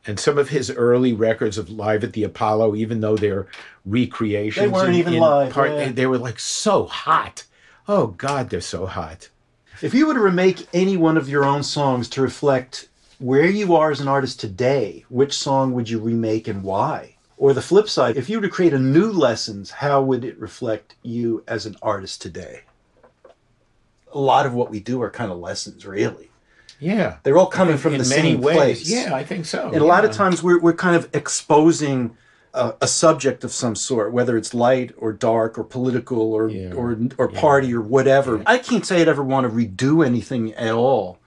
And 0.07 0.19
some 0.19 0.39
of 0.39 0.49
his 0.51 0.71
early 0.71 1.13
records 1.13 1.57
of 1.59 1.71
Live 1.71 2.05
at 2.05 2.15
the 2.15 2.25
Apollo, 2.25 2.75
even 2.75 3.01
though 3.01 3.17
they're 3.17 3.47
recreations, 3.87 4.65
They 4.65 4.69
weren't 4.69 4.91
in- 4.91 4.95
even 4.97 5.15
in 5.15 5.21
live, 5.21 5.57
yeah. 5.57 5.93
they 5.93 6.07
were 6.07 6.19
like 6.19 6.39
so 6.39 6.87
hot. 6.87 7.45
Oh 7.89 8.09
God, 8.09 8.51
they're 8.51 8.61
so 8.61 8.87
hot. 8.87 9.29
If 9.83 9.95
you 9.95 10.07
were 10.07 10.15
to 10.15 10.21
remake 10.21 10.67
any 10.73 10.97
one 10.97 11.17
of 11.17 11.29
your 11.29 11.45
own 11.45 11.63
songs 11.63 12.09
to 12.11 12.23
reflect 12.23 12.89
where 13.19 13.47
you 13.47 13.75
are 13.75 13.91
as 13.91 14.01
an 14.01 14.09
artist 14.09 14.41
today, 14.41 15.05
which 15.09 15.37
song 15.37 15.73
would 15.73 15.89
you 15.89 15.99
remake 15.99 16.49
and 16.49 16.63
why? 16.63 17.17
Or 17.37 17.55
the 17.55 17.63
flip 17.63 17.89
side, 17.89 18.17
if 18.17 18.29
you 18.29 18.37
were 18.39 18.43
to 18.47 18.51
create 18.53 18.75
a 18.75 18.79
new 18.79 19.11
lessons, 19.11 19.71
how 19.71 20.03
would 20.03 20.25
it 20.25 20.39
reflect 20.39 20.95
you 21.03 21.43
as 21.49 21.65
an 21.65 21.77
artist 21.81 22.21
today? 22.21 22.63
A 24.13 24.19
lot 24.19 24.45
of 24.45 24.53
what 24.53 24.71
we 24.71 24.81
do 24.81 25.01
are 25.03 25.11
kind 25.11 25.33
of 25.33 25.39
lessons, 25.39 25.87
really. 25.87 26.31
Yeah, 26.79 27.19
They're 27.23 27.37
all 27.37 27.47
coming 27.47 27.77
from 27.77 27.93
in 27.95 28.01
the 28.03 28.09
many 28.09 28.33
same 28.33 28.41
ways. 28.41 28.57
place. 28.57 28.91
Yeah, 28.91 29.15
I 29.15 29.23
think 29.23 29.45
so. 29.45 29.69
And 29.69 29.77
a 29.77 29.85
lot 29.85 30.05
of 30.07 30.13
times 30.13 30.43
we're, 30.43 30.59
we're 30.59 30.73
kind 30.73 30.97
of 30.97 31.09
exposing 31.15 32.17
a, 32.55 32.75
a 32.81 32.87
subject 32.87 33.45
of 33.45 33.53
some 33.53 33.75
sort, 33.75 34.13
whether 34.13 34.37
it's 34.37 34.53
light 34.55 34.93
or 34.99 35.13
dark 35.13 35.59
or 35.59 35.65
political 35.65 36.33
or 36.33 36.49
Yeah. 36.49 36.73
or, 36.75 36.99
or 37.19 37.29
party 37.29 37.73
or 37.75 37.81
whatever. 37.81 38.43
I 38.47 38.59
can't 38.59 38.85
say 38.85 39.01
I'd 39.01 39.09
ever 39.09 39.23
want 39.23 39.45
to 39.47 39.53
redo 39.53 40.05
anything 40.05 40.53
at 40.55 40.73
all. 40.73 41.19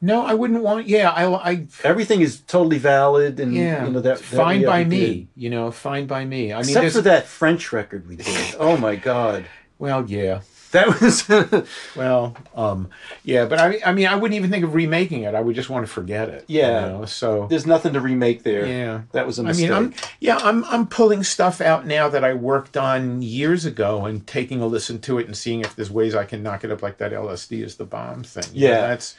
No, 0.00 0.24
I 0.24 0.34
wouldn't 0.34 0.62
want. 0.62 0.86
Yeah, 0.86 1.10
I, 1.10 1.50
I 1.50 1.66
Everything 1.82 2.20
is 2.20 2.40
totally 2.40 2.78
valid 2.78 3.40
and 3.40 3.52
yeah, 3.52 3.84
you 3.84 3.90
know 3.92 4.00
that, 4.00 4.18
that 4.18 4.24
fine 4.24 4.64
by 4.64 4.84
me. 4.84 5.00
did. 5.00 5.28
You 5.34 5.50
know, 5.50 5.70
fine 5.72 6.06
by 6.06 6.24
me. 6.24 6.52
I 6.52 6.58
mean, 6.62 6.68
Except 6.68 6.92
for 6.92 7.00
that 7.02 7.26
French 7.26 7.72
record 7.72 8.06
we 8.06 8.16
did. 8.16 8.26
Oh 8.58 8.76
my 8.76 8.94
god. 8.94 9.44
Well, 9.78 10.04
yeah. 10.08 10.40
That 10.72 11.00
was 11.00 11.26
Well, 11.96 12.36
um, 12.54 12.90
yeah, 13.24 13.46
but 13.46 13.58
I, 13.58 13.80
I 13.86 13.92
mean, 13.92 14.06
I 14.06 14.14
wouldn't 14.16 14.36
even 14.36 14.50
think 14.50 14.64
of 14.64 14.74
remaking 14.74 15.22
it. 15.22 15.34
I 15.34 15.40
would 15.40 15.56
just 15.56 15.70
want 15.70 15.86
to 15.86 15.92
forget 15.92 16.28
it. 16.28 16.44
you 16.46 16.60
Yeah. 16.60 16.80
know, 16.88 17.04
So 17.06 17.46
there's 17.48 17.66
nothing 17.66 17.92
to 17.94 18.00
remake 18.00 18.42
there. 18.42 18.66
yeah, 18.66 19.02
That 19.12 19.26
was 19.26 19.38
a 19.38 19.42
I 19.42 19.46
mistake. 19.46 19.70
mean, 19.70 19.76
I'm 19.76 19.94
yeah, 20.20 20.36
I'm 20.38 20.64
I'm 20.64 20.86
pulling 20.86 21.22
stuff 21.24 21.60
out 21.60 21.86
now 21.86 22.08
that 22.08 22.24
I 22.24 22.34
worked 22.34 22.76
on 22.76 23.22
years 23.22 23.64
ago 23.64 24.04
and 24.04 24.26
taking 24.26 24.60
a 24.60 24.66
listen 24.66 25.00
to 25.00 25.18
it 25.18 25.26
and 25.26 25.36
seeing 25.36 25.60
if 25.60 25.74
there's 25.74 25.90
ways 25.90 26.14
I 26.14 26.24
can 26.24 26.42
knock 26.42 26.64
it 26.64 26.70
up 26.70 26.82
like 26.82 26.98
that 26.98 27.12
LSD 27.12 27.62
is 27.64 27.76
the 27.76 27.84
bomb 27.84 28.22
thing. 28.22 28.44
You 28.52 28.68
know, 28.68 28.74
Yeah. 28.74 28.80
that's 28.88 29.14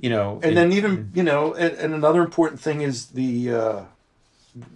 you 0.00 0.10
know, 0.10 0.40
and 0.42 0.52
it- 0.52 0.54
then 0.56 0.72
even 0.72 1.10
you 1.14 1.22
know 1.22 1.54
and, 1.54 1.74
and 1.76 1.94
another 1.94 2.22
important 2.22 2.60
thing 2.60 2.80
is 2.82 3.06
the 3.06 3.52
uh 3.54 3.80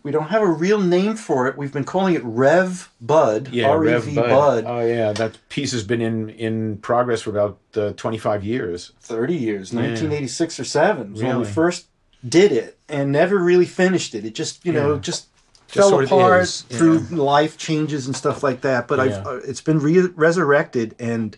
we 0.02 0.10
don't 0.10 0.28
have 0.28 0.42
a 0.42 0.46
real 0.46 0.80
name 0.80 1.16
for 1.16 1.46
it 1.48 1.56
we've 1.58 1.72
been 1.72 1.84
calling 1.84 2.14
it 2.14 2.22
rev 2.24 2.90
bud 3.00 3.48
yeah, 3.52 3.68
r-e-v 3.68 3.92
Rev 3.92 4.14
bud, 4.14 4.28
Bud. 4.30 4.64
Oh 4.66 4.80
yeah, 4.86 5.12
that 5.12 5.36
piece 5.50 5.72
has 5.72 5.82
been 5.84 6.00
in 6.00 6.30
in 6.30 6.78
progress 6.78 7.22
for 7.22 7.30
about 7.30 7.58
uh, 7.76 7.92
25 7.92 8.42
years. 8.44 8.92
30 9.00 9.34
years 9.34 9.72
1986 9.74 10.60
or 10.60 10.64
7 10.64 11.12
was 11.12 11.22
when 11.22 11.38
we 11.38 11.44
first 11.44 11.86
did 12.26 12.52
it 12.52 12.78
and 12.88 13.12
never 13.12 13.36
really 13.36 13.66
finished 13.66 14.14
it 14.14 14.24
it 14.24 14.34
just 14.34 14.64
you 14.64 14.72
know 14.72 14.98
just 14.98 15.26
Just 15.68 15.74
fell 15.78 15.90
sort 15.90 16.04
of 16.04 16.12
apart 16.12 16.64
yeah. 16.70 16.78
through 16.78 16.98
life 17.10 17.58
changes 17.58 18.06
and 18.06 18.16
stuff 18.16 18.42
like 18.42 18.62
that 18.62 18.88
but 18.88 18.98
Yeah. 18.98 19.18
i've 19.18 19.26
uh, 19.26 19.36
it's 19.50 19.60
been 19.60 19.78
re- 19.78 20.08
resurrected 20.16 20.94
and 20.98 21.36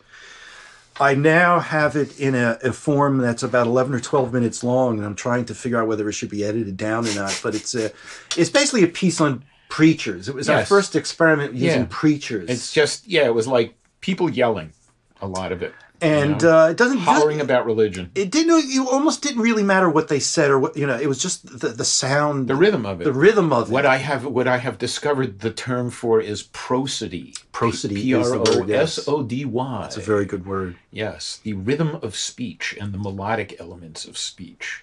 I 1.01 1.15
now 1.15 1.61
have 1.61 1.97
it 1.97 2.19
in 2.19 2.35
a, 2.35 2.59
a 2.63 2.73
form 2.73 3.19
that's 3.19 3.43
about 3.43 3.67
11 3.67 3.95
or 3.95 4.01
12 4.01 4.33
minutes 4.33 4.65
long, 4.65 4.99
and 4.99 5.07
I'm 5.07 5.15
trying 5.15 5.45
to 5.47 5.55
figure 5.55 5.81
out 5.81 5.87
whether 5.87 6.09
it 6.09 6.13
should 6.15 6.31
be 6.31 6.45
edited 6.45 6.77
down 6.77 7.07
or 7.07 7.15
not. 7.15 7.39
But 7.43 7.55
it's 7.55 7.75
a, 7.75 7.93
it's 8.37 8.51
basically 8.51 8.83
a 8.83 8.89
piece 8.89 9.21
on 9.21 9.45
preachers. 9.69 10.29
It 10.29 10.35
was 10.35 10.49
our 10.49 10.65
first 10.65 10.97
experiment 10.97 11.55
using 11.55 11.83
Yeah. 11.83 11.87
preachers. 11.91 12.49
It's 12.51 12.73
just 12.73 13.07
yeah, 13.07 13.27
it 13.27 13.35
was 13.35 13.47
like 13.47 13.75
people 14.01 14.29
yelling, 14.31 14.73
a 15.21 15.27
lot 15.27 15.53
of 15.53 15.63
it, 15.63 15.73
and 16.01 16.43
you 16.43 16.49
know? 16.49 16.59
uh, 16.65 16.69
it 16.69 16.77
doesn't 16.77 16.99
hollering 16.99 17.41
about 17.41 17.67
religion, 17.67 18.11
It 18.15 18.31
didn't. 18.31 18.69
You 18.71 18.89
almost 18.89 19.23
didn't 19.23 19.43
really 19.43 19.63
matter 19.63 19.89
what 19.91 20.09
they 20.09 20.21
said 20.21 20.51
or 20.51 20.59
what 20.59 20.77
you 20.77 20.87
know. 20.87 20.97
It 20.99 21.07
was 21.09 21.21
just 21.21 21.59
the 21.61 21.69
the 21.69 21.85
sound, 21.85 22.49
the 22.49 22.55
rhythm 22.55 22.87
of 22.87 23.01
it. 23.01 23.05
the 23.05 23.13
rhythm 23.13 23.53
of 23.53 23.69
it. 23.69 23.73
What 23.73 23.85
I 23.87 23.97
have, 23.97 24.25
what 24.25 24.47
I 24.47 24.59
have 24.59 24.79
discovered, 24.79 25.41
the 25.41 25.51
term 25.51 25.91
for 25.91 26.21
is 26.21 26.43
prosody. 26.43 27.35
Prosody 27.53 27.97
P 27.97 28.15
R 28.15 28.35
O. 28.37 28.43
S 28.69 29.09
O 29.09 29.23
D 29.23 29.45
Y. 29.45 29.85
It's 29.87 29.97
a 29.97 30.01
very 30.01 30.25
good 30.25 30.47
word. 30.47 30.77
yes, 30.93 31.41
the 31.43 31.55
rhythm 31.55 31.97
of 32.03 32.15
speech 32.17 32.77
and 32.81 32.93
the 32.95 32.99
melodic 32.99 33.57
elements 33.61 34.05
of 34.05 34.17
speech. 34.17 34.83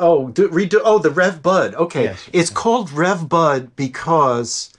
Oh, 0.00 0.28
do, 0.28 0.48
redo. 0.48 0.80
Oh, 0.84 0.98
the 1.00 1.10
Rev 1.10 1.42
Bud. 1.42 1.74
Okay, 1.74 2.04
Yes. 2.04 2.30
it's 2.32 2.50
called 2.50 2.92
Rev 2.92 3.28
Bud 3.28 3.74
because 3.74 4.70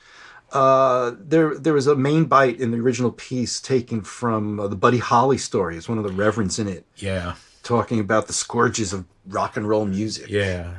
uh, 0.51 1.11
there 1.19 1.57
there 1.57 1.73
was 1.73 1.87
a 1.87 1.95
main 1.95 2.25
bite 2.25 2.59
in 2.59 2.71
the 2.71 2.77
original 2.79 3.11
piece 3.11 3.59
taken 3.61 4.01
from 4.01 4.59
uh, 4.59 4.67
the 4.67 4.75
Buddy 4.75 4.97
Holly 4.99 5.37
story. 5.37 5.77
It's 5.77 5.89
one 5.89 5.97
of 5.97 6.03
the 6.03 6.11
reverends 6.11 6.59
in 6.59 6.67
it 6.67 6.85
Yeah, 6.97 7.35
talking 7.63 7.99
about 7.99 8.27
the 8.27 8.33
scourges 8.33 8.93
of 8.93 9.05
rock 9.27 9.55
and 9.57 9.67
roll 9.67 9.85
music. 9.85 10.29
yeah, 10.29 10.73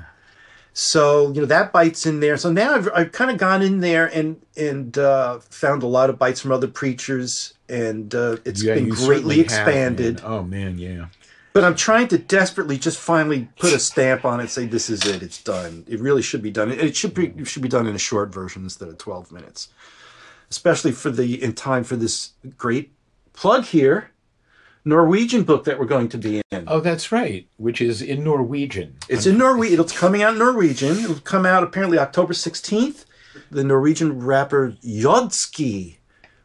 So 0.73 1.33
you 1.33 1.41
know 1.41 1.47
that 1.47 1.73
bites 1.73 2.07
in 2.07 2.21
there. 2.21 2.37
So 2.37 2.51
now 2.53 2.75
I've, 2.75 2.89
I've 2.95 3.13
kind 3.13 3.31
of 3.31 3.39
gone 3.39 3.63
in 3.63 3.81
there 3.81 4.07
and 4.07 4.41
and 4.57 4.97
uh, 4.99 5.39
found 5.41 5.83
a 5.83 5.87
lot 5.87 6.11
of 6.11 6.19
bites 6.19 6.41
from 6.41 6.53
other 6.53 6.69
preachers, 6.69 7.55
and 7.69 8.15
uh, 8.15 8.37
it's 8.45 8.63
Yeah, 8.63 8.75
been 8.75 8.89
greatly 8.89 9.07
certainly 9.07 9.37
have, 9.39 9.45
expanded. 9.45 10.15
man. 10.23 10.25
oh 10.25 10.43
man, 10.43 10.79
yeah. 10.79 11.07
But 11.53 11.65
I'm 11.65 11.75
trying 11.75 12.09
to 12.09 12.19
desperately 12.19 12.79
just 12.79 12.99
finally 12.99 13.49
put 13.59 13.73
a 13.73 13.79
stamp 13.79 14.25
on 14.25 14.41
it, 14.41 14.51
say 14.51 14.67
this 14.67 14.89
is 14.89 15.05
it, 15.05 15.23
it's 15.23 15.43
done. 15.43 15.85
It 15.89 16.01
really 16.01 16.23
should 16.23 16.43
be 16.43 16.51
done. 16.51 16.71
It 16.71 16.97
should 16.97 17.15
be 17.15 17.29
it 17.29 17.49
should 17.49 17.63
be 17.63 17.69
done 17.69 17.87
in 17.87 17.95
a 17.95 17.99
short 17.99 18.33
version 18.33 18.63
instead 18.63 18.89
of 18.89 18.99
12 18.99 19.33
minutes, 19.33 19.69
especially 20.51 20.93
for 20.93 21.11
the 21.11 21.43
in 21.43 21.55
time 21.55 21.83
for 21.83 21.97
this 21.97 22.33
great 22.57 22.93
plug 23.33 23.65
here, 23.65 24.11
Norwegian 24.85 25.43
book 25.43 25.65
that 25.65 25.79
we're 25.79 25.87
going 25.87 26.09
to 26.11 26.19
be 26.19 26.41
in. 26.51 26.65
Oh, 26.67 26.81
that's 26.81 27.13
right. 27.13 27.49
Which 27.57 27.81
is 27.81 28.01
in 28.01 28.25
Norwegian. 28.25 28.97
It's 29.09 29.27
in 29.27 29.37
Norwegian. 29.37 29.81
It's 29.81 29.97
coming 29.97 30.23
out 30.23 30.35
in 30.35 30.39
Norwegian. 30.39 30.99
It'll 30.99 31.17
come 31.17 31.45
out 31.45 31.63
apparently 31.63 31.99
October 31.99 32.33
16th. 32.33 33.05
The 33.51 33.65
Norwegian 33.65 34.21
rapper 34.21 34.77
Jodski, 34.83 35.97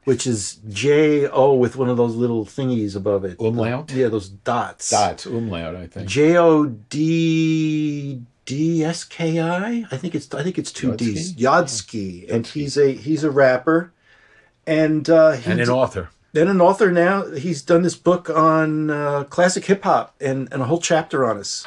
which 0.06 0.26
is 0.26 0.60
J 0.70 1.28
O 1.28 1.54
with 1.54 1.76
one 1.76 1.90
of 1.90 1.98
those 1.98 2.16
little 2.16 2.46
thingies 2.46 2.96
above 2.96 3.26
it. 3.26 3.38
Umlaut? 3.40 3.92
Yeah, 3.92 4.08
those 4.08 4.30
dots. 4.30 4.90
Dots 4.90 5.26
umlaut, 5.26 5.76
I 5.76 5.88
think. 5.88 6.08
J 6.08 6.38
O 6.38 6.66
D 6.66 8.22
D 8.46 8.84
S 8.84 9.04
K 9.04 9.40
I. 9.42 9.86
I 9.92 9.98
think 9.98 10.16
it's 10.16 10.34
I 10.34 10.44
think 10.44 10.58
it's 10.58 10.72
two 10.72 10.96
D's. 10.96 11.36
Yodsky, 11.36 12.32
and 12.32 12.48
he's 12.48 12.78
a 12.78 12.94
he's 12.94 13.24
a 13.24 13.32
rapper, 13.32 13.92
and 14.66 15.10
uh, 15.10 15.32
he 15.34 15.52
and 15.52 15.60
an 15.60 15.66
d- 15.68 15.72
author. 15.72 16.10
then 16.34 16.48
an 16.48 16.62
author. 16.62 16.92
Now 16.92 17.26
he's 17.32 17.62
done 17.62 17.82
this 17.82 17.96
book 17.96 18.30
on 18.30 18.90
uh, 18.90 19.24
classic 19.26 19.66
hip 19.66 19.84
hop 19.84 20.16
and 20.22 20.48
and 20.52 20.62
a 20.62 20.66
whole 20.66 20.80
chapter 20.80 21.26
on 21.26 21.38
us. 21.38 21.66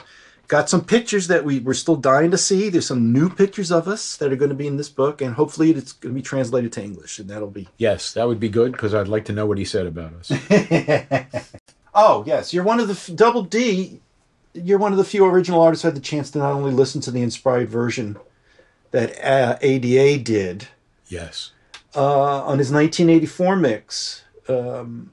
Got 0.48 0.70
some 0.70 0.84
pictures 0.84 1.28
that 1.28 1.44
we 1.44 1.60
we're 1.60 1.74
still 1.74 1.96
dying 1.96 2.30
to 2.30 2.38
see. 2.38 2.68
There's 2.70 2.86
some 2.86 3.12
new 3.12 3.28
pictures 3.28 3.70
of 3.70 3.86
us 3.86 4.16
that 4.16 4.32
are 4.32 4.36
going 4.36 4.48
to 4.48 4.54
be 4.54 4.66
in 4.66 4.78
this 4.78 4.88
book, 4.88 5.20
and 5.20 5.34
hopefully 5.34 5.70
it's 5.70 5.92
going 5.92 6.14
to 6.14 6.18
be 6.18 6.22
translated 6.22 6.72
to 6.72 6.82
English, 6.82 7.18
and 7.18 7.28
that'll 7.28 7.50
be 7.50 7.68
Yes, 7.76 8.14
that 8.14 8.26
would 8.26 8.40
be 8.40 8.48
good 8.48 8.72
because 8.72 8.94
I'd 8.94 9.08
like 9.08 9.26
to 9.26 9.32
know 9.32 9.46
what 9.46 9.58
he 9.58 9.64
said 9.64 9.86
about 9.86 10.14
us. 10.14 10.32
Oh 12.00 12.22
yes, 12.24 12.54
you're 12.54 12.62
one 12.62 12.78
of 12.78 12.86
the 12.86 12.94
f- 12.94 13.10
double 13.16 13.42
D. 13.42 14.00
You're 14.54 14.78
one 14.78 14.92
of 14.92 14.98
the 14.98 15.04
few 15.04 15.24
original 15.24 15.60
artists 15.60 15.82
who 15.82 15.88
had 15.88 15.96
the 15.96 16.00
chance 16.00 16.30
to 16.30 16.38
not 16.38 16.52
only 16.52 16.70
listen 16.70 17.00
to 17.02 17.10
the 17.10 17.22
inspired 17.22 17.68
version 17.68 18.16
that 18.92 19.18
uh, 19.20 19.58
ADA 19.60 20.22
did 20.22 20.68
yes. 21.08 21.50
uh, 21.96 22.42
on 22.44 22.60
his 22.60 22.70
1984 22.70 23.56
mix. 23.56 24.22
Um, 24.48 25.12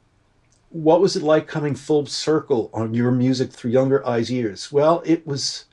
what 0.75 0.99
was 0.99 1.15
it 1.15 1.23
like 1.23 1.47
coming 1.47 1.73
full 1.73 2.05
circle 2.05 2.69
on 2.73 2.93
your 2.93 3.09
music 3.09 3.49
through 3.51 3.71
younger 3.71 4.05
eyes' 4.05 4.29
ears? 4.29 4.73
Well, 4.73 5.01
it 5.05 5.25
was 5.25 5.65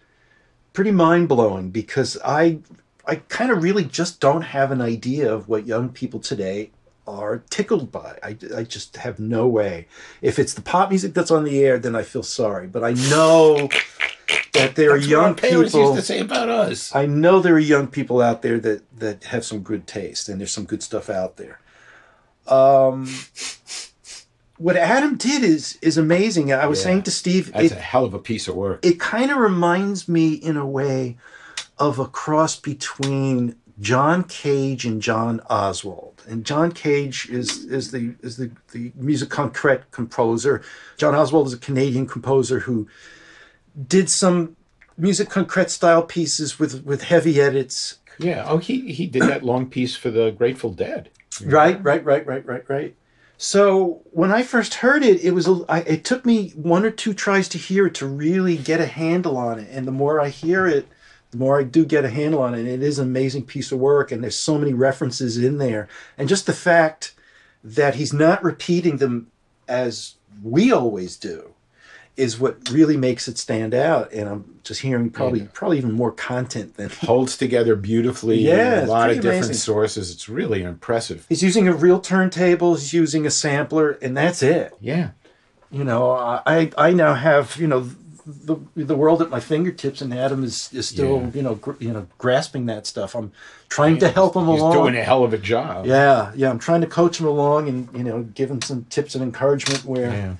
pretty 0.73 0.93
mind 0.93 1.29
blowing 1.29 1.71
because 1.71 2.17
I 2.25 2.61
I 3.05 3.17
kind 3.17 3.51
of 3.51 3.65
really 3.65 3.85
just 3.85 4.21
don't 4.21 4.43
have 4.43 4.71
an 4.71 4.81
idea 4.81 5.33
of 5.33 5.49
what 5.49 5.67
young 5.67 5.89
people 5.89 6.21
today 6.21 6.71
are 7.05 7.43
tickled 7.51 7.91
by. 7.91 8.17
I, 8.23 8.37
I 8.57 8.63
just 8.63 8.97
have 8.99 9.19
no 9.19 9.49
way. 9.49 9.89
If 10.21 10.39
it's 10.39 10.55
the 10.55 10.63
pop 10.63 10.91
music 10.91 11.15
that's 11.15 11.33
on 11.33 11.43
the 11.43 11.65
air, 11.65 11.81
then 11.81 11.97
I 11.97 12.05
feel 12.05 12.23
sorry. 12.23 12.69
But 12.69 12.85
I 12.85 12.93
know 12.93 13.69
that 14.53 14.77
there 14.77 14.93
are 14.93 14.99
That's 15.01 15.07
what 15.07 15.11
young 15.11 15.35
people. 15.35 15.63
used 15.63 15.97
to 15.97 16.03
say 16.03 16.21
about 16.21 16.49
us. 16.49 16.95
I 16.95 17.07
know 17.07 17.41
there 17.41 17.55
are 17.55 17.59
young 17.59 17.89
people 17.89 18.23
out 18.23 18.43
there 18.43 18.61
that 18.61 18.83
that 19.01 19.25
have 19.25 19.45
some 19.45 19.63
good 19.65 19.89
taste, 19.89 20.29
and 20.29 20.39
there's 20.39 20.53
some 20.53 20.65
good 20.65 20.83
stuff 20.85 21.11
out 21.11 21.39
there. 21.39 21.59
Um, 22.47 23.09
what 24.63 24.77
Adam 24.77 25.17
did 25.17 25.43
is 25.43 25.79
is 25.83 25.97
amazing. 25.99 26.53
I 26.53 26.67
was 26.67 26.79
Yeah. 26.81 26.85
saying 26.85 27.03
to 27.05 27.11
Steve, 27.11 27.53
That's 27.53 27.73
it, 27.73 27.79
a 27.79 27.81
hell 27.81 28.05
of 28.05 28.15
a 28.15 28.19
piece 28.19 28.49
of 28.49 28.55
work. 28.55 28.85
it 28.85 28.99
kind 29.01 29.31
of 29.31 29.39
reminds 29.39 30.09
me 30.09 30.33
in 30.35 30.57
a 30.57 30.67
way 30.67 31.17
of 31.79 31.99
a 31.99 32.07
cross 32.07 32.55
between 32.57 33.57
John 33.81 34.23
Cage 34.25 34.85
and 34.85 35.01
John 35.03 35.41
Oswald. 35.51 36.23
And 36.29 36.45
John 36.45 36.71
Cage 36.73 37.29
is 37.31 37.65
is 37.65 37.91
the 37.91 38.15
is 38.23 38.37
the 38.37 38.51
the 38.73 38.93
music 38.95 39.29
concrete 39.31 39.91
composer. 39.91 40.63
John 40.97 41.15
Oswald 41.15 41.49
is 41.49 41.53
a 41.55 41.59
Canadian 41.59 42.07
composer 42.07 42.61
who 42.61 42.87
did 43.89 44.09
some 44.11 44.57
music 44.97 45.29
concrete 45.31 45.71
style 45.71 46.03
pieces 46.03 46.59
with 46.61 46.85
with 46.85 47.03
heavy 47.05 47.41
edits. 47.41 47.99
Yeah. 48.19 48.45
Oh, 48.47 48.59
he 48.59 48.93
he 48.93 49.07
did 49.07 49.23
that 49.23 49.43
long 49.43 49.67
piece 49.69 49.97
for 49.97 50.11
the 50.11 50.31
Grateful 50.31 50.71
Dead. 50.73 51.09
Right, 51.45 51.83
right, 51.83 52.05
right, 52.05 52.25
right, 52.27 52.45
right, 52.47 52.65
right. 52.69 52.95
So 53.43 54.03
when 54.13 54.31
I 54.31 54.45
first 54.45 54.75
heard 54.75 55.03
it, 55.03 55.25
it 55.25 55.33
was 55.33 55.49
it 55.69 56.05
took 56.05 56.25
me 56.25 56.51
one 56.51 56.85
or 56.85 56.93
two 56.93 57.13
tries 57.13 57.49
to 57.49 57.59
hear 57.59 57.89
it 57.89 57.95
to 57.97 58.07
really 58.07 58.57
get 58.57 58.81
a 58.81 58.87
handle 58.87 59.37
on 59.37 59.59
it. 59.59 59.67
And 59.69 59.85
the 59.85 59.91
more 59.91 60.21
I 60.21 60.29
hear 60.29 60.65
it, 60.69 60.87
the 61.33 61.39
more 61.39 61.59
I 61.59 61.65
do 61.65 61.85
get 61.85 62.05
a 62.05 62.09
handle 62.09 62.41
on 62.41 62.55
it. 62.55 62.69
It 62.69 62.85
is 62.85 63.01
an 63.01 63.09
amazing 63.09 63.47
piece 63.47 63.73
of 63.73 63.81
work, 63.81 64.13
and 64.13 64.23
there's 64.23 64.39
so 64.39 64.59
many 64.59 64.73
references 64.73 65.37
in 65.37 65.59
there, 65.59 65.89
and 66.17 66.29
just 66.29 66.47
the 66.47 66.53
fact 66.53 67.17
that 67.65 67.97
he's 67.97 68.13
not 68.13 68.45
repeating 68.45 68.99
them 68.99 69.33
as 69.67 70.15
we 70.41 70.71
always 70.71 71.17
do 71.17 71.52
is 72.17 72.39
what 72.39 72.69
really 72.71 72.97
makes 72.97 73.27
it 73.29 73.39
stand 73.39 73.73
out. 73.75 74.13
And 74.13 74.29
I'm 74.29 74.61
just 74.65 74.81
hearing 74.83 75.11
probably 75.11 75.43
probably 75.53 75.79
even 75.79 75.93
more 75.93 76.13
content 76.13 76.77
than 76.77 76.91
Holds 76.91 77.37
together 77.37 77.75
beautifully. 77.77 78.39
Yeah, 78.39 78.85
a 78.85 78.87
lot 78.87 79.11
of 79.11 79.17
different 79.17 79.37
amazing. 79.47 79.55
sources. 79.55 80.11
It's 80.11 80.29
really 80.29 80.63
impressive. 80.63 81.25
he's 81.29 81.43
using 81.43 81.69
a 81.69 81.73
real 81.73 82.01
turntable. 82.01 82.75
He's 82.75 82.93
using 82.93 83.27
a 83.27 83.31
sampler, 83.31 83.93
and 84.03 84.17
that's 84.17 84.43
it. 84.43 84.75
Yeah. 84.81 85.11
you 85.71 85.85
know 85.85 86.11
i 86.47 86.71
i 86.77 86.91
now 86.93 87.15
have 87.15 87.57
you 87.57 87.67
know 87.67 87.89
the 88.27 88.57
the 88.77 88.95
world 88.95 89.23
at 89.23 89.31
my 89.31 89.41
fingertips 89.41 90.03
and 90.03 90.13
adam 90.13 90.45
is 90.45 90.69
is 90.75 90.87
still 90.87 91.17
Yeah. 91.23 91.31
you 91.37 91.43
know 91.43 91.55
gr- 91.55 91.81
you 91.81 91.93
know 91.95 92.07
grasping 92.19 92.67
that 92.67 92.87
stuff 92.87 93.15
i'm 93.17 93.33
trying 93.71 93.97
to 94.01 94.09
help 94.11 94.37
him 94.37 94.47
He's 94.49 94.61
along 94.61 94.75
doing 94.75 94.97
a 94.97 95.03
hell 95.03 95.25
of 95.25 95.33
a 95.33 95.39
job. 95.39 95.87
yeah 95.87 96.31
yeah 96.37 96.51
i'm 96.51 96.59
trying 96.59 96.83
to 96.83 96.87
coach 96.87 97.19
him 97.19 97.27
along 97.27 97.69
and 97.71 97.89
you 97.97 98.05
know 98.05 98.23
give 98.23 98.51
him 98.51 98.61
some 98.61 98.85
tips 98.91 99.15
and 99.15 99.25
encouragement 99.25 99.85
where 99.87 100.11
Yeah. 100.11 100.35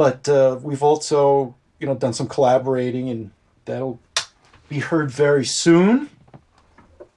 But 0.00 0.26
uh, 0.30 0.58
we've 0.62 0.82
also 0.82 1.54
you 1.78 1.86
know 1.86 1.94
done 1.94 2.14
some 2.14 2.26
collaborating 2.26 3.10
and 3.10 3.30
that'll 3.66 4.00
be 4.70 4.78
heard 4.78 5.10
very 5.10 5.44
soon. 5.44 6.08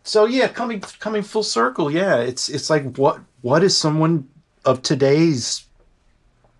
So 0.03 0.25
yeah 0.25 0.49
coming 0.49 0.81
coming 0.99 1.23
full 1.23 1.43
circle 1.43 1.89
yeah 1.89 2.17
it's 2.17 2.49
it's 2.49 2.69
like 2.69 2.97
what 2.97 3.21
what 3.41 3.63
is 3.63 3.77
someone 3.77 4.27
of 4.65 4.81
today's 4.81 5.63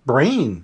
brain 0.05 0.63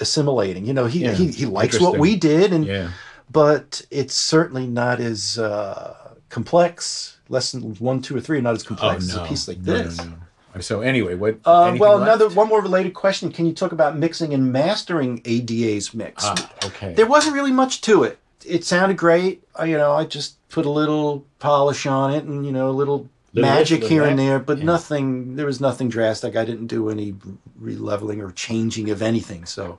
assimilating? 0.00 0.64
You 0.64 0.72
know 0.72 0.86
he 0.86 1.00
Yeah, 1.04 1.12
he, 1.12 1.26
he 1.32 1.44
likes 1.44 1.78
what 1.78 1.98
we 1.98 2.16
did 2.16 2.54
and 2.54 2.64
Yeah. 2.64 2.88
but 3.30 3.82
it's 3.90 4.14
certainly 4.14 4.66
not 4.66 5.00
as 5.00 5.38
uh, 5.38 6.14
complex 6.30 7.18
lesson 7.28 7.74
one 7.78 8.00
two 8.00 8.16
or 8.16 8.22
three 8.22 8.40
not 8.40 8.54
as 8.54 8.62
complex 8.62 9.04
as 9.04 9.16
a 9.16 9.26
piece 9.28 9.48
like 9.48 9.58
Oh, 9.58 9.72
No, 9.72 9.82
this. 9.82 9.98
no, 9.98 10.04
no. 10.04 10.16
So 10.60 10.80
anyway, 10.80 11.14
what? 11.14 11.38
uh, 11.44 11.76
well, 11.78 11.98
left? 11.98 12.02
another 12.02 12.28
one 12.34 12.48
more 12.48 12.60
related 12.60 12.94
question. 12.94 13.30
Can 13.30 13.46
you 13.46 13.52
talk 13.52 13.72
about 13.72 13.96
mixing 13.96 14.34
and 14.34 14.52
mastering 14.52 15.20
ADA's 15.24 15.94
mix? 15.94 16.24
Ah, 16.24 16.50
okay. 16.64 16.94
There 16.94 17.06
wasn't 17.06 17.34
really 17.34 17.52
much 17.52 17.80
to 17.82 18.02
it. 18.02 18.18
It 18.44 18.64
sounded 18.64 18.96
great. 18.96 19.42
I, 19.54 19.66
you 19.66 19.76
know, 19.76 19.92
I 19.92 20.04
just 20.04 20.36
put 20.48 20.66
a 20.66 20.70
little 20.70 21.24
polish 21.38 21.86
on 21.86 22.12
it 22.12 22.24
and 22.24 22.44
you 22.46 22.52
know 22.52 22.70
a 22.70 22.72
little, 22.72 23.08
Little 23.34 23.50
magic 23.50 23.84
here 23.84 24.00
little 24.02 24.10
and 24.10 24.18
there, 24.18 24.38
but 24.38 24.58
Yeah. 24.58 24.64
nothing. 24.64 25.36
There 25.36 25.46
was 25.46 25.60
nothing 25.60 25.88
drastic. 25.90 26.34
I 26.34 26.44
didn't 26.44 26.66
do 26.68 26.88
any 26.88 27.14
releveling 27.62 28.20
or 28.26 28.32
changing 28.32 28.90
of 28.90 29.02
anything. 29.02 29.44
So 29.44 29.78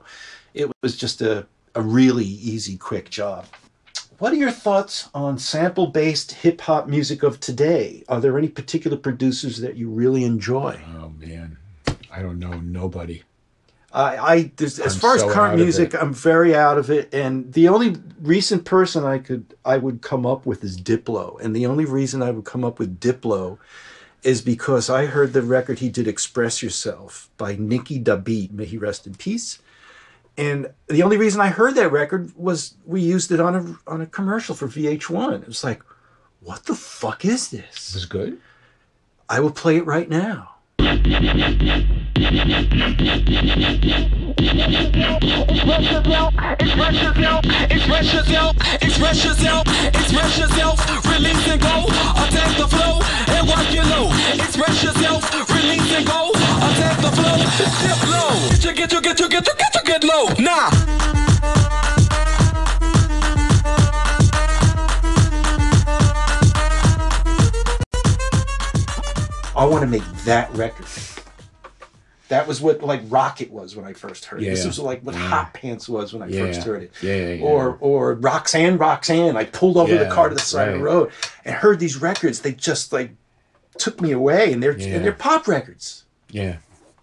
it 0.54 0.70
was 0.82 0.96
just 0.96 1.20
a 1.20 1.46
a 1.74 1.82
really 1.82 2.24
easy, 2.24 2.76
quick 2.76 3.10
job. 3.10 3.46
What 4.20 4.34
are 4.34 4.36
your 4.36 4.50
thoughts 4.50 5.08
on 5.14 5.38
sample 5.38 5.86
based 5.86 6.32
hip 6.32 6.60
hop 6.60 6.86
music 6.86 7.22
of 7.22 7.40
today? 7.40 8.04
Are 8.06 8.20
there 8.20 8.36
any 8.36 8.48
particular 8.48 8.98
producers 8.98 9.60
that 9.62 9.78
you 9.78 9.88
really 9.88 10.24
enjoy? 10.24 10.78
Oh 10.98 11.08
man, 11.18 11.56
I 12.12 12.20
don't 12.20 12.38
know 12.38 12.60
nobody. 12.60 13.22
I, 13.94 14.52
as 14.60 14.78
I'm 14.78 14.90
far 14.90 15.18
so 15.18 15.26
as 15.26 15.34
current 15.34 15.56
music. 15.56 15.94
I'm 15.94 16.12
very 16.12 16.54
out 16.54 16.76
of 16.76 16.90
it. 16.90 17.12
And 17.14 17.50
the 17.54 17.68
only 17.68 17.96
recent 18.20 18.66
person 18.66 19.06
I 19.06 19.20
could 19.20 19.54
I 19.64 19.78
would 19.78 20.02
come 20.02 20.26
up 20.26 20.44
with 20.44 20.62
is 20.62 20.78
Diplo. 20.78 21.40
And 21.40 21.56
the 21.56 21.64
only 21.64 21.86
reason 21.86 22.22
I 22.22 22.30
would 22.30 22.44
come 22.44 22.62
up 22.62 22.78
with 22.78 23.00
Diplo 23.00 23.56
is 24.22 24.42
because 24.42 24.90
I 24.90 25.06
heard 25.06 25.32
the 25.32 25.40
record 25.40 25.78
he 25.78 25.88
did 25.88 26.06
"Express 26.06 26.62
Yourself" 26.62 27.30
by 27.38 27.56
Nicky 27.56 27.98
Da 27.98 28.16
B, 28.16 28.50
may 28.52 28.66
he 28.66 28.76
rest 28.76 29.06
in 29.06 29.14
peace. 29.14 29.60
And 30.36 30.70
the 30.88 31.02
only 31.02 31.16
reason 31.16 31.40
I 31.40 31.48
heard 31.48 31.74
that 31.74 31.92
record 31.92 32.32
was 32.36 32.74
we 32.86 33.00
used 33.02 33.30
it 33.32 33.40
on 33.40 33.54
a 33.54 33.90
on 33.90 34.00
a 34.00 34.06
commercial 34.06 34.54
for 34.54 34.68
VH1. 34.68 35.42
It 35.42 35.46
was 35.46 35.62
like, 35.64 35.82
what 36.40 36.64
the 36.64 36.74
fuck 36.74 37.24
is 37.24 37.52
It 37.52 37.64
this? 37.72 37.94
was 37.94 38.06
good. 38.06 38.38
I 39.28 39.40
will 39.40 39.50
play 39.50 39.76
it 39.76 39.86
right 39.86 40.08
now. 40.08 40.54
Express 47.70 48.12
yourself, 48.12 48.56
express 48.82 49.24
yourself, 49.24 49.66
express 49.88 50.38
yourself, 50.38 51.06
release 51.06 51.48
and 51.48 51.60
go, 51.62 51.86
attack 51.88 52.56
the 52.58 52.68
flow, 52.68 53.00
and 53.28 53.48
work 53.48 53.72
your 53.72 53.84
low. 53.84 54.12
Express 54.34 54.82
yourself, 54.82 55.32
release 55.48 55.92
and 55.94 56.06
go, 56.06 56.30
attack 56.30 57.00
the 57.00 57.10
flow, 57.10 57.38
dip 57.56 58.02
low. 58.10 58.36
Get 58.50 58.64
you, 58.64 58.74
get 58.74 58.92
you, 58.92 59.00
get 59.00 59.20
you, 59.20 59.28
get 59.28 59.46
you, 59.46 59.54
get 59.56 59.74
you, 59.74 59.82
get 59.84 60.04
low. 60.04 60.28
Nah. 60.38 60.70
I 69.56 69.64
want 69.64 69.82
to 69.82 69.86
make 69.86 70.04
that 70.24 70.50
record. 70.54 70.86
That 72.30 72.46
was 72.46 72.60
what 72.60 72.80
like 72.82 73.04
Rockit 73.08 73.50
was 73.50 73.74
when 73.76 73.84
I 73.84 73.92
first 73.92 74.24
heard 74.24 74.40
it. 74.42 74.46
This 74.46 74.64
was 74.64 74.78
like 74.78 75.02
what 75.02 75.14
Yeah. 75.16 75.28
Hot 75.28 75.52
Pants 75.52 75.88
was 75.88 76.12
when 76.12 76.22
I 76.22 76.28
Yeah. 76.28 76.46
first 76.46 76.62
heard 76.62 76.84
it. 76.84 76.92
Yeah, 77.02 77.14
yeah, 77.16 77.28
yeah. 77.34 77.44
Or 77.44 77.76
or 77.80 78.14
Roxanne, 78.14 78.78
Roxanne. 78.78 79.36
I 79.36 79.44
pulled 79.44 79.76
over 79.76 79.96
the 79.98 80.08
car 80.08 80.28
to 80.28 80.34
the 80.36 80.40
side 80.40 80.68
of 80.68 80.74
the 80.78 80.84
road 80.84 81.10
and 81.44 81.54
heard 81.56 81.80
these 81.80 82.00
records. 82.00 82.40
They 82.40 82.52
just 82.52 82.92
like 82.92 83.10
took 83.78 84.00
me 84.00 84.12
away, 84.12 84.52
and 84.52 84.62
they're 84.62 84.78
Yeah. 84.78 84.94
and 84.94 85.04
they're 85.04 85.12
pop 85.12 85.48
records. 85.48 86.04
Yeah. 86.30 86.56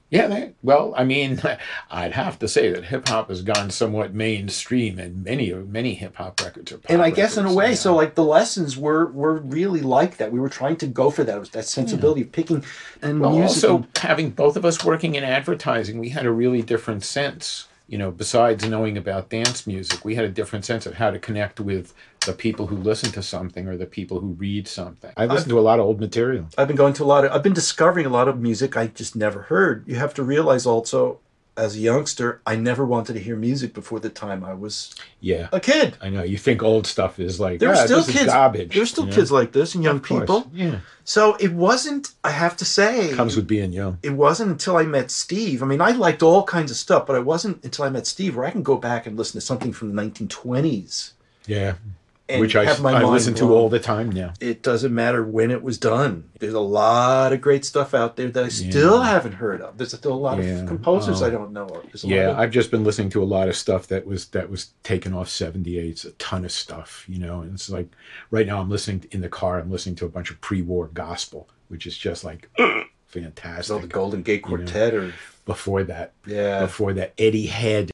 Yeah, 0.10 0.28
they, 0.28 0.54
well, 0.64 0.94
I 0.96 1.04
mean, 1.04 1.42
I'd 1.92 2.14
have 2.14 2.40
to 2.40 2.48
say 2.48 2.72
that 2.72 2.86
hip 2.86 3.08
hop 3.10 3.30
has 3.30 3.42
gone 3.42 3.70
somewhat 3.70 4.14
mainstream, 4.14 5.00
and 5.00 5.24
many 5.24 5.54
many 5.54 5.96
hip 5.96 6.16
hop 6.16 6.42
records 6.42 6.72
are. 6.72 6.80
And 6.88 7.02
I 7.02 7.10
guess 7.10 7.38
in 7.38 7.46
a 7.46 7.54
way, 7.54 7.70
now. 7.70 7.76
so 7.76 7.96
like 7.96 8.16
the 8.16 8.24
lessons 8.24 8.78
were 8.78 9.08
were 9.08 9.38
really 9.38 9.82
like 9.82 10.18
that. 10.18 10.32
We 10.32 10.40
were 10.40 10.50
trying 10.50 10.78
to 10.78 10.88
go 10.88 11.10
for 11.10 11.24
that 11.26 11.52
that 11.52 11.60
hmm. 11.60 11.68
sensibility 11.68 12.22
of 12.22 12.32
picking 12.32 12.64
and 13.02 13.20
Well, 13.20 13.32
music. 13.32 13.48
also 13.48 13.78
and- 13.78 13.88
having 13.98 14.30
both 14.30 14.56
of 14.56 14.64
us 14.64 14.84
working 14.84 15.16
in 15.16 15.24
advertising, 15.24 16.00
we 16.00 16.10
had 16.10 16.26
a 16.26 16.32
really 16.32 16.62
different 16.62 17.04
sense. 17.04 17.68
You 17.88 17.98
know, 17.98 18.12
besides 18.12 18.68
knowing 18.68 18.98
about 18.98 19.30
dance 19.30 19.66
music, 19.66 20.04
we 20.04 20.16
had 20.16 20.26
a 20.26 20.30
different 20.30 20.66
sense 20.66 20.86
of 20.86 20.96
how 20.96 21.10
to 21.10 21.20
connect 21.20 21.62
with 21.62 21.94
the 22.28 22.34
people 22.34 22.68
who 22.68 22.78
listen 22.78 23.12
to 23.14 23.24
something 23.24 23.68
or 23.68 23.76
the 23.76 23.86
people 23.88 24.20
who 24.20 24.28
read 24.46 24.68
something. 24.68 25.12
I 25.18 25.26
listen 25.26 25.50
to 25.50 25.60
a 25.60 25.66
lot 25.70 25.80
of 25.80 25.86
old 25.86 26.00
material. 26.00 26.46
I've 26.58 26.68
been 26.68 26.78
going 26.78 26.94
to 26.94 27.04
a 27.04 27.10
lot 27.14 27.26
of 27.26 27.32
I've 27.32 27.44
been 27.44 27.54
discovering 27.54 28.06
a 28.06 28.10
lot 28.10 28.28
of 28.28 28.40
music 28.40 28.78
I 28.78 28.88
just 28.88 29.16
never 29.16 29.42
heard. 29.44 29.84
You 29.88 29.96
have 29.96 30.14
to 30.14 30.24
realize 30.24 30.66
also 30.66 31.20
as 31.58 31.76
a 31.76 31.80
youngster, 31.80 32.40
I 32.46 32.56
never 32.56 32.86
wanted 32.86 33.14
to 33.14 33.20
hear 33.20 33.36
music 33.36 33.74
before 33.74 34.00
the 34.00 34.12
time 34.12 34.44
I 34.44 34.54
was 34.54 34.94
Yeah, 35.22 35.48
a 35.52 35.60
kid. 35.60 35.98
I 36.00 36.10
know. 36.10 36.22
You 36.22 36.38
think 36.38 36.62
old 36.62 36.86
stuff 36.86 37.20
is 37.20 37.40
like 37.40 37.60
There 37.60 37.70
were 37.70 37.76
"Ah, 37.76 37.86
still 37.86 37.98
this 38.02 38.10
is 38.10 38.14
kids 38.16 38.32
garbage. 38.32 38.74
There 38.74 38.82
were 38.84 38.86
still 38.86 39.06
you 39.06 39.10
know? 39.10 39.16
kids 39.16 39.32
like 39.32 39.52
this 39.54 39.74
and 39.74 39.84
young 39.84 40.00
people. 40.00 40.40
Yeah, 40.54 40.78
So 41.04 41.34
it 41.40 41.54
wasn't 41.54 42.12
I 42.24 42.30
have 42.30 42.56
to 42.58 42.66
say 42.66 43.12
comes 43.14 43.36
with 43.36 43.48
being 43.48 43.74
young. 43.74 43.98
it 44.04 44.12
wasn't 44.26 44.52
until 44.52 44.78
I 44.78 44.84
met 44.84 45.10
Steve. 45.10 45.64
I 45.64 45.66
mean, 45.66 45.82
I 45.82 45.92
liked 45.92 46.22
all 46.22 46.44
kinds 46.44 46.70
of 46.70 46.78
stuff, 46.78 47.08
but 47.08 47.16
it 47.16 47.26
wasn't 47.26 47.64
until 47.66 47.86
I 47.86 47.90
met 47.90 48.06
Steve 48.06 48.36
where 48.36 48.46
I 48.46 48.52
can 48.52 48.62
go 48.62 48.78
back 48.78 49.08
and 49.08 49.18
listen 49.18 49.40
to 49.42 49.46
something 49.50 49.74
from 49.74 49.88
the 49.96 50.00
1920s. 50.00 51.14
Yeah, 51.48 51.70
And 51.70 51.94
which 52.30 52.56
I, 52.56 52.64
I 52.66 53.04
listen 53.04 53.34
to 53.36 53.54
all 53.54 53.70
the 53.70 53.80
time 53.80 54.12
now. 54.12 54.34
it 54.42 54.62
doesn't 54.62 54.94
matter 54.94 55.24
when 55.24 55.50
it 55.52 55.64
was 55.64 55.78
done. 55.78 56.30
There's 56.40 56.54
a 56.54 56.60
lot 56.60 57.32
of 57.34 57.40
great 57.42 57.64
stuff 57.66 57.94
out 57.94 58.16
there 58.18 58.30
that 58.30 58.44
I 58.44 58.50
still 58.50 59.02
haven't 59.02 59.34
heard 59.34 59.62
of. 59.62 59.78
There's 59.78 59.94
still 59.96 60.14
a 60.14 60.16
lot 60.16 60.38
Yeah. 60.44 60.62
of 60.62 60.68
composers 60.68 61.22
Oh. 61.22 61.26
I 61.28 61.30
don't 61.30 61.54
know 61.54 61.66
of. 61.66 61.84
There's 61.86 62.04
a 62.04 62.08
lot 62.08 62.16
Yeah, 62.16 62.30
of- 62.32 62.40
I've 62.40 62.52
just 62.52 62.70
been 62.72 62.84
listening 62.84 63.10
to 63.12 63.24
a 63.24 63.26
lot 63.26 63.48
of 63.48 63.56
stuff 63.56 63.88
that 63.88 64.06
was 64.06 64.28
that 64.30 64.50
was 64.50 64.72
taken 64.84 65.14
off 65.14 65.30
78s, 65.30 66.06
a 66.06 66.12
ton 66.12 66.44
of 66.44 66.52
stuff, 66.52 67.06
you 67.08 67.18
know. 67.20 67.42
And 67.42 67.54
it's 67.54 67.70
like 67.70 67.88
right 68.30 68.46
now 68.46 68.60
I'm 68.60 68.70
listening 68.70 69.06
in 69.12 69.22
the 69.22 69.30
car, 69.30 69.60
I'm 69.60 69.72
listening 69.72 69.96
to 69.96 70.06
a 70.06 70.10
bunch 70.10 70.30
of 70.30 70.42
pre-war 70.42 70.90
gospel, 70.94 71.48
which 71.70 71.88
is 71.88 71.98
just 71.98 72.24
like 72.26 72.50
fantastic. 73.06 73.64
so 73.66 73.80
the 73.80 73.88
Golden 73.88 74.22
Gate 74.22 74.42
You 74.46 74.52
know. 74.52 74.58
Quartet 74.58 74.94
or 74.94 75.14
before 75.46 75.84
that, 75.86 76.12
yeah. 76.26 76.60
before 76.60 76.92
that 76.94 77.14
Eddie 77.18 77.46
Head. 77.48 77.90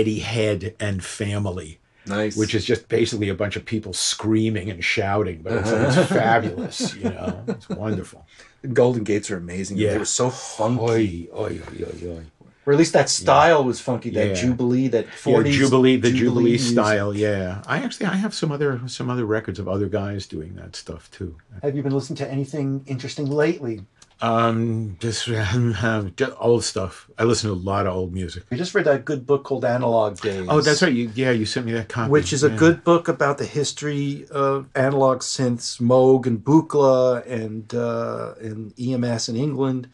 Eddie 0.00 0.20
Head 0.20 0.74
and 0.80 1.04
Family, 1.04 1.78
Nice. 2.06 2.36
which 2.36 2.54
is 2.54 2.64
just 2.64 2.88
basically 2.88 3.28
a 3.28 3.34
bunch 3.34 3.56
of 3.56 3.64
people 3.66 3.92
screaming 3.92 4.70
and 4.70 4.82
shouting, 4.82 5.42
but 5.42 5.52
it's, 5.52 5.70
it's 5.70 5.96
uh-huh. 5.96 6.04
fabulous, 6.06 6.94
you 6.96 7.04
know. 7.10 7.44
It's 7.48 7.68
wonderful. 7.68 8.26
Golden 8.72 9.04
Gates 9.04 9.30
are 9.30 9.36
amazing. 9.36 9.76
Yeah. 9.76 9.92
They 9.92 9.98
were 9.98 10.04
so 10.04 10.30
funky. 10.30 11.28
Oi, 11.34 11.38
oi, 11.38 11.60
oi, 11.60 11.84
oi, 11.84 12.08
oi. 12.08 12.22
Or 12.66 12.72
at 12.74 12.78
least 12.78 12.92
that 12.92 13.08
style 13.08 13.64
was 13.64 13.80
funky. 13.80 14.10
That 14.10 14.28
Yeah. 14.28 14.34
Jubilee, 14.34 14.88
that 14.88 15.06
Yeah, 15.06 15.34
40s 15.34 15.52
Jubilee, 15.52 15.96
the 15.96 16.12
Jubilee, 16.12 16.50
music. 16.52 16.72
style. 16.72 17.14
Yeah, 17.16 17.62
I 17.66 17.78
actually 17.78 18.06
I 18.06 18.16
have 18.16 18.34
some 18.34 18.52
other 18.52 18.80
some 18.86 19.10
other 19.10 19.24
records 19.24 19.58
of 19.58 19.66
other 19.66 19.88
guys 19.88 20.26
doing 20.26 20.54
that 20.56 20.76
stuff 20.76 21.10
too. 21.10 21.36
Have 21.62 21.74
you 21.74 21.82
been 21.82 21.92
listening 21.92 22.18
to 22.18 22.30
anything 22.30 22.82
interesting 22.86 23.26
lately? 23.30 23.82
Um, 24.22 24.96
just 25.00 25.26
just 26.16 26.32
old 26.38 26.64
stuff. 26.64 27.10
I 27.18 27.24
listen 27.24 27.48
to 27.48 27.54
a 27.54 27.56
lot 27.56 27.86
of 27.86 27.94
old 27.94 28.12
music. 28.12 28.44
We 28.50 28.56
just 28.56 28.74
read 28.74 28.84
that 28.84 29.04
good 29.04 29.26
book 29.26 29.44
called 29.44 29.64
Analog 29.64 30.20
Days. 30.20 30.46
Oh, 30.48 30.60
that's 30.60 30.82
right. 30.82 30.92
You, 30.92 31.10
yeah, 31.14 31.30
you 31.30 31.46
sent 31.46 31.66
me 31.66 31.72
that 31.72 31.88
copy. 31.88 32.10
Which 32.10 32.32
is 32.32 32.42
a 32.42 32.50
good 32.50 32.84
book 32.84 33.08
about 33.08 33.38
the 33.38 33.46
history 33.46 34.26
of 34.30 34.68
analog 34.74 35.20
synths, 35.20 35.80
Moog 35.80 36.26
and 36.26 36.38
Buchla 36.38 37.26
and 37.26 37.74
uh, 37.74 38.34
and 38.40 38.74
EMS 38.78 39.28
in 39.28 39.36
England. 39.36 39.88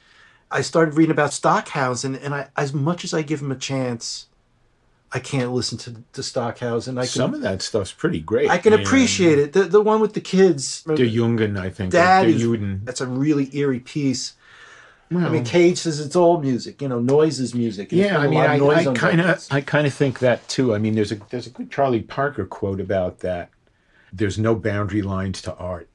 I 0.51 0.61
started 0.61 0.95
reading 0.95 1.13
about 1.13 1.33
Stockhausen, 1.33 2.17
and 2.17 2.35
I, 2.35 2.49
as 2.57 2.73
much 2.73 3.05
as 3.05 3.13
I 3.13 3.23
give 3.23 3.41
him 3.41 3.51
a 3.51 3.57
chance, 3.57 4.27
I 5.17 5.19
can't 5.19 5.51
listen 5.51 5.79
to, 5.79 5.97
to 6.13 6.23
Stockhausen. 6.23 6.99
I 6.99 7.03
can, 7.03 7.09
Some 7.09 7.33
of 7.33 7.41
that 7.41 7.63
stuff's 7.63 7.91
pretty 7.91 8.21
great. 8.21 8.51
I 8.51 8.59
can 8.59 8.75
appreciate 8.75 9.39
it. 9.39 9.55
The 9.55 9.63
the 9.63 9.81
one 9.81 10.03
with 10.03 10.13
the 10.13 10.21
kids. 10.21 10.83
De 10.83 11.11
Jungen, 11.11 11.59
I 11.59 11.71
think. 11.71 11.93
De 11.93 12.27
is 12.27 12.85
that's 12.85 13.01
a 13.01 13.07
really 13.07 13.49
eerie 13.57 13.81
piece. 13.81 14.35
I 15.11 15.31
mean, 15.31 15.45
Cage 15.45 15.79
says 15.79 16.01
it's 16.01 16.17
all 16.17 16.39
music. 16.39 16.83
You 16.83 16.89
know, 16.89 16.99
noise 16.99 17.41
is 17.41 17.55
music. 17.55 17.93
yeah, 17.93 18.19
I 18.19 18.27
mean, 18.27 18.41
I, 18.41 18.59
noise 18.59 18.87
I 18.87 18.91
on 18.91 18.95
kind 18.95 19.21
of. 19.23 19.47
I 19.51 19.63
kind 19.63 19.87
of 19.87 19.95
think 19.95 20.19
that 20.19 20.47
too. 20.49 20.75
I 20.75 20.79
mean, 20.79 20.95
there's 20.95 21.13
a 21.13 21.17
there's 21.31 21.47
a 21.47 21.51
good 21.51 21.71
Charlie 21.71 22.03
Parker 22.03 22.45
quote 22.45 22.81
about 22.81 23.21
that. 23.21 23.49
There's 24.13 24.39
no 24.39 24.55
boundary 24.55 25.01
lines 25.01 25.41
to 25.43 25.55
art, 25.55 25.89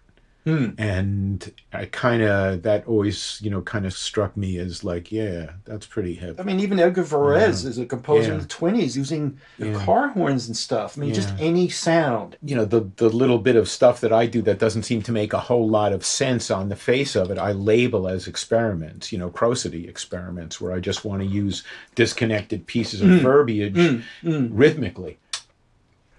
Hmm. 0.43 0.69
and 0.79 1.51
I 1.71 1.85
kind 1.85 2.23
of 2.23 2.63
that 2.63 2.87
always, 2.87 3.39
you 3.43 3.51
know, 3.51 3.61
kind 3.61 3.85
of 3.85 3.93
struck 3.93 4.35
me 4.35 4.57
as 4.57 4.83
like, 4.83 5.11
yeah, 5.11 5.51
that's 5.65 5.85
pretty 5.85 6.15
hip. 6.15 6.39
I 6.39 6.43
mean, 6.43 6.59
even 6.59 6.79
Edgar 6.79 7.03
Varese 7.03 7.65
is 7.65 7.77
a 7.77 7.85
composer 7.85 8.33
in 8.33 8.39
the 8.39 8.47
twenties 8.47 8.97
using 8.97 9.37
the 9.59 9.69
Yeah. 9.69 9.85
car 9.85 10.07
horns 10.09 10.47
and 10.47 10.57
stuff. 10.57 10.97
I 10.97 11.01
mean, 11.01 11.13
just 11.13 11.33
any 11.39 11.69
sound. 11.69 12.37
you 12.43 12.55
know 12.55 12.65
the 12.65 12.89
the 12.95 13.09
little 13.09 13.37
bit 13.37 13.55
of 13.55 13.69
stuff 13.69 14.01
that 14.01 14.11
I 14.11 14.25
do 14.25 14.41
that 14.43 14.57
doesn't 14.57 14.83
seem 14.83 15.01
to 15.03 15.11
make 15.11 15.33
a 15.33 15.39
whole 15.39 15.69
lot 15.69 15.93
of 15.93 16.03
sense 16.05 16.49
on 16.49 16.69
the 16.69 16.75
face 16.75 17.15
of 17.15 17.29
it, 17.29 17.37
I 17.37 17.51
label 17.51 18.07
as 18.07 18.27
experiments, 18.27 19.11
you 19.11 19.19
know, 19.19 19.29
prosody 19.29 19.87
experiments, 19.87 20.59
where 20.59 20.73
I 20.73 20.79
just 20.79 21.05
want 21.05 21.21
to 21.21 21.27
use 21.27 21.63
disconnected 21.95 22.65
pieces 22.65 23.01
of 23.01 23.09
hmm. 23.09 23.17
verbiage 23.17 23.75
hmm. 23.75 23.99
Hmm. 24.27 24.55
rhythmically. 24.55 25.17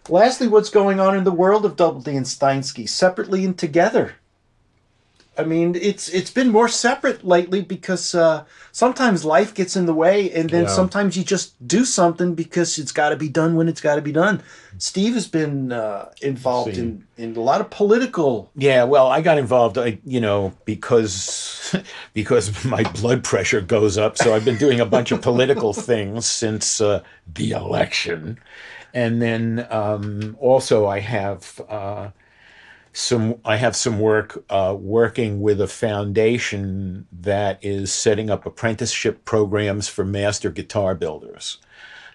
Lastly, 0.09 0.49
what's 0.49 0.71
going 0.71 0.99
on 1.01 1.17
in 1.17 1.25
the 1.25 1.33
world 1.33 1.65
of 1.65 1.77
Double 1.77 2.01
D 2.01 2.17
and 2.17 2.27
Steinski, 2.27 2.89
separately 2.89 3.45
and 3.45 3.57
together? 3.57 4.15
I 5.39 5.45
mean, 5.45 5.75
it's 5.81 6.11
it's 6.11 6.31
been 6.31 6.51
more 6.51 6.69
separate 6.69 7.25
lately 7.25 7.63
because 7.63 8.15
uh, 8.15 8.45
sometimes 8.71 9.25
life 9.25 9.55
gets 9.55 9.77
in 9.77 9.87
the 9.87 9.95
way, 9.95 10.31
and 10.31 10.51
then 10.51 10.65
Yeah. 10.65 10.69
sometimes 10.69 11.17
you 11.17 11.25
just 11.25 11.55
do 11.67 11.87
something 11.87 12.35
because 12.35 12.79
it's 12.79 12.93
got 12.93 13.11
to 13.11 13.17
be 13.17 13.31
done 13.31 13.57
when 13.57 13.67
it's 13.67 13.81
got 13.81 13.95
to 13.95 14.03
be 14.03 14.13
done. 14.13 14.43
Steve 14.77 15.15
has 15.15 15.27
been 15.29 15.73
uh, 15.73 16.11
involved 16.21 16.75
See. 16.75 16.81
in, 16.83 17.07
in 17.17 17.35
a 17.35 17.41
lot 17.41 17.63
of 17.63 17.71
political. 17.71 18.51
Yeah, 18.57 18.85
well, 18.85 19.07
I 19.07 19.23
got 19.23 19.39
involved, 19.39 19.79
I, 19.79 19.99
you 20.05 20.21
know, 20.21 20.53
because 20.67 21.75
because 22.13 22.63
my 22.67 22.83
blood 22.83 23.25
pressure 23.25 23.63
goes 23.63 23.97
up. 23.97 24.19
So 24.19 24.35
I've 24.35 24.45
been 24.45 24.59
doing 24.59 24.81
a 24.81 24.87
bunch 24.87 25.13
of 25.13 25.23
political 25.23 25.73
things 25.91 26.27
since 26.27 26.79
uh, 26.83 27.03
the 27.35 27.53
election, 27.53 28.39
and 28.95 29.21
then 29.23 29.67
um, 29.71 30.37
also 30.41 30.87
I 30.87 31.01
have 31.01 31.61
uh, 31.69 32.11
some 32.93 33.37
I 33.45 33.57
have 33.57 33.75
some 33.75 33.99
work 34.01 34.45
uh, 34.51 34.77
working 34.79 35.41
with 35.41 35.61
a 35.61 35.69
foundation 35.69 37.07
that 37.13 37.59
is 37.63 37.93
setting 37.93 38.31
up 38.31 38.45
apprenticeship 38.45 39.25
programs 39.25 39.89
for 39.89 40.05
master 40.05 40.51
guitar 40.51 40.95
builders. 40.95 41.59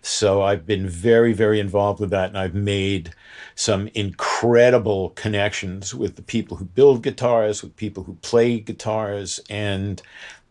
So 0.01 0.43
I've 0.43 0.65
been 0.65 0.87
very, 0.87 1.33
very 1.33 1.59
involved 1.59 1.99
with 1.99 2.11
that, 2.11 2.29
and 2.29 2.37
I've 2.37 2.53
made 2.55 3.13
some 3.55 3.89
incredible 3.93 5.09
connections 5.11 5.93
with 5.93 6.15
the 6.15 6.21
people 6.21 6.57
who 6.57 6.65
build 6.65 7.03
guitars, 7.03 7.63
with 7.63 7.75
people 7.75 8.03
who 8.03 8.13
play 8.21 8.59
guitars, 8.59 9.39
and 9.49 10.01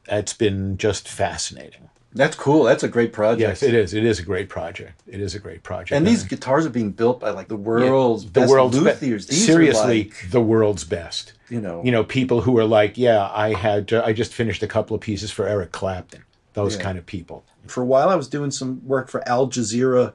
it's 0.08 0.34
been 0.34 0.76
just 0.76 1.08
fascinating. 1.08 1.88
That's 2.16 2.34
cool. 2.36 2.64
That's 2.64 2.82
a 2.82 2.88
great 2.88 3.12
project. 3.12 3.40
Yes, 3.40 3.62
it 3.62 3.74
is. 3.74 3.94
It 3.94 4.04
is 4.04 4.18
a 4.18 4.22
great 4.22 4.48
project. 4.48 5.02
It 5.06 5.20
is 5.20 5.34
a 5.34 5.38
great 5.38 5.62
project. 5.62 5.92
And 5.92 6.06
these 6.06 6.24
I- 6.24 6.28
guitars 6.28 6.66
are 6.66 6.70
being 6.70 6.90
built 6.92 7.20
by 7.20 7.30
like 7.30 7.48
the 7.48 7.56
world's 7.56 8.24
the 8.24 8.30
best 8.30 8.50
world's 8.50 8.78
be- 8.78 8.84
luthiers. 8.84 9.28
Are 9.28 9.32
seriously 9.34 10.04
like, 10.04 10.30
the 10.30 10.40
world's 10.40 10.84
best. 10.84 11.34
you 11.48 11.60
know, 11.60 11.82
You 11.84 11.92
know, 11.92 12.02
people 12.04 12.40
who 12.40 12.58
are 12.58 12.64
like, 12.64 12.96
yeah, 12.98 13.28
I 13.32 13.52
had 13.54 13.92
uh, 13.92 14.02
I 14.04 14.12
just 14.12 14.32
finished 14.34 14.62
a 14.62 14.66
couple 14.66 14.94
of 14.94 15.00
pieces 15.00 15.30
for 15.30 15.46
Eric 15.46 15.72
Clapton. 15.72 16.24
Those 16.54 16.76
Yeah. 16.76 16.82
kind 16.82 16.98
of 16.98 17.04
people. 17.06 17.44
for 17.66 17.82
a 17.82 17.86
while 17.86 18.08
I 18.08 18.14
was 18.14 18.28
doing 18.28 18.50
some 18.50 18.80
work 18.86 19.08
for 19.08 19.26
Al 19.28 19.48
Jazeera 19.48 20.12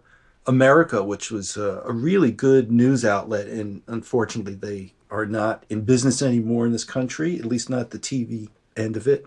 America, 0.47 1.03
which 1.03 1.29
was 1.29 1.55
a, 1.57 1.81
a 1.85 1.91
really 1.91 2.31
good 2.31 2.71
news 2.71 3.05
outlet, 3.05 3.47
and 3.47 3.81
unfortunately 3.87 4.55
they 4.55 4.93
are 5.11 5.25
not 5.25 5.65
in 5.69 5.81
business 5.81 6.21
anymore 6.21 6.65
in 6.65 6.71
this 6.71 6.83
country, 6.85 7.37
at 7.37 7.45
least 7.45 7.69
not 7.69 7.91
the 7.91 7.99
TV 7.99 8.49
end 8.75 8.97
of 8.97 9.07
it. 9.07 9.25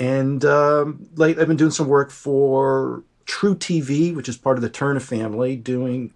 And 0.00 0.44
um, 0.46 1.08
like 1.14 1.38
I've 1.38 1.46
been 1.46 1.58
doing 1.58 1.70
some 1.70 1.86
work 1.86 2.10
for 2.10 3.04
True 3.26 3.54
TV, 3.54 4.14
which 4.14 4.28
is 4.28 4.38
part 4.38 4.56
of 4.56 4.62
the 4.62 4.70
Turner 4.70 4.98
family, 4.98 5.54
doing 5.54 6.12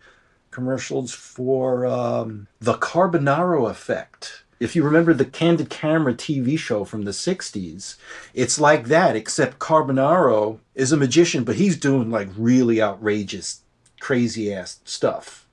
commercials 0.50 1.12
for 1.12 1.84
um, 1.84 2.46
the 2.60 2.74
Carbonaro 2.74 3.68
Effect. 3.68 4.44
If 4.58 4.74
you 4.74 4.82
remember 4.82 5.12
the 5.12 5.26
Candid 5.26 5.68
Camera 5.68 6.14
TV 6.14 6.58
show 6.58 6.84
from 6.84 7.02
the 7.02 7.10
60s, 7.10 7.96
it's 8.32 8.58
like 8.58 8.86
that, 8.86 9.16
except 9.16 9.58
Carbonaro 9.58 10.60
is 10.74 10.90
a 10.90 10.96
magician, 10.96 11.44
but 11.44 11.56
he's 11.56 11.76
doing 11.76 12.10
like 12.10 12.28
really 12.36 12.80
outrageous, 12.80 13.62
crazy 14.00 14.54
ass 14.54 14.80
stuff. 14.84 15.46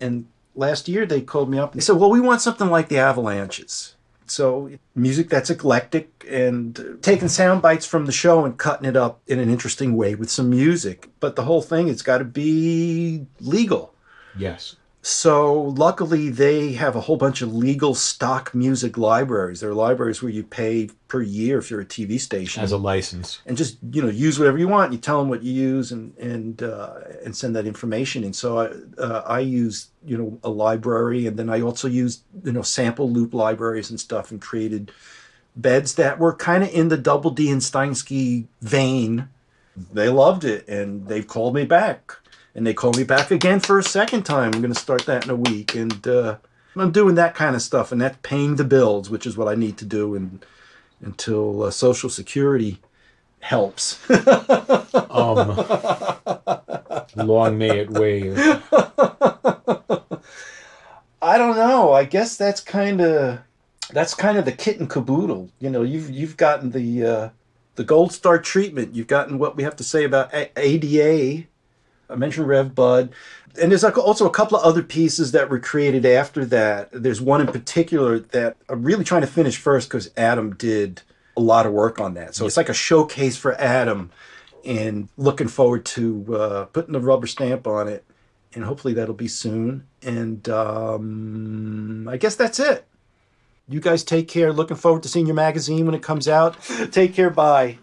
And 0.00 0.26
last 0.54 0.88
year 0.88 1.04
they 1.04 1.20
called 1.20 1.50
me 1.50 1.58
up 1.58 1.72
and 1.72 1.80
they 1.80 1.84
said, 1.84 1.96
Well, 1.96 2.10
we 2.10 2.20
want 2.20 2.40
something 2.40 2.70
like 2.70 2.88
the 2.88 2.98
Avalanches. 2.98 3.95
So 4.30 4.70
music 4.94 5.28
that's 5.28 5.50
eclectic 5.50 6.26
and 6.28 6.98
taking 7.02 7.28
sound 7.28 7.62
bites 7.62 7.86
from 7.86 8.06
the 8.06 8.12
show 8.12 8.44
and 8.44 8.58
cutting 8.58 8.88
it 8.88 8.96
up 8.96 9.20
in 9.26 9.38
an 9.38 9.50
interesting 9.50 9.96
way 9.96 10.14
with 10.14 10.30
some 10.30 10.50
music. 10.50 11.08
But 11.20 11.36
the 11.36 11.44
whole 11.44 11.62
thing, 11.62 11.88
it's 11.88 12.02
got 12.02 12.18
to 12.18 12.24
be 12.24 13.26
legal. 13.40 13.94
Yes. 14.36 14.76
So 15.08 15.62
luckily, 15.76 16.30
they 16.30 16.72
have 16.72 16.96
a 16.96 17.00
whole 17.00 17.16
bunch 17.16 17.40
of 17.40 17.54
legal 17.54 17.94
stock 17.94 18.52
music 18.52 18.98
libraries. 18.98 19.60
They're 19.60 19.72
libraries 19.72 20.20
where 20.20 20.32
you 20.32 20.42
pay 20.42 20.90
per 21.06 21.22
year 21.22 21.58
if 21.58 21.70
you're 21.70 21.82
a 21.82 21.86
TV 21.86 22.18
station, 22.18 22.64
As 22.64 22.72
a 22.72 22.76
license. 22.76 23.38
and 23.46 23.56
just 23.56 23.78
you 23.92 24.02
know 24.02 24.08
use 24.08 24.36
whatever 24.36 24.58
you 24.58 24.66
want. 24.66 24.90
You 24.90 24.98
tell 24.98 25.20
them 25.20 25.28
what 25.28 25.44
you 25.44 25.52
use, 25.52 25.92
and 25.92 26.12
and 26.18 26.60
uh, 26.60 26.94
and 27.24 27.36
send 27.36 27.54
that 27.54 27.68
information 27.68 28.24
And 28.24 28.34
So 28.34 28.58
I 28.58 29.00
uh, 29.00 29.22
I 29.24 29.38
use 29.38 29.90
you 30.04 30.18
know 30.18 30.40
a 30.42 30.50
library, 30.50 31.28
and 31.28 31.36
then 31.36 31.50
I 31.50 31.60
also 31.60 31.86
used 31.86 32.24
you 32.42 32.50
know 32.50 32.62
sample 32.62 33.08
loop 33.08 33.32
libraries 33.32 33.90
and 33.90 34.00
stuff, 34.00 34.32
and 34.32 34.42
created 34.42 34.90
beds 35.54 35.94
that 35.94 36.18
were 36.18 36.34
kind 36.34 36.64
of 36.64 36.70
in 36.70 36.88
the 36.88 36.98
Double 36.98 37.30
D 37.30 37.48
and 37.48 37.60
Steinski 37.60 38.46
vein. 38.60 39.28
They 39.92 40.08
loved 40.08 40.44
it, 40.44 40.66
and 40.66 41.06
they've 41.06 41.28
called 41.28 41.54
me 41.54 41.64
back 41.64 42.16
and 42.56 42.66
they 42.66 42.74
call 42.74 42.92
me 42.94 43.04
back 43.04 43.30
again 43.30 43.60
for 43.60 43.78
a 43.78 43.82
second 43.82 44.24
time. 44.24 44.52
I'm 44.54 44.62
going 44.62 44.72
to 44.72 44.80
start 44.80 45.04
that 45.06 45.24
in 45.24 45.30
a 45.30 45.36
week, 45.36 45.74
and 45.74 46.08
uh, 46.08 46.38
I'm 46.74 46.90
doing 46.90 47.14
that 47.16 47.34
kind 47.34 47.54
of 47.54 47.60
stuff, 47.60 47.92
and 47.92 48.00
that's 48.00 48.16
paying 48.22 48.56
the 48.56 48.64
bills, 48.64 49.10
which 49.10 49.26
is 49.26 49.36
what 49.36 49.46
I 49.46 49.54
need 49.54 49.76
to 49.78 49.84
do, 49.84 50.14
and 50.16 50.44
until 51.02 51.64
uh, 51.64 51.70
Social 51.70 52.10
Security 52.10 52.78
helps. 53.40 54.00
Um, 55.08 55.56
long 57.16 57.56
may 57.56 57.78
it 57.80 57.90
wave. 57.90 58.36
I 61.22 61.38
don't 61.38 61.56
know. 61.56 61.92
I 61.92 62.04
guess 62.04 62.36
that's 62.36 62.60
kind 62.60 63.00
of 63.00 63.38
that's 63.90 64.12
kind 64.14 64.36
of 64.36 64.44
the 64.44 64.52
kit 64.52 64.78
and 64.78 64.90
caboodle. 64.90 65.48
You 65.58 65.70
know, 65.70 65.82
you've 65.82 66.10
you've 66.10 66.36
gotten 66.36 66.72
the 66.72 67.06
uh, 67.06 67.28
the 67.76 67.84
gold 67.84 68.12
star 68.12 68.38
treatment. 68.38 68.94
You've 68.94 69.06
gotten 69.06 69.38
what 69.38 69.56
we 69.56 69.62
have 69.62 69.76
to 69.76 69.84
say 69.84 70.04
about 70.04 70.34
A- 70.34 70.50
ADA. 70.58 71.46
I 72.08 72.16
mentioned 72.16 72.48
Rev 72.48 72.74
Bud, 72.74 73.12
and 73.60 73.70
there's 73.70 73.84
also 73.84 74.26
a 74.26 74.30
couple 74.30 74.58
of 74.58 74.64
other 74.64 74.82
pieces 74.82 75.32
that 75.32 75.50
were 75.50 75.58
created 75.58 76.04
after 76.04 76.44
that. 76.46 76.90
There's 76.92 77.20
one 77.20 77.40
in 77.40 77.46
particular 77.48 78.18
that 78.18 78.56
I'm 78.68 78.82
really 78.82 79.04
trying 79.04 79.22
to 79.22 79.26
finish 79.26 79.56
first 79.56 79.88
because 79.88 80.10
Adam 80.16 80.54
did 80.54 81.02
a 81.36 81.40
lot 81.40 81.66
of 81.66 81.72
work 81.72 82.00
on 82.00 82.14
that. 82.14 82.34
So 82.34 82.46
it's 82.46 82.56
like 82.56 82.68
a 82.68 82.74
showcase 82.74 83.36
for 83.36 83.54
Adam, 83.60 84.10
and 84.64 85.08
looking 85.16 85.48
forward 85.48 85.84
to 85.86 86.36
uh, 86.36 86.64
putting 86.66 86.92
the 86.92 87.00
rubber 87.00 87.26
stamp 87.26 87.66
on 87.66 87.88
it 87.88 88.04
and 88.56 88.64
hopefully 88.64 88.94
that'll 88.94 89.14
be 89.14 89.28
soon. 89.28 89.86
And 90.02 90.48
um, 90.48 92.08
I 92.10 92.16
guess 92.16 92.34
that's 92.34 92.58
it. 92.58 92.86
You 93.68 93.80
guys 93.80 94.02
take 94.02 94.28
care. 94.28 94.52
Looking 94.52 94.76
forward 94.76 95.02
to 95.02 95.08
seeing 95.08 95.26
your 95.26 95.34
magazine 95.34 95.86
when 95.86 95.94
it 95.94 96.02
comes 96.02 96.26
out. 96.26 96.56
Take 96.90 97.14
care. 97.14 97.30
Bye. 97.30 97.78